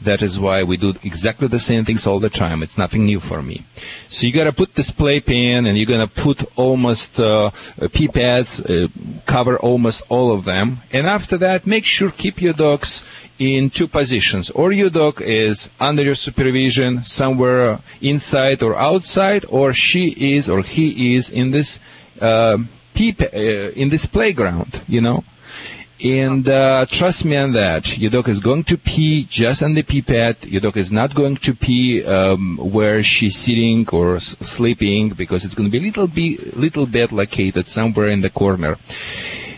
[0.02, 2.62] That is why we do exactly the same things all the time.
[2.64, 3.64] It's nothing new for me.
[4.10, 7.52] So you gotta put this playpen and you're gonna put almost uh,
[7.94, 8.88] pea pads, uh,
[9.26, 10.80] cover almost all of them.
[10.92, 13.04] And after that, make sure keep your dogs
[13.40, 14.50] in two positions.
[14.50, 20.62] Or your dog is under your supervision somewhere inside or outside, or she is or
[20.62, 21.80] he is in this
[22.22, 22.58] uh,
[22.94, 24.82] pea pa- uh, in this playground.
[24.88, 25.24] You know.
[26.04, 27.98] And uh, trust me on that.
[27.98, 30.36] Your dog is going to pee just on the pee pad.
[30.44, 35.46] Your dog is not going to pee um, where she's sitting or s- sleeping because
[35.46, 38.76] it's going to be a little bit, little bit located somewhere in the corner.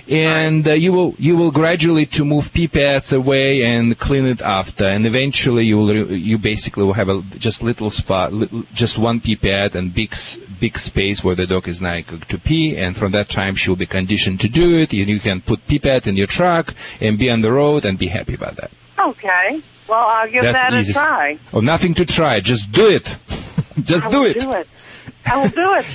[0.10, 4.42] And uh, you will you will gradually to move pee pads away and clean it
[4.42, 8.32] after, and eventually you will re- you basically will have a just little spot,
[8.74, 10.16] just one pee pad and big
[10.62, 13.70] big space where the dog is now going to pee, and from that time she
[13.70, 14.94] will be conditioned to do it.
[14.94, 18.00] And you can put pee pad in your truck and be on the road and
[18.00, 18.72] be happy about that.
[18.98, 21.38] okay, well I'll give That's that a try.
[21.52, 23.18] Oh, nothing to try, just do it.
[23.84, 24.40] just do it.
[24.40, 24.68] Do it.
[25.28, 25.86] I will do it.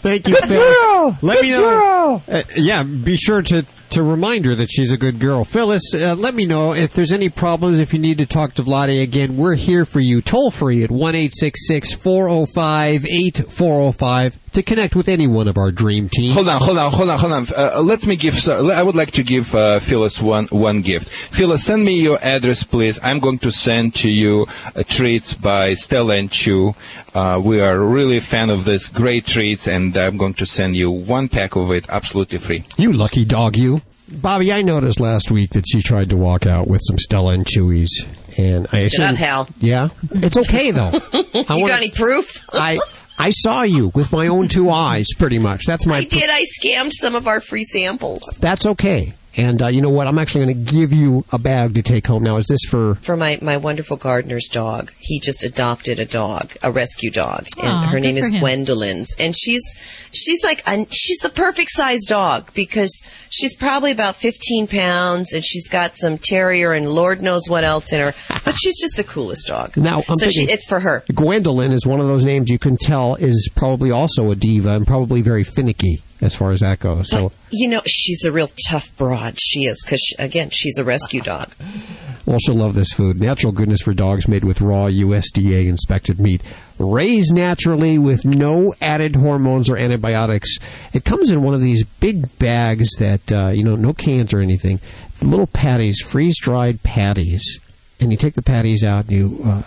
[0.00, 1.22] Thank you, Phyllis.
[1.22, 2.22] Let me know.
[2.28, 5.44] Uh, yeah, be sure to to remind her that she's a good girl.
[5.44, 7.80] Phyllis, uh, let me know if there's any problems.
[7.80, 10.20] If you need to talk to Vladi again, we're here for you.
[10.20, 14.62] Toll free at one eight six six four zero five eight four zero five to
[14.64, 16.32] connect with any one of our dream team.
[16.32, 17.46] Hold on, hold on, hold on, hold on.
[17.56, 18.34] Uh, let me give.
[18.34, 21.08] so- I would like to give uh, Phyllis one one gift.
[21.10, 22.98] Phyllis, send me your address, please.
[23.02, 26.74] I'm going to send to you uh, treats by Stella and Chew.
[27.14, 30.76] Uh, we are really a fan of this great treats, and I'm going to send
[30.76, 32.64] you one pack of it absolutely free.
[32.76, 33.80] You lucky dog, you.
[34.10, 37.44] Bobby, I noticed last week that she tried to walk out with some Stella and
[37.44, 38.06] Chewy's,
[38.38, 39.48] and I Shut assume, up, Hal.
[39.60, 40.92] Yeah, it's okay though.
[41.12, 42.42] I you wanna- got any proof?
[42.52, 42.78] I
[43.18, 45.64] I saw you with my own two eyes, pretty much.
[45.66, 45.98] That's my.
[45.98, 46.30] I did.
[46.30, 49.14] I scammed some of our free samples That's okay.
[49.38, 50.08] And uh, you know what?
[50.08, 52.24] I'm actually going to give you a bag to take home.
[52.24, 52.96] Now, is this for?
[52.96, 54.92] for my, my wonderful gardener's dog.
[54.98, 58.40] He just adopted a dog, a rescue dog, and Aw, her name is him.
[58.40, 59.14] Gwendolyn's.
[59.16, 59.62] And she's
[60.10, 63.00] she's like a, she's the perfect size dog because
[63.30, 67.92] she's probably about 15 pounds, and she's got some terrier and Lord knows what else
[67.92, 68.12] in her.
[68.44, 69.76] But she's just the coolest dog.
[69.76, 71.04] Now, I'm so she, it's for her.
[71.14, 74.84] Gwendolyn is one of those names you can tell is probably also a diva and
[74.84, 77.10] probably very finicky as far as that goes.
[77.10, 79.38] So, You know, she's a real tough broad.
[79.38, 81.52] She is because again, she's a rescue dog.
[82.26, 83.20] well, she'll love this food.
[83.20, 86.42] Natural goodness for dogs made with raw USDA inspected meat.
[86.78, 90.56] Raised naturally with no added hormones or antibiotics.
[90.92, 94.40] It comes in one of these big bags that, uh, you know, no cans or
[94.40, 94.80] anything.
[95.20, 97.58] Little patties, freeze dried patties.
[98.00, 99.62] And you take the patties out and you, uh,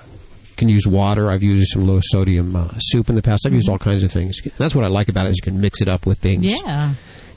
[0.58, 1.32] can use water.
[1.32, 3.46] I've used some low sodium uh, soup in the past.
[3.46, 4.40] I've used all kinds of things.
[4.58, 6.46] That's what I like about it is you can mix it up with things.
[6.46, 6.94] Yeah.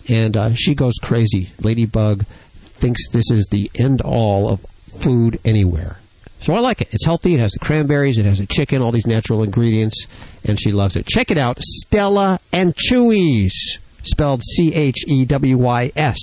[0.08, 1.50] And uh, she goes crazy.
[1.60, 4.66] Ladybug thinks this is the end all of
[4.98, 5.98] food anywhere.
[6.40, 6.88] So I like it.
[6.92, 7.32] It's healthy.
[7.32, 8.18] It has the cranberries.
[8.18, 10.06] It has the chicken, all these natural ingredients,
[10.44, 11.06] and she loves it.
[11.06, 11.58] Check it out.
[11.60, 16.18] Stella and Chewy's, spelled C H E W Y S.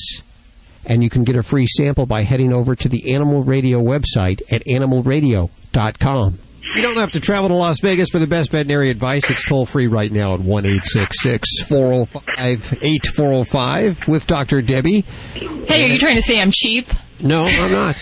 [0.85, 4.41] And you can get a free sample by heading over to the Animal Radio website
[4.51, 6.39] at animalradio.com.
[6.75, 9.29] You don't have to travel to Las Vegas for the best veterinary advice.
[9.29, 14.61] It's toll free right now at 1 405 8405 with Dr.
[14.61, 15.01] Debbie.
[15.01, 16.87] Hey, are you trying to say I'm cheap?
[17.21, 17.97] No, I'm not.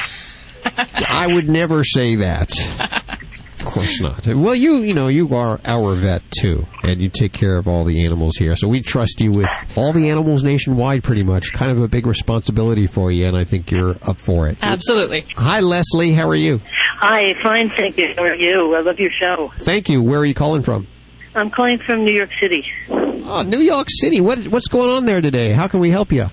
[1.08, 3.18] I would never say that.
[3.60, 4.26] Of course not.
[4.26, 7.84] Well, you you know you are our vet too, and you take care of all
[7.84, 8.56] the animals here.
[8.56, 11.52] So we trust you with all the animals nationwide, pretty much.
[11.52, 14.58] Kind of a big responsibility for you, and I think you're up for it.
[14.62, 15.26] Absolutely.
[15.36, 16.14] Hi, Leslie.
[16.14, 16.62] How are you?
[16.96, 18.14] Hi, fine, thank you.
[18.16, 18.76] How are you?
[18.76, 19.52] I love your show.
[19.58, 20.02] Thank you.
[20.02, 20.88] Where are you calling from?
[21.36, 22.66] I'm calling from New York City.
[22.90, 24.22] Oh, New York City.
[24.22, 25.52] What what's going on there today?
[25.52, 26.28] How can we help you?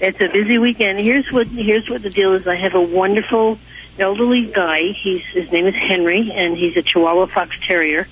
[0.00, 0.98] It's a busy weekend.
[0.98, 2.46] Here's what here's what the deal is.
[2.46, 3.58] I have a wonderful
[3.98, 4.92] elderly guy.
[4.92, 8.06] He's his name is Henry, and he's a Chihuahua Fox Terrier.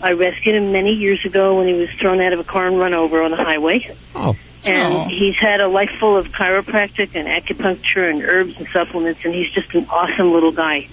[0.00, 2.78] I rescued him many years ago when he was thrown out of a car and
[2.78, 3.96] run over on the highway.
[4.14, 4.36] Oh.
[4.66, 5.04] And Oh.
[5.04, 9.50] he's had a life full of chiropractic and acupuncture and herbs and supplements, and he's
[9.50, 10.88] just an awesome little guy.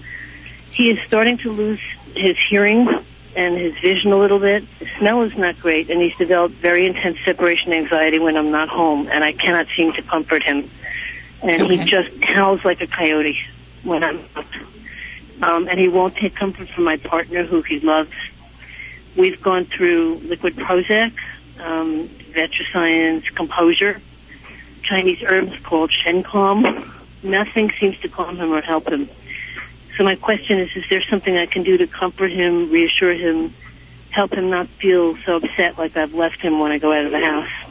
[0.72, 1.80] He is starting to lose
[2.16, 2.88] his hearing
[3.36, 4.66] and his vision a little bit.
[4.80, 8.68] His smell is not great, and he's developed very intense separation anxiety when I'm not
[8.68, 10.70] home, and I cannot seem to comfort him.
[11.42, 13.38] And he just howls like a coyote
[13.84, 14.46] when I'm out.
[15.42, 18.12] Um, and he won't take comfort from my partner, who he loves.
[19.18, 21.14] We've gone through liquid Prozac,
[21.60, 24.02] um, VetriScience, Composure,
[24.84, 26.94] Chinese herbs called Shen Calm.
[27.24, 29.10] Nothing seems to calm him or help him.
[29.98, 33.54] So my question is, is there something I can do to comfort him, reassure him,
[34.12, 37.12] help him not feel so upset like I've left him when I go out of
[37.12, 37.71] the house?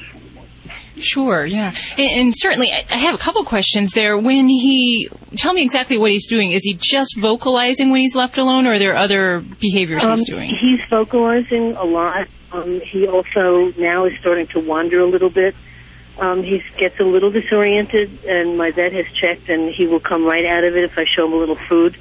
[1.03, 1.75] Sure, yeah.
[1.99, 4.19] And, and certainly, I have a couple questions there.
[4.19, 6.53] When he, tell me exactly what he's doing.
[6.53, 10.25] Is he just vocalizing when he's left alone, or are there other behaviors Um, he's
[10.25, 10.51] doing?
[10.61, 12.29] He's vocalizing a lot.
[12.53, 15.55] Um, he also now is starting to wander a little bit.
[16.19, 20.25] Um, he gets a little disoriented, and my vet has checked, and he will come
[20.25, 21.97] right out of it if I show him a little food.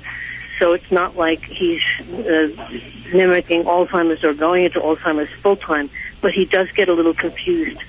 [0.59, 2.49] So it's not like he's uh,
[3.13, 5.89] mimicking Alzheimer's or going into Alzheimer's full time,
[6.21, 7.79] but he does get a little confused.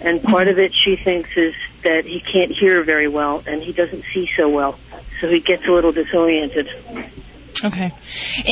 [0.00, 1.54] And part of it, she thinks, is
[1.84, 4.78] that he can't hear very well, and he doesn't see so well.
[5.20, 6.68] So he gets a little disoriented.
[7.64, 7.92] Okay.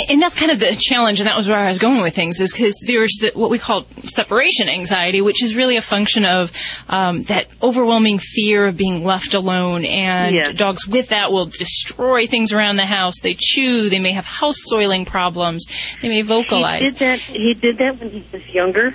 [0.09, 2.41] And- that's kind of the challenge, and that was where I was going with things,
[2.41, 6.51] is because there's the, what we call separation anxiety, which is really a function of
[6.89, 9.85] um, that overwhelming fear of being left alone.
[9.85, 10.57] And Yes.
[10.59, 13.15] dogs with that will destroy things around the house.
[13.23, 13.89] They chew.
[13.89, 15.67] They may have house soiling problems.
[16.03, 16.81] They may vocalize.
[16.83, 17.21] He did that.
[17.21, 18.95] He did that when he was younger,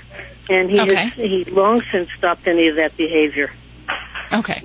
[0.52, 0.96] and he Okay.
[0.96, 3.50] has, he long since stopped any of that behavior.
[4.34, 4.64] Okay.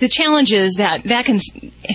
[0.00, 1.40] The challenge is that that can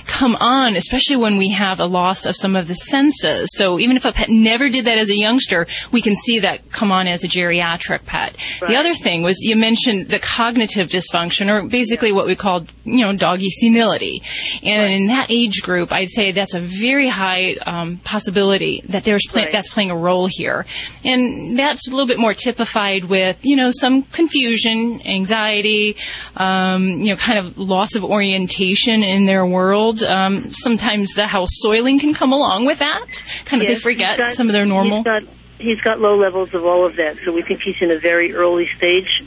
[0.06, 3.48] come on, especially when we have a loss of some of the senses.
[3.54, 6.72] So even if a pet never did that as a youngster, we can see that
[6.72, 8.36] come on as a geriatric pet.
[8.60, 13.02] The other thing was you mentioned the cognitive dysfunction, or basically what we call, you
[13.02, 14.24] know, doggy senility.
[14.64, 19.26] And in that age group, I'd say that's a very high um, possibility that there's
[19.30, 20.66] play- that's playing a role here.
[21.06, 25.96] And that's a little bit more typified with, you know, some confusion, anxiety,
[26.36, 30.02] um, you know, kind of loss of orientation in their world.
[30.04, 33.06] Um, sometimes the house soiling can come along with that.
[33.46, 34.98] Kind of Yes, they forget got- some of their normal.
[34.98, 35.24] He's got,
[35.60, 38.34] he's got low levels of all of that, so we think he's in a very
[38.34, 39.24] early stage.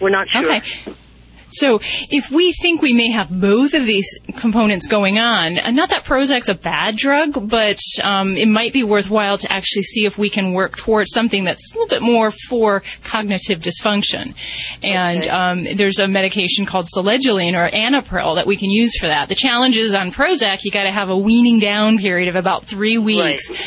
[0.00, 0.44] We're not sure.
[0.44, 0.62] Okay.
[1.52, 6.04] So if we think we may have both of these components going on, not that
[6.04, 10.30] Prozac's a bad drug, but um, it might be worthwhile to actually see if we
[10.30, 14.34] can work towards something that's a little bit more for cognitive dysfunction.
[14.82, 19.28] And um, there's a medication called Selegiline or Anipryl that we can use for that.
[19.28, 22.66] The challenge is on Prozac, you got to have a weaning down period of about
[22.66, 23.60] three weeks Right.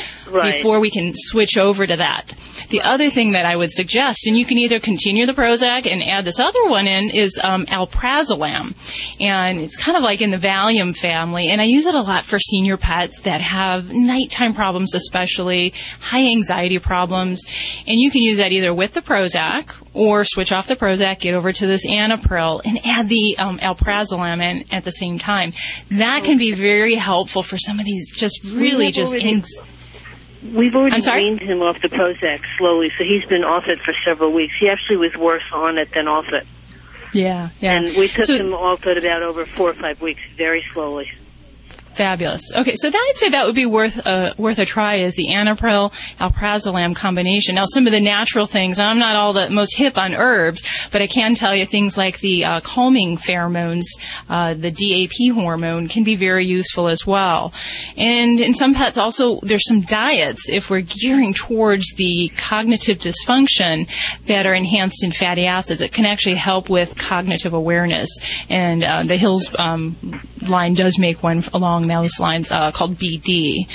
[0.54, 2.34] Before we can switch over to that.
[2.70, 6.04] The other thing that I would suggest, and you can either continue the Prozac and
[6.04, 8.74] add this other one in, is um, alprazolam,
[9.20, 11.50] and it's kind of like in the Valium family.
[11.50, 16.26] And I use it a lot for senior pets that have nighttime problems, especially high
[16.26, 17.44] anxiety problems.
[17.86, 21.36] And you can use that either with the Prozac or switch off the Prozac, get
[21.36, 25.52] over to this Anipryl, and add the um, alprazolam in at the same time.
[25.92, 29.62] That can be very helpful for some of these just really just anx-
[30.52, 34.32] We've already weaned him off the Prozac slowly, so he's been off it for several
[34.34, 34.54] weeks.
[34.60, 36.46] He actually was worse on it than off it.
[37.14, 37.74] Yeah, yeah.
[37.78, 41.12] And we took So- him off it about over four or five weeks, very slowly.
[41.96, 42.42] Fabulous.
[42.56, 45.28] Okay, so that, I'd say that would be worth uh, worth a try is the
[45.28, 47.56] Anipryl alprazolam combination.
[47.56, 51.04] Now, some of the natural things, I'm not all the most hip on herbs, but
[51.04, 53.84] I can tell you things like the uh, calming pheromones,
[54.28, 57.54] uh, the DAP hormone, can be very useful as well.
[57.96, 63.88] And in some pets, also there's some diets if we're gearing towards the cognitive dysfunction
[64.26, 65.82] that are enhanced in fatty acids.
[65.82, 68.10] It can actually help with cognitive awareness.
[68.50, 73.68] And uh, the Hills um, line does make one along those lines uh, called BD.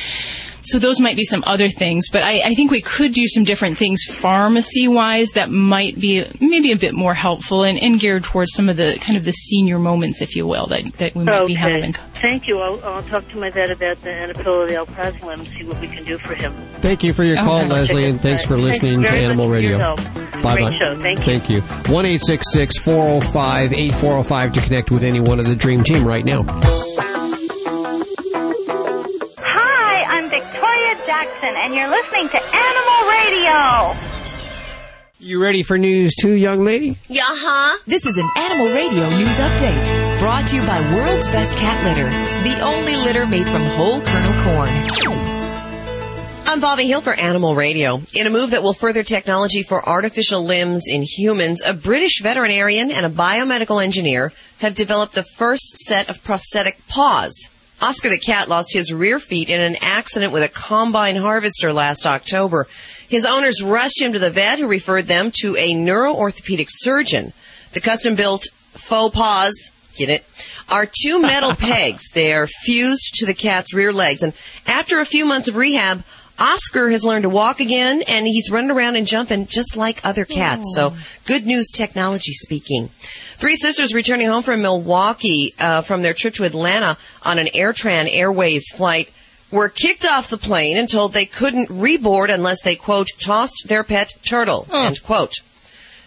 [0.62, 3.44] so those might be some other things, but I, I think we could do some
[3.44, 8.24] different things pharmacy wise that might be maybe a bit more helpful and, and geared
[8.24, 11.24] towards some of the kind of the senior moments, if you will, that, that we
[11.24, 11.94] might be having.
[12.20, 12.58] Thank you.
[12.58, 15.86] I'll, I'll talk to my vet about the Anapilla, the alprazolam, and see what we
[15.88, 16.52] can do for him.
[16.80, 17.68] Thank you for your call, Okay.
[17.68, 19.96] Leslie, and thanks for Thanks listening to Animal much for your Radio.
[20.42, 20.78] Bye bye.
[20.78, 21.00] show.
[21.00, 21.24] Thank you.
[21.24, 21.60] Thank you.
[21.94, 25.20] One eight six six four zero five eight four zero five to connect with any
[25.20, 26.42] one of the Dream Team right now.
[31.40, 33.96] Victoria Jackson, and you're listening to Animal Radio.
[35.20, 36.96] You ready for news, too, young lady?
[37.08, 37.78] Yeah, huh?
[37.86, 42.08] This is an Animal Radio news update brought to you by World's Best Cat Litter,
[42.48, 44.68] the only litter made from whole kernel corn.
[46.46, 48.00] I'm Bobby Hill for Animal Radio.
[48.14, 52.90] In a move that will further technology for artificial limbs in humans, a British veterinarian
[52.90, 57.50] and a biomedical engineer have developed the first set of prosthetic paws.
[57.80, 62.06] Oscar the cat lost his rear feet in an accident with a combine harvester last
[62.06, 62.66] October.
[63.08, 67.32] His owners rushed him to the vet who referred them to a neuroorthopedic surgeon.
[67.72, 70.24] The custom built faux paws Get it?
[70.68, 72.08] Are two metal pegs.
[72.10, 74.22] They are fused to the cat's rear legs.
[74.22, 74.32] And
[74.64, 76.04] after a few months of rehab,
[76.38, 80.24] Oscar has learned to walk again and he's running around and jumping just like other
[80.24, 80.72] cats.
[80.74, 80.94] So
[81.24, 82.90] good news technology speaking.
[83.36, 88.08] Three sisters returning home from Milwaukee uh, from their trip to Atlanta on an AirTran
[88.12, 89.10] Airways flight
[89.50, 93.82] were kicked off the plane and told they couldn't reboard unless they quote tossed their
[93.82, 95.32] pet turtle end quote.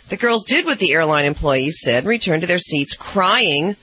[0.09, 3.75] The girls did what the airline employees said and returned to their seats crying.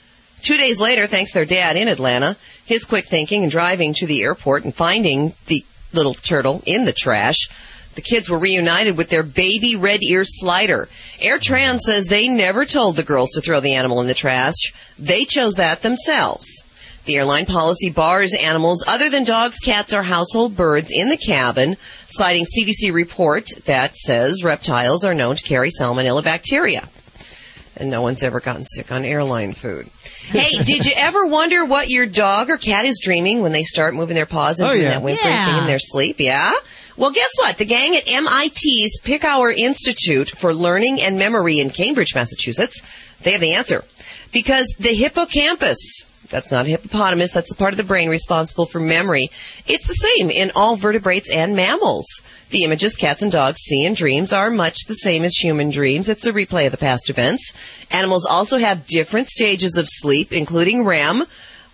[0.43, 4.07] Two days later, thanks to their dad in Atlanta, his quick thinking and driving to
[4.07, 7.49] the airport and finding the little turtle in the trash,
[7.95, 10.89] the kids were reunited with their baby red ear slider.
[11.21, 14.73] AirTran says they never told the girls to throw the animal in the trash.
[14.99, 16.63] They chose that themselves.
[17.07, 21.77] The airline policy bars animals other than dogs, cats, or household birds in the cabin,
[22.07, 26.89] citing CDC report that says reptiles are known to carry salmonella bacteria.
[27.77, 29.89] And no one's ever gotten sick on airline food.
[30.31, 33.95] Hey, did you ever wonder what your dog or cat is dreaming when they start
[33.95, 34.91] moving their paws and Oh, doing yeah.
[34.91, 35.47] that whimpering Yeah.
[35.47, 36.17] thing in their sleep?
[36.21, 36.53] Yeah?
[36.97, 37.57] Well, guess what?
[37.59, 42.83] The gang at MIT's Picower Institute for Learning and Memory in Cambridge, Massachusetts,
[43.23, 43.85] they have the answer.
[44.33, 48.81] Because the hippocampus, that's not a hippopotamus, that's the part of the brain responsible for
[48.81, 49.29] memory.
[49.67, 52.07] It's the same in all vertebrates and mammals.
[52.51, 56.09] The images cats and dogs see in dreams are much the same as human dreams.
[56.09, 57.53] It's a replay of the past events.
[57.91, 61.25] Animals also have different stages of sleep, including REM.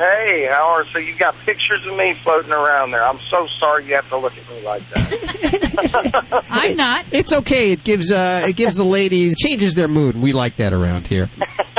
[0.00, 0.86] Hey, Howard.
[0.94, 3.04] So you got pictures of me floating around there.
[3.04, 6.44] I'm so sorry you have to look at me like that.
[6.50, 7.04] I'm not.
[7.12, 7.72] It's okay.
[7.72, 10.16] It gives uh, it gives the ladies changes their mood.
[10.16, 11.28] We like that around here.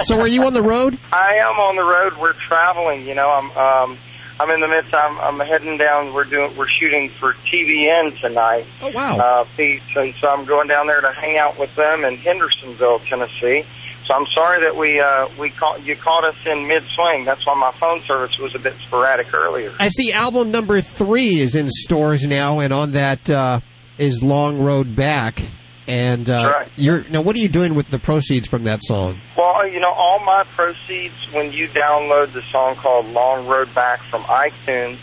[0.03, 0.99] So, are you on the road?
[1.11, 2.15] I am on the road.
[2.21, 3.07] We're traveling.
[3.07, 3.97] You know, I'm um,
[4.39, 4.93] I'm in the midst.
[4.93, 6.13] I'm I'm heading down.
[6.13, 8.67] We're doing we're shooting for TBN tonight.
[8.83, 9.17] Oh wow!
[9.17, 12.99] Uh, piece, and so I'm going down there to hang out with them in Hendersonville,
[13.09, 13.65] Tennessee.
[14.11, 17.23] So I'm sorry that we uh, we caught you caught us in mid swing.
[17.23, 19.73] That's why my phone service was a bit sporadic earlier.
[19.79, 23.61] I see album number three is in stores now, and on that uh,
[23.97, 25.41] is Long Road Back.
[25.87, 29.17] And uh, you're now, what are you doing with the proceeds from that song?
[29.37, 34.01] Well, you know, all my proceeds when you download the song called "Long Road Back"
[34.09, 34.99] from iTunes,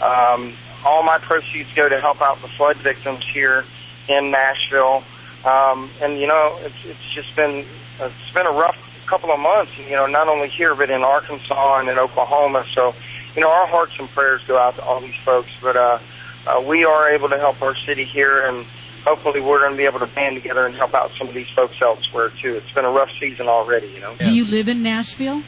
[0.00, 3.66] um, all my proceeds go to help out the flood victims here
[4.08, 5.04] in Nashville.
[5.44, 7.66] Um, and you know, it's it's just been
[8.00, 9.72] it's been a rough couple of months.
[9.78, 12.64] You know, not only here but in Arkansas and in Oklahoma.
[12.74, 12.94] So,
[13.34, 15.50] you know, our hearts and prayers go out to all these folks.
[15.62, 15.98] But uh,
[16.46, 18.66] uh, we are able to help our city here, and
[19.04, 21.48] hopefully, we're going to be able to band together and help out some of these
[21.54, 22.54] folks elsewhere too.
[22.54, 23.88] It's been a rough season already.
[23.88, 24.16] You know.
[24.16, 25.42] Do you live in Nashville?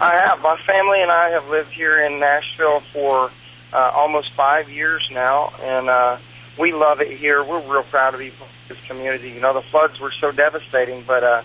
[0.00, 0.40] I have.
[0.40, 3.30] My family and I have lived here in Nashville for
[3.72, 6.18] uh, almost five years now, and uh,
[6.58, 7.44] we love it here.
[7.44, 8.34] We're real proud to be of
[8.68, 9.30] this community.
[9.30, 11.42] You know, the floods were so devastating, but uh,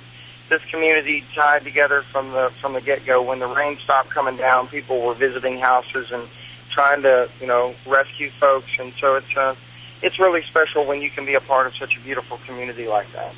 [0.50, 3.22] this community tied together from the from the get go.
[3.22, 6.28] When the rain stopped coming down, people were visiting houses and
[6.72, 9.56] trying to, you know, rescue folks, and so it's uh,
[10.02, 13.08] it's really special when you can be a part of such a beautiful community like
[13.14, 13.34] that.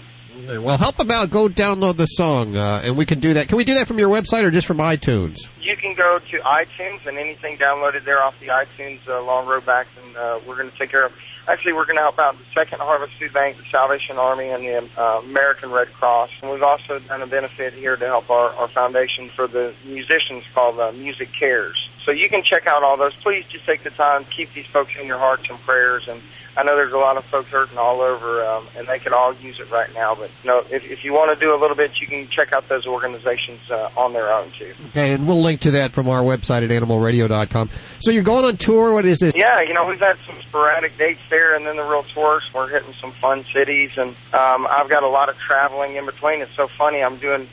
[0.61, 1.29] Well, help them out.
[1.29, 3.49] Go download the song, uh, and we can do that.
[3.49, 5.49] Can we do that from your website or just from iTunes?
[5.59, 9.65] You can go to iTunes and anything downloaded there off the iTunes uh, Long Road
[9.65, 11.11] Back, and uh, we're going to take care of.
[11.47, 15.71] Actually, help out the Second Harvest Food Bank, the Salvation Army, and the uh, American
[15.71, 16.29] Red Cross.
[16.41, 20.43] And we've also done a benefit here to help our, our foundation for the musicians
[20.53, 21.80] called uh, MusiCares.
[22.05, 23.13] So you can check out all those.
[23.21, 26.07] Please just take the time, keep these folks in your hearts and prayers.
[26.07, 26.21] And
[26.57, 29.33] I know there's a lot of folks hurting all over, um, and they could all
[29.35, 30.15] use it right now.
[30.15, 32.51] But you know, if, if you want to do a little bit, you can check
[32.51, 34.73] out those organizations uh, on their own too.
[34.89, 37.69] Okay, and we'll link to that from our website at animalradio.com.
[37.99, 38.93] So you're going on tour.
[38.93, 39.33] What is this?
[39.35, 42.43] Yeah, you know, we've had some sporadic dates there, and then the real tours.
[42.53, 46.41] We're hitting some fun cities, and um, I've got a lot of traveling in between.
[46.41, 47.01] It's so funny.
[47.01, 47.47] I'm doing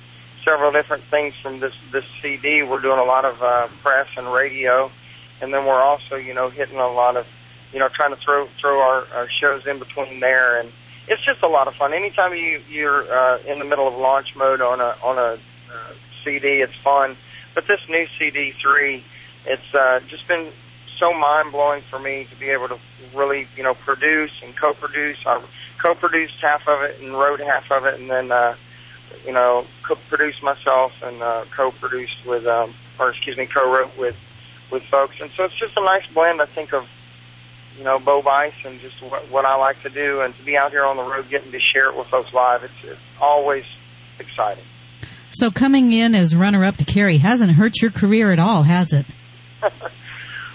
[0.49, 2.63] several different things from this this CD.
[2.63, 4.91] We're doing a lot of uh, press and radio,
[5.41, 7.27] and then we're also, you know, hitting a lot of,
[7.73, 10.73] you know, trying to throw throw our, our shows in between there, and
[11.07, 11.93] it's just a lot of fun.
[11.93, 15.39] Anytime you you're uh, in the middle of launch mode on a on a
[15.73, 15.93] uh,
[16.25, 17.17] CD, it's fun.
[17.55, 19.05] But this new CD three,
[19.45, 20.53] it's uh, just been
[20.99, 22.79] so mind blowing for me to be able to
[23.15, 25.19] really, you know, produce and co-produce.
[25.27, 25.43] I
[25.83, 28.57] co-produced half of it and wrote half of it, and then, uh,
[29.25, 34.17] you know, co-produced myself and uh, co-produced with, um, or excuse me, co-wrote with
[34.71, 35.17] with folks.
[35.21, 36.85] And so it's just a nice blend, I think, of
[37.79, 40.57] you know, Bo Bice and just what, what I like to do, and to be
[40.57, 42.65] out here on the road, getting to share it with folks live.
[42.65, 43.65] It's, it's always
[44.19, 44.65] exciting.
[45.31, 49.07] So coming in as runner-up to Carrie hasn't hurt your career at all, has it?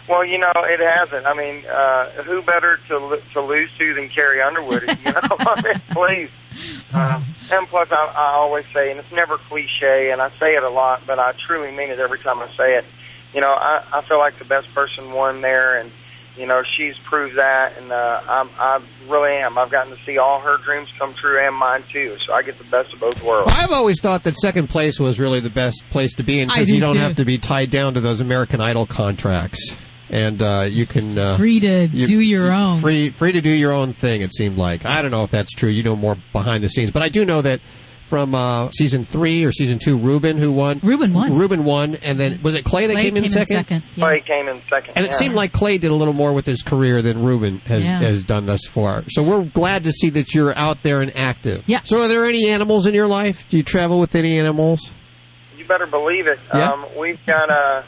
[0.08, 1.26] Well, you know, it hasn't.
[1.26, 4.84] I mean, uh, who better to to lose to than Carrie Underwood?
[4.84, 6.30] You know, I mean, please.
[6.94, 10.64] Uh, and plus, I, I always say, and it's never cliche, and I say it
[10.64, 12.86] a lot, but I truly mean it every time I say it.
[13.34, 15.92] You know, I, I feel like the best person won there, and
[16.38, 19.58] you know, she's proved that, and uh, I'm, I really am.
[19.58, 22.58] I've gotten to see all her dreams come true and mine too, so I get
[22.58, 23.52] the best of both worlds.
[23.54, 26.54] I've always thought that second place was really the best place to be in I
[26.56, 27.02] because do you don't too.
[27.02, 29.76] have to be tied down to those American Idol contracts,
[30.10, 32.80] and uh, you can uh, Free to you- do your own.
[32.80, 34.22] free free to do your own thing.
[34.22, 35.70] It seemed like I don't know if that's true.
[35.70, 37.62] You know more behind the scenes, but I do know that
[38.06, 40.80] from uh, season three or season two, Ruben who won.
[40.84, 41.36] Ruben won.
[41.36, 43.82] Ruben won, and then was it Clay that Clay came, in second?
[43.96, 44.94] Clay came in second.
[44.98, 47.84] And it seemed like Clay did a little more with his career than Ruben has
[47.84, 48.00] Yeah.
[48.00, 49.04] has done thus far.
[49.10, 51.64] So we're glad to see that you're out there and active.
[51.66, 51.80] Yeah.
[51.86, 53.46] So are there any animals in your life?
[53.50, 54.92] Do you travel with any animals?
[55.58, 56.40] You better believe it.
[56.54, 56.72] Yeah?
[56.72, 57.84] Um, we've got uh,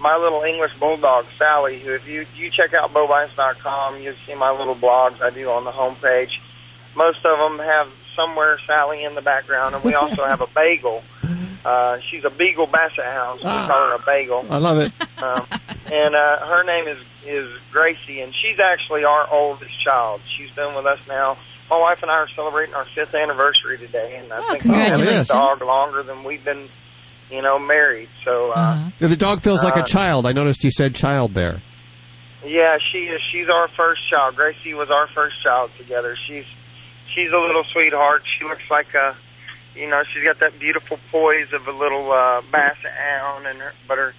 [0.00, 4.50] my little English bulldog, Sally, who if you you check out bobice.com, you'll see my
[4.50, 6.30] little blogs I do on the homepage.
[6.96, 11.02] Most of them have somewhere Sally in the background, and we also have a bagel.
[11.64, 14.46] Uh, she's a beagle basset hound, so we call her a bagel.
[14.50, 14.92] I love it.
[15.22, 15.46] Um,
[15.92, 20.20] and uh, her name is is Gracie, and she's actually our oldest child.
[20.36, 21.36] She's been with us now.
[21.68, 24.72] My wife and I are celebrating our fifth anniversary today, and I Oh, think we've
[24.72, 25.18] had congratulations.
[25.18, 26.68] this dog longer than we've been,
[27.30, 28.08] you know, married.
[28.24, 30.26] So, uh, Yeah, the dog feels like a child.
[30.26, 31.60] I noticed you said child there.
[32.44, 33.20] yeah, she is.
[33.32, 34.36] She's our first child.
[34.36, 36.16] Gracie was our first child together.
[36.26, 36.44] She's
[37.14, 38.22] she's a little sweetheart.
[38.38, 39.16] She looks like a,
[39.74, 43.72] you know, she's got that beautiful poise of a little uh, basset hound, and her,
[43.86, 44.14] but her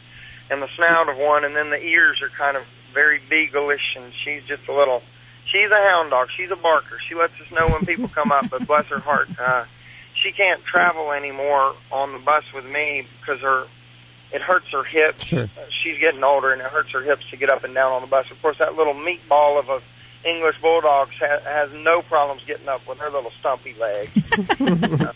[0.51, 2.63] and the snout of one, and then the ears are kind of
[2.93, 5.01] very beagle-ish, and she's just a little.
[5.45, 6.27] She's a hound dog.
[6.35, 6.97] She's a barker.
[7.07, 9.65] She lets us know when people come up, but bless her heart, uh,
[10.23, 13.65] she can't travel anymore on the bus with me because her
[14.31, 15.23] it hurts her hips.
[15.25, 15.45] Sure.
[15.45, 18.01] Uh, She's getting older, and it hurts her hips to get up and down on
[18.01, 18.25] the bus.
[18.31, 19.81] Of course, that little meatball of a
[20.27, 24.09] English bulldog ha- has no problems getting up with her little stumpy leg.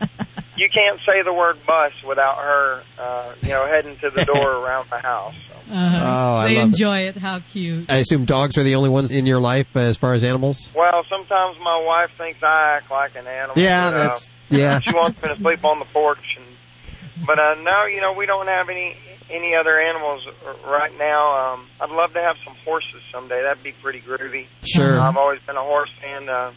[0.56, 4.24] Uh, you can't say the word bus without her, uh, you know, heading to the
[4.24, 5.34] door around the house.
[5.70, 6.00] Uh-huh.
[6.00, 6.66] Oh, I they love it.
[6.74, 7.18] enjoy it.
[7.18, 7.90] How cute.
[7.90, 10.70] I assume dogs are the only ones in your life uh, as far as animals.
[10.76, 13.56] Well, sometimes my wife thinks I act like an animal.
[13.58, 14.80] Yeah, but, uh, that's yeah.
[14.80, 18.26] she wants me to sleep on the porch, and but uh, no, you know, we
[18.26, 18.96] don't have any
[19.30, 20.26] any other animals
[20.66, 21.54] right now.
[21.54, 23.42] Um, I'd love to have some horses someday.
[23.42, 24.48] That'd be pretty groovy.
[24.66, 25.00] Sure.
[25.00, 26.52] I've always been a horse fan, uh,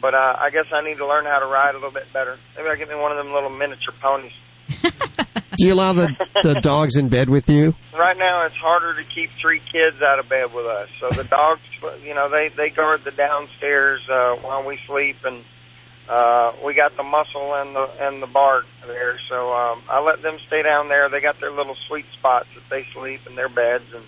[0.00, 2.38] but uh, I guess I need to learn how to ride a little bit better.
[2.56, 4.32] Maybe I'll get me one of them little miniature ponies.
[5.56, 7.74] Do you allow the the dogs in bed with you?
[7.96, 10.88] Right now, it's harder to keep three kids out of bed with us.
[11.00, 11.60] So the dogs,
[12.02, 15.44] you know, they they guard the downstairs uh, while we sleep, and
[16.08, 19.18] uh, we got the muscle and the and the bark there.
[19.28, 21.08] So um, I let them stay down there.
[21.08, 24.04] They got their little sweet spots that they sleep in their beds, and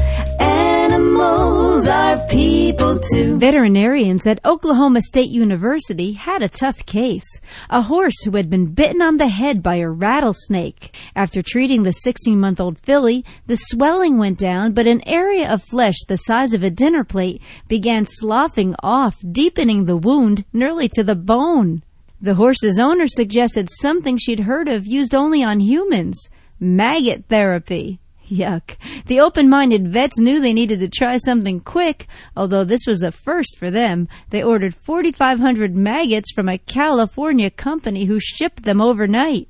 [1.00, 3.38] animals are people too.
[3.38, 7.40] Veterinarians at Oklahoma State University had a tough case.
[7.70, 10.96] A horse who had been bitten on the head by a rattlesnake.
[11.16, 15.64] After treating the 16 month old filly, the swelling went down, but an area of
[15.64, 21.04] flesh the size of a dinner plate began sloughing off, deepening the wound nearly to
[21.04, 21.84] the bone.
[22.22, 26.28] The horse's owner suggested something she'd heard of used only on humans
[26.60, 28.00] maggot therapy.
[28.32, 28.78] Yuck.
[29.08, 32.08] The open-minded vets knew they needed to try something quick,
[32.38, 34.08] although this was a first for them.
[34.30, 39.48] They ordered 4,500 maggots from a California company who shipped them overnight.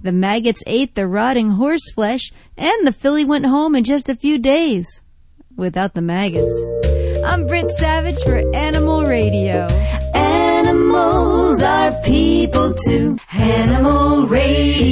[0.00, 4.16] The maggots ate the rotting horse flesh, and the filly went home in just a
[4.16, 4.86] few days.
[5.54, 6.54] Without the maggots.
[7.24, 9.66] I'm Brent Savage for Animal Radio.
[10.14, 13.16] Animals are people too.
[13.32, 14.86] Animal Radio.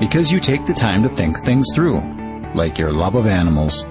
[0.00, 2.00] Because you take the time to think things through,
[2.54, 3.84] like your love of animals.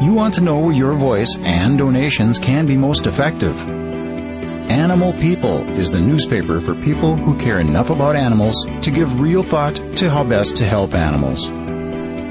[0.00, 3.58] You want to know where your voice and donations can be most effective.
[4.70, 9.42] Animal People is the newspaper for people who care enough about animals to give real
[9.42, 11.50] thought to how best to help animals.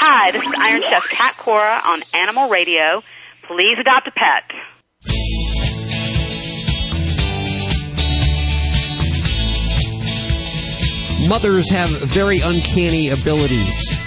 [0.02, 3.02] Hi, this is Iron Chef Cat Cora on Animal Radio.
[3.46, 4.44] Please adopt a pet.
[11.28, 14.00] mothers have very uncanny abilities.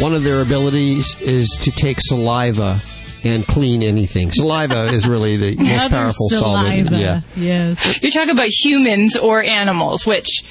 [0.00, 2.80] One of their abilities is to take saliva
[3.24, 4.30] and clean anything.
[4.32, 6.90] Saliva is really the most Mother powerful solvent.
[6.90, 7.20] Yeah.
[7.36, 8.02] Yes.
[8.02, 10.42] You're talking about humans or animals, which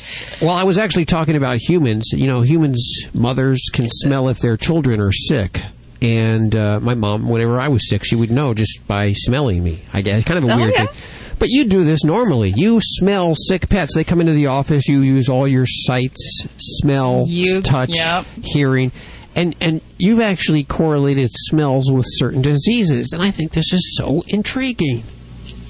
[0.41, 2.09] Well, I was actually talking about humans.
[2.13, 5.61] You know, humans, mothers can smell if their children are sick.
[6.01, 9.83] And uh, my mom, whenever I was sick, she would know just by smelling me.
[9.93, 10.87] I guess kind of a Oh, weird yeah.
[10.87, 10.95] thing.
[11.39, 12.53] But you do this normally.
[12.55, 13.95] You smell sick pets.
[13.95, 14.87] They come into the office.
[14.87, 18.25] You use all your sights, smell, You- touch, yep.
[18.43, 18.91] hearing,
[19.35, 23.13] and and you've actually correlated smells with certain diseases.
[23.13, 25.03] And I think this is so intriguing.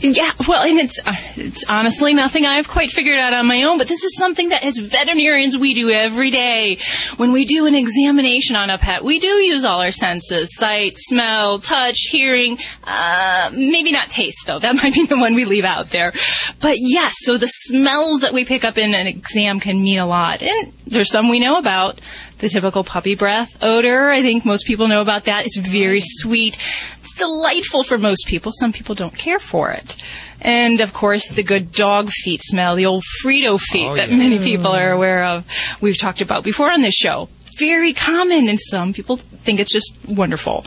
[0.06, 3.78] Yeah, well, and it's uh, it's honestly nothing I've quite figured out on my own,
[3.78, 6.80] but this is something that as veterinarians we do every day.
[7.16, 10.96] When we do an examination on a pet, we do use all our senses: sight,
[10.98, 12.58] smell, touch, hearing.
[12.84, 14.60] Uh, maybe not taste, though.
[14.60, 16.12] That might be the one we leave out there.
[16.60, 20.06] But yes, so the smells that we pick up in an exam can mean a
[20.06, 22.00] lot, and there's some we know about.
[22.40, 25.46] The typical puppy breath odor, I think most people know about that.
[25.46, 26.58] It's very sweet.
[27.00, 28.52] It's delightful for most people.
[28.52, 30.04] Some people don't care for it.
[30.42, 34.40] And of course, the good dog feet smell, the old Frito feet oh, that many
[34.40, 35.46] people are aware of.
[35.80, 37.30] We've talked about before on this show.
[37.58, 40.66] Very common, and some people think it's just wonderful.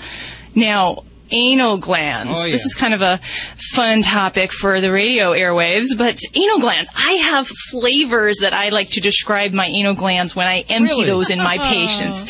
[0.55, 2.33] Now, anal glands.
[2.35, 2.53] Oh, yeah.
[2.53, 3.21] This is kind of a
[3.75, 6.89] fun topic for the radio airwaves, but anal glands.
[6.97, 11.07] I have flavors that I like to describe my anal glands when I empty Really?
[11.07, 12.27] those in my patients.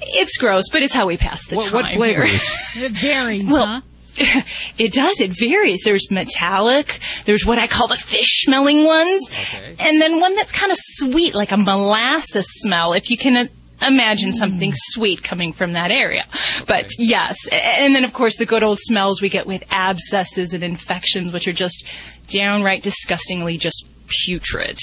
[0.00, 1.72] It's gross, but it's how we pass the What, time.
[1.74, 2.44] what flavors?
[2.76, 3.82] It varies, Well,
[4.78, 5.20] it does.
[5.20, 5.82] It varies.
[5.84, 6.98] There's metallic.
[7.24, 9.22] There's what I call the fish smelling ones.
[9.30, 9.76] Okay.
[9.78, 13.46] And then one that's kind of sweet, like a molasses smell, if you can uh,
[13.82, 16.24] imagine something sweet coming from that area.
[16.66, 17.36] But yes.
[17.50, 21.48] And then, of course, the good old smells we get with abscesses and infections, which
[21.48, 21.86] are just
[22.28, 23.86] downright disgustingly just
[24.24, 24.78] putrid.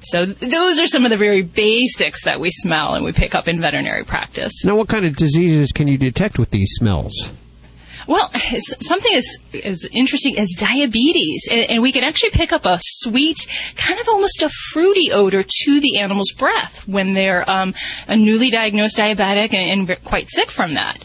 [0.00, 3.34] So th- those are some of the very basics that we smell and we pick
[3.34, 4.64] up in veterinary practice.
[4.64, 7.32] Now, what kind of diseases can you detect with these smells?
[8.06, 8.30] Well,
[8.80, 13.38] something as, as interesting as diabetes, and, and we can actually pick up a sweet,
[13.76, 17.74] kind of almost a fruity odor to the animal's breath when they're um,
[18.06, 21.04] a newly diagnosed diabetic and, and quite sick from that.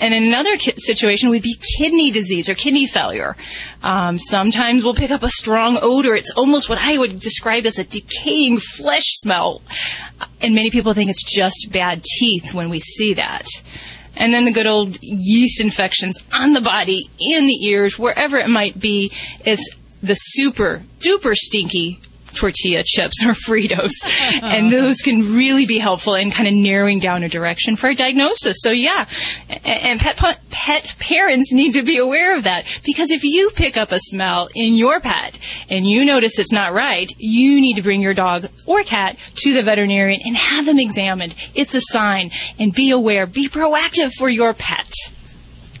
[0.00, 3.36] And another ki- situation would be kidney disease or kidney failure.
[3.82, 6.14] Um, sometimes we'll pick up a strong odor.
[6.14, 9.60] It's almost what I would describe as a decaying flesh smell.
[10.40, 13.46] And many people think it's just bad teeth when we see that.
[14.20, 18.48] And then the good old yeast infections on the body, in the ears, wherever it
[18.50, 19.10] might be,
[19.46, 22.00] is the super duper stinky
[22.34, 23.92] tortilla chips or Fritos.
[24.42, 27.94] and those can really be helpful in kind of narrowing down a direction for a
[27.94, 28.56] diagnosis.
[28.60, 29.06] So yeah,
[29.64, 33.92] and pet, pet parents need to be aware of that because if you pick up
[33.92, 35.38] a smell in your pet
[35.68, 39.52] and you notice it's not right, you need to bring your dog or cat to
[39.52, 41.34] the veterinarian and have them examined.
[41.54, 44.92] It's a sign and be aware, be proactive for your pet.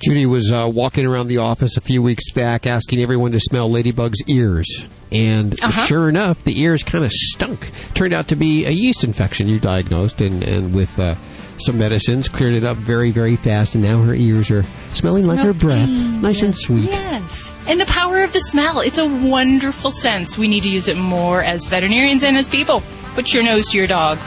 [0.00, 3.70] Judy was uh, walking around the office a few weeks back asking everyone to smell
[3.70, 4.88] Ladybug's ears.
[5.12, 5.84] And Uh-huh.
[5.86, 7.70] sure enough, the ears kind of stunk.
[7.94, 11.16] Turned out to be a yeast infection you diagnosed, and, and with uh,
[11.58, 13.74] some medicines, cleared it up very, very fast.
[13.74, 15.90] And now her ears are smelling like her breath.
[15.90, 16.84] Nice and sweet.
[16.90, 17.52] Yes.
[17.66, 18.80] And the power of the smell.
[18.80, 20.38] It's a wonderful sense.
[20.38, 22.82] We need to use it more as veterinarians and as people.
[23.14, 24.18] Put your nose to your dog.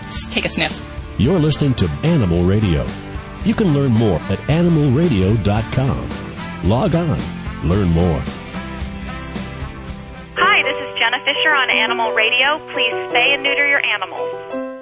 [0.00, 0.88] Let's take a sniff.
[1.16, 2.84] You're listening to Animal Radio.
[3.44, 6.08] You can learn more at animalradio.com.
[6.68, 7.18] Log on,
[7.68, 8.22] learn more.
[10.36, 12.58] Hi, this is Jenna Fischer on Animal Radio.
[12.72, 14.78] Please spay and neuter your animals.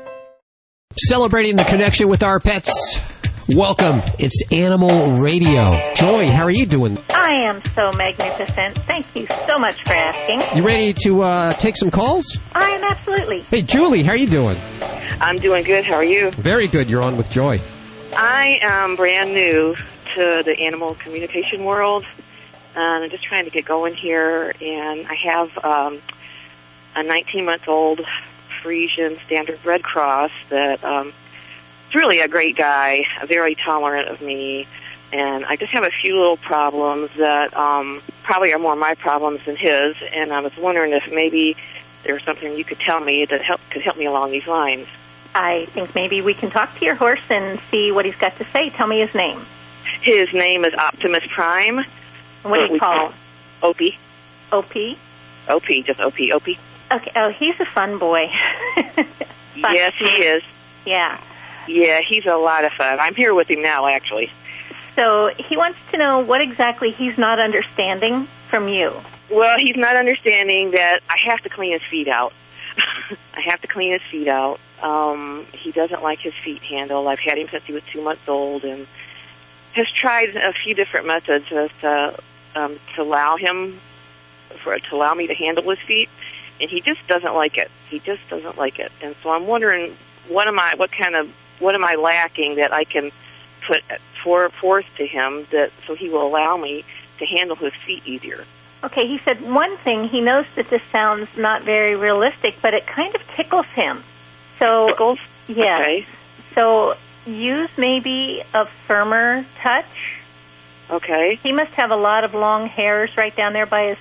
[0.99, 3.01] Celebrating the connection with our pets.
[3.49, 4.03] Welcome.
[4.19, 5.95] It's Animal Radio.
[5.95, 6.99] Joy, how are you doing?
[7.15, 8.77] I am so magnificent.
[8.81, 10.43] Thank you so much for asking.
[10.59, 12.39] You ready to uh, take some calls?
[12.55, 13.41] I am absolutely.
[13.45, 14.59] Hey, Julie, how are you doing?
[15.19, 15.87] I'm doing good.
[15.87, 16.31] How are you?
[16.32, 16.91] Very good.
[16.91, 17.59] You're on with Joy.
[18.16, 19.77] I am brand new
[20.15, 22.05] to the animal communication world,
[22.74, 24.53] and I'm just trying to get going here.
[24.61, 26.03] And I have um,
[26.97, 28.01] a 19 month old
[28.62, 31.12] Frisian Standardbred Cross that um,
[31.89, 34.66] is really a great guy, very tolerant of me.
[35.12, 39.41] And I just have a few little problems that um, probably are more my problems
[39.47, 39.95] than his.
[40.12, 41.57] And I was wondering if maybe
[42.05, 44.87] there's something you could tell me that help, could help me along these lines.
[45.35, 48.47] I think maybe we can talk to your horse and see what he's got to
[48.52, 48.70] say.
[48.70, 49.44] Tell me his name.
[50.02, 51.81] His name is Optimus Prime.
[52.43, 53.19] What do you call him?
[53.62, 53.98] Opie.
[54.52, 54.73] OP?
[55.48, 56.19] OP, just OP.
[56.32, 56.59] Opie.
[56.90, 57.12] Okay.
[57.15, 58.27] Oh, he's a fun boy.
[59.62, 59.74] Fun.
[59.74, 60.43] Yes, he is.
[60.86, 61.20] Yeah.
[61.69, 62.98] Yeah, he's a lot of fun.
[62.98, 64.31] I'm here with him now, actually.
[64.97, 68.93] So he wants to know what exactly he's not understanding from you.
[69.31, 72.32] Well, he's not understanding that I have to clean his feet out.
[73.35, 74.59] I have to clean his feet out.
[74.82, 77.07] Um, he doesn't like his feet handled.
[77.07, 78.86] I've had him since he was two months old, and
[79.74, 82.19] has tried a few different methods as to
[82.55, 83.81] um, to allow him
[84.65, 86.09] for to allow me to handle his feet,
[86.61, 87.70] and he just doesn't like it.
[87.89, 89.97] He just doesn't like it, and so I'm wondering
[90.28, 91.28] what am I, what kind of,
[91.59, 93.11] what am I lacking that I can
[93.66, 93.82] put
[94.23, 96.85] for, forth to him that so he will allow me
[97.19, 98.47] to handle his feet easier.
[98.82, 100.09] Okay, he said one thing.
[100.09, 104.02] He knows that this sounds not very realistic, but it kind of tickles him.
[104.61, 105.19] So tickles.
[105.49, 105.81] Yes.
[105.82, 106.07] Okay.
[106.55, 106.95] So
[107.27, 109.85] use maybe a firmer touch.
[110.91, 111.39] Okay.
[111.43, 113.99] He must have a lot of long hairs right down there by his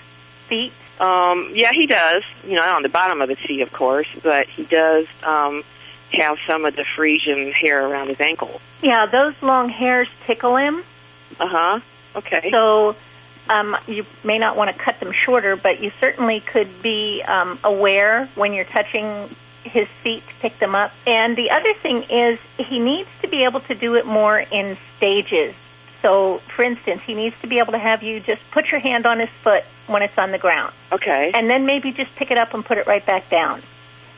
[0.47, 0.73] feet.
[0.99, 2.23] Um, yeah, he does.
[2.43, 5.63] You know, on the bottom of his feet, of course, but he does um,
[6.11, 8.59] have some of the Frisian hair around his ankle.
[8.81, 10.83] Yeah, those long hairs tickle him.
[11.39, 11.79] Uh huh.
[12.15, 12.49] Okay.
[12.51, 12.95] So
[13.49, 17.59] um, you may not want to cut them shorter, but you certainly could be um,
[17.63, 19.35] aware when you're touching
[19.69, 20.91] his feet to pick them up.
[21.05, 24.77] And the other thing is he needs to be able to do it more in
[24.97, 25.55] stages.
[26.01, 29.05] So, for instance, he needs to be able to have you just put your hand
[29.05, 30.73] on his foot when it's on the ground.
[30.91, 31.31] Okay.
[31.33, 33.61] And then maybe just pick it up and put it right back down.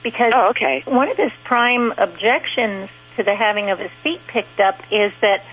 [0.04, 0.84] Because oh, okay.
[0.86, 5.44] one of his prime objections to the having of his feet picked up is that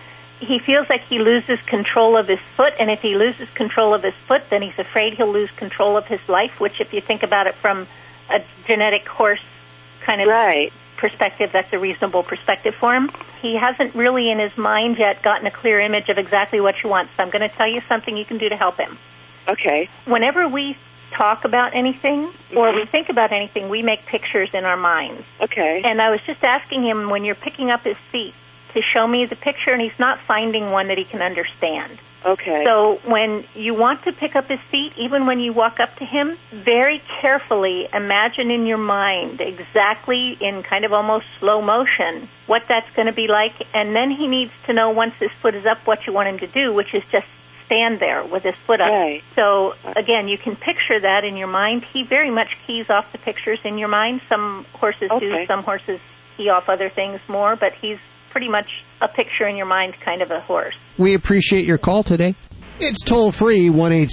[0.40, 4.02] he feels like he loses control of his foot, and if he loses control of
[4.02, 7.22] his foot, then he's afraid he'll lose control of his life, which, if you think
[7.22, 7.88] about it from
[8.30, 9.40] a genetic horse
[10.08, 10.72] kind of right.
[10.96, 13.10] perspective, that's a reasonable perspective for him.
[13.42, 16.88] He hasn't really in his mind yet gotten a clear image of exactly what you
[16.88, 18.98] want, so I'm going to tell you something you can do to help him.
[19.46, 19.88] Okay.
[20.06, 20.76] Whenever we
[21.10, 22.90] talk about anything or we mm-hmm.
[22.90, 25.24] think about anything, we make pictures in our minds.
[25.40, 25.82] Okay.
[25.84, 28.34] And I was just asking him when you're picking up his feet
[28.74, 31.98] to show me the picture, and he's not finding one that he can understand.
[32.24, 32.64] Okay.
[32.64, 36.04] So when you want to pick up his feet, even when you walk up to
[36.04, 42.62] him, very carefully imagine in your mind exactly in kind of almost slow motion what
[42.68, 45.66] that's going to be like, and then he needs to know once his foot is
[45.66, 47.26] up what you want him to do, which is just
[47.66, 48.88] stand there with his foot up.
[48.88, 49.22] Right.
[49.36, 51.84] So again, you can picture that in your mind.
[51.92, 54.22] He very much keys off the pictures in your mind.
[54.28, 56.00] Some horses do, some horses
[56.36, 57.98] key off other things more, but he's
[58.38, 58.70] pretty much
[59.00, 60.76] a picture in your mind kind of a horse.
[60.96, 62.36] We appreciate your call today.
[62.80, 64.06] It's toll free 1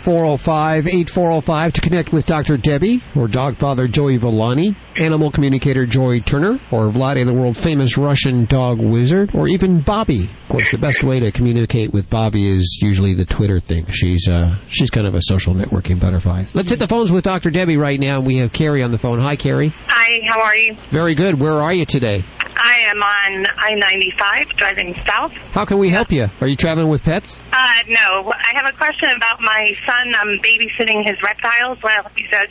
[0.00, 2.56] 405 8405 to connect with Dr.
[2.56, 7.96] Debbie or dog father Joey Villani, animal communicator Joy Turner, or Vladi, the world famous
[7.96, 10.24] Russian dog wizard, or even Bobby.
[10.24, 13.86] Of course, the best way to communicate with Bobby is usually the Twitter thing.
[13.86, 16.44] She's uh, she's kind of a social networking butterfly.
[16.54, 17.50] Let's hit the phones with Dr.
[17.50, 19.20] Debbie right now, and we have Carrie on the phone.
[19.20, 19.72] Hi, Carrie.
[19.86, 20.76] Hi, how are you?
[20.90, 21.40] Very good.
[21.40, 22.24] Where are you today?
[22.56, 25.32] I am on I 95 driving south.
[25.52, 26.28] How can we help you?
[26.40, 27.38] Are you traveling with pets?
[27.52, 30.14] Uh, no, I have a question about my son.
[30.16, 32.48] I'm babysitting his reptiles while he's at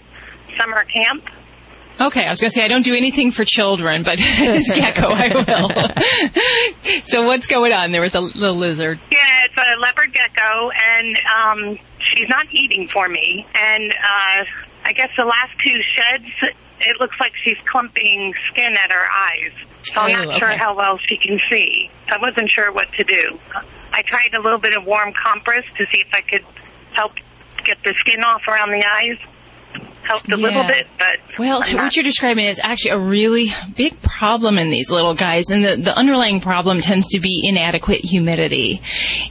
[0.59, 1.23] summer camp.
[1.99, 5.07] Okay, I was going to say I don't do anything for children, but his gecko
[5.09, 7.01] I will.
[7.05, 8.99] so what's going on there with the little lizard?
[9.11, 11.79] Yeah, it's a leopard gecko, and um,
[12.13, 13.45] she's not eating for me.
[13.55, 14.43] And uh,
[14.83, 19.51] I guess the last two sheds, it looks like she's clumping skin at her eyes.
[19.83, 20.57] So I'm Oh, not sure okay.
[20.57, 21.89] how well she can see.
[22.09, 23.39] I wasn't sure what to do.
[23.95, 26.43] I tried a little bit of warm compress to see if I could
[26.91, 27.13] help
[27.63, 29.17] get the skin off around the eyes.
[30.05, 34.57] Helped a little bit, but Well, what you're describing is actually a really big problem
[34.57, 38.81] in these little guys, and the, the underlying problem tends to be inadequate humidity.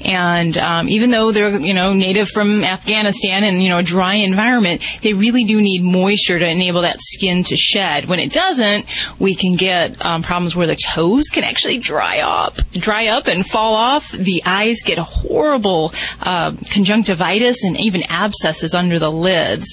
[0.01, 4.15] And um, even though they're you know native from Afghanistan and you know a dry
[4.17, 8.09] environment, they really do need moisture to enable that skin to shed.
[8.09, 8.87] When it doesn't,
[9.19, 13.47] we can get um, problems where the toes can actually dry up, dry up and
[13.47, 14.11] fall off.
[14.11, 19.67] The eyes get horrible uh, conjunctivitis and even abscesses under the lids.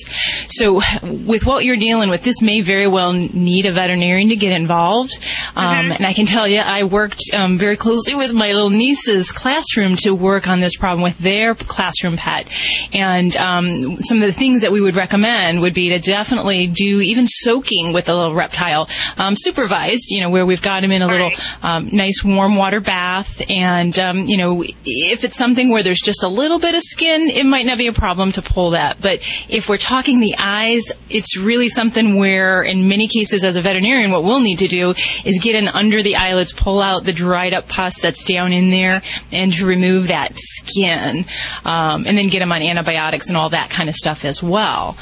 [0.48, 4.52] So with what you're dealing with, this may very well need a veterinarian to get
[4.52, 5.14] involved.
[5.56, 9.32] Um, And I can tell you, I worked um, very closely with my little niece's
[9.32, 12.48] classroom to work on this problem with their classroom pet.
[12.94, 17.02] And um, some of the things that we would recommend would be to definitely do
[17.02, 21.02] even soaking with a little reptile, um, supervised, you know, where we've got him in
[21.02, 21.32] a little
[21.62, 23.42] um, nice warm water bath.
[23.50, 27.30] And, um, you know, if it's something where there's just a little bit of skin,
[27.30, 29.02] it might not be a problem to pull that.
[29.02, 29.20] But
[29.50, 34.12] if we're talking the eyes, it's really something where, in many cases, as a veterinarian,
[34.12, 34.94] what we'll need to do
[35.26, 38.70] is get in under the eyelids, pull out the dried up pus that's down in
[38.70, 39.02] there,
[39.32, 41.26] and to remove that skin,
[41.66, 44.98] um, and then get them on antibiotics and all that kind of stuff as well.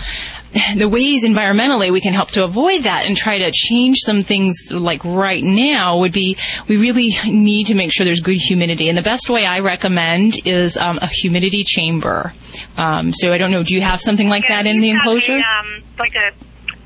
[0.76, 4.71] The ways environmentally we can help to avoid that and try to change some things
[4.71, 8.89] like right now would be we really need to make sure there's good humidity.
[8.89, 12.34] And the best way I recommend is um, a humidity chamber.
[12.77, 15.38] Um, so I don't know, do you have something like that in the enclosure?
[15.38, 16.31] A, um, like a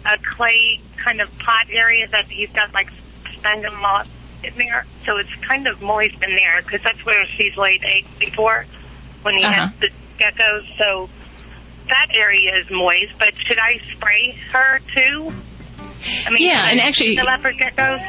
[0.06, 2.90] a clay kind of pot area that he's got like
[3.34, 4.08] sphagnum moss
[4.44, 4.86] in there.
[5.06, 8.66] So it's kind of moist in there because that's where she's laid eggs before
[9.22, 9.68] when he Uh-huh.
[9.68, 10.78] has the geckos.
[10.78, 11.10] So
[11.94, 13.14] that area is moist.
[13.20, 15.34] But should I spray her too?
[16.26, 18.02] I mean, Yeah, and actually- the leopard geckos.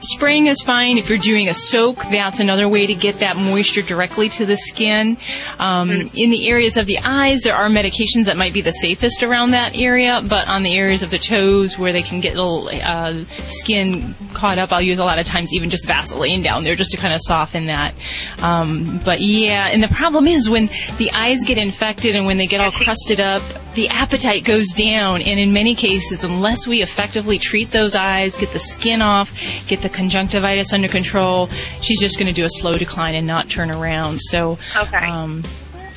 [0.00, 0.96] Spraying is fine.
[0.96, 4.56] If you're doing a soak, that's another way to get that moisture directly to the
[4.56, 5.16] skin.
[5.58, 9.22] Um, In the areas of the eyes, there are medications that might be the safest
[9.22, 12.42] around that area, but on the areas of the toes where they can get a
[12.42, 16.62] little uh, skin caught up, I'll use a lot of times even just Vaseline down
[16.64, 17.94] there just to kind of soften that.
[18.40, 20.68] Um, but yeah, and the problem is when
[20.98, 23.42] the eyes get infected and when they get all crusted up,
[23.74, 25.22] the appetite goes down.
[25.22, 29.32] And in many cases, unless we effectively treat those eyes, get the skin off,
[29.66, 31.48] get the conjunctivitis under control,
[31.80, 34.18] she's just going to do a slow decline and not turn around.
[34.20, 35.42] So, um,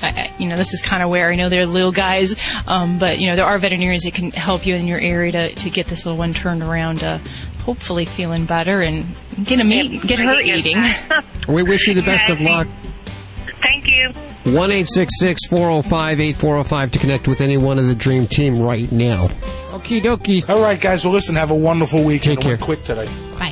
[0.01, 2.35] I, I- you know, this is kind of where I know they're little guys,
[2.68, 5.55] um, but you know, there are veterinarians that can help you in your area to,
[5.55, 7.03] to get this little one turned around.
[7.03, 7.19] Uh,
[7.61, 9.05] hopefully feeling better and
[9.43, 10.77] get him eat, get her eating.
[11.47, 12.68] We wish you the best of luck.
[13.61, 14.11] Thank you.
[14.43, 14.85] 1
[15.49, 19.27] 405 8405 to connect with any one of the Dream Team right now.
[19.72, 20.47] Okie dokie.
[20.49, 21.03] All right, guys.
[21.03, 22.22] Well, listen, have a wonderful week.
[22.22, 22.57] Take care.
[22.57, 23.09] quick today.
[23.38, 23.51] Bye.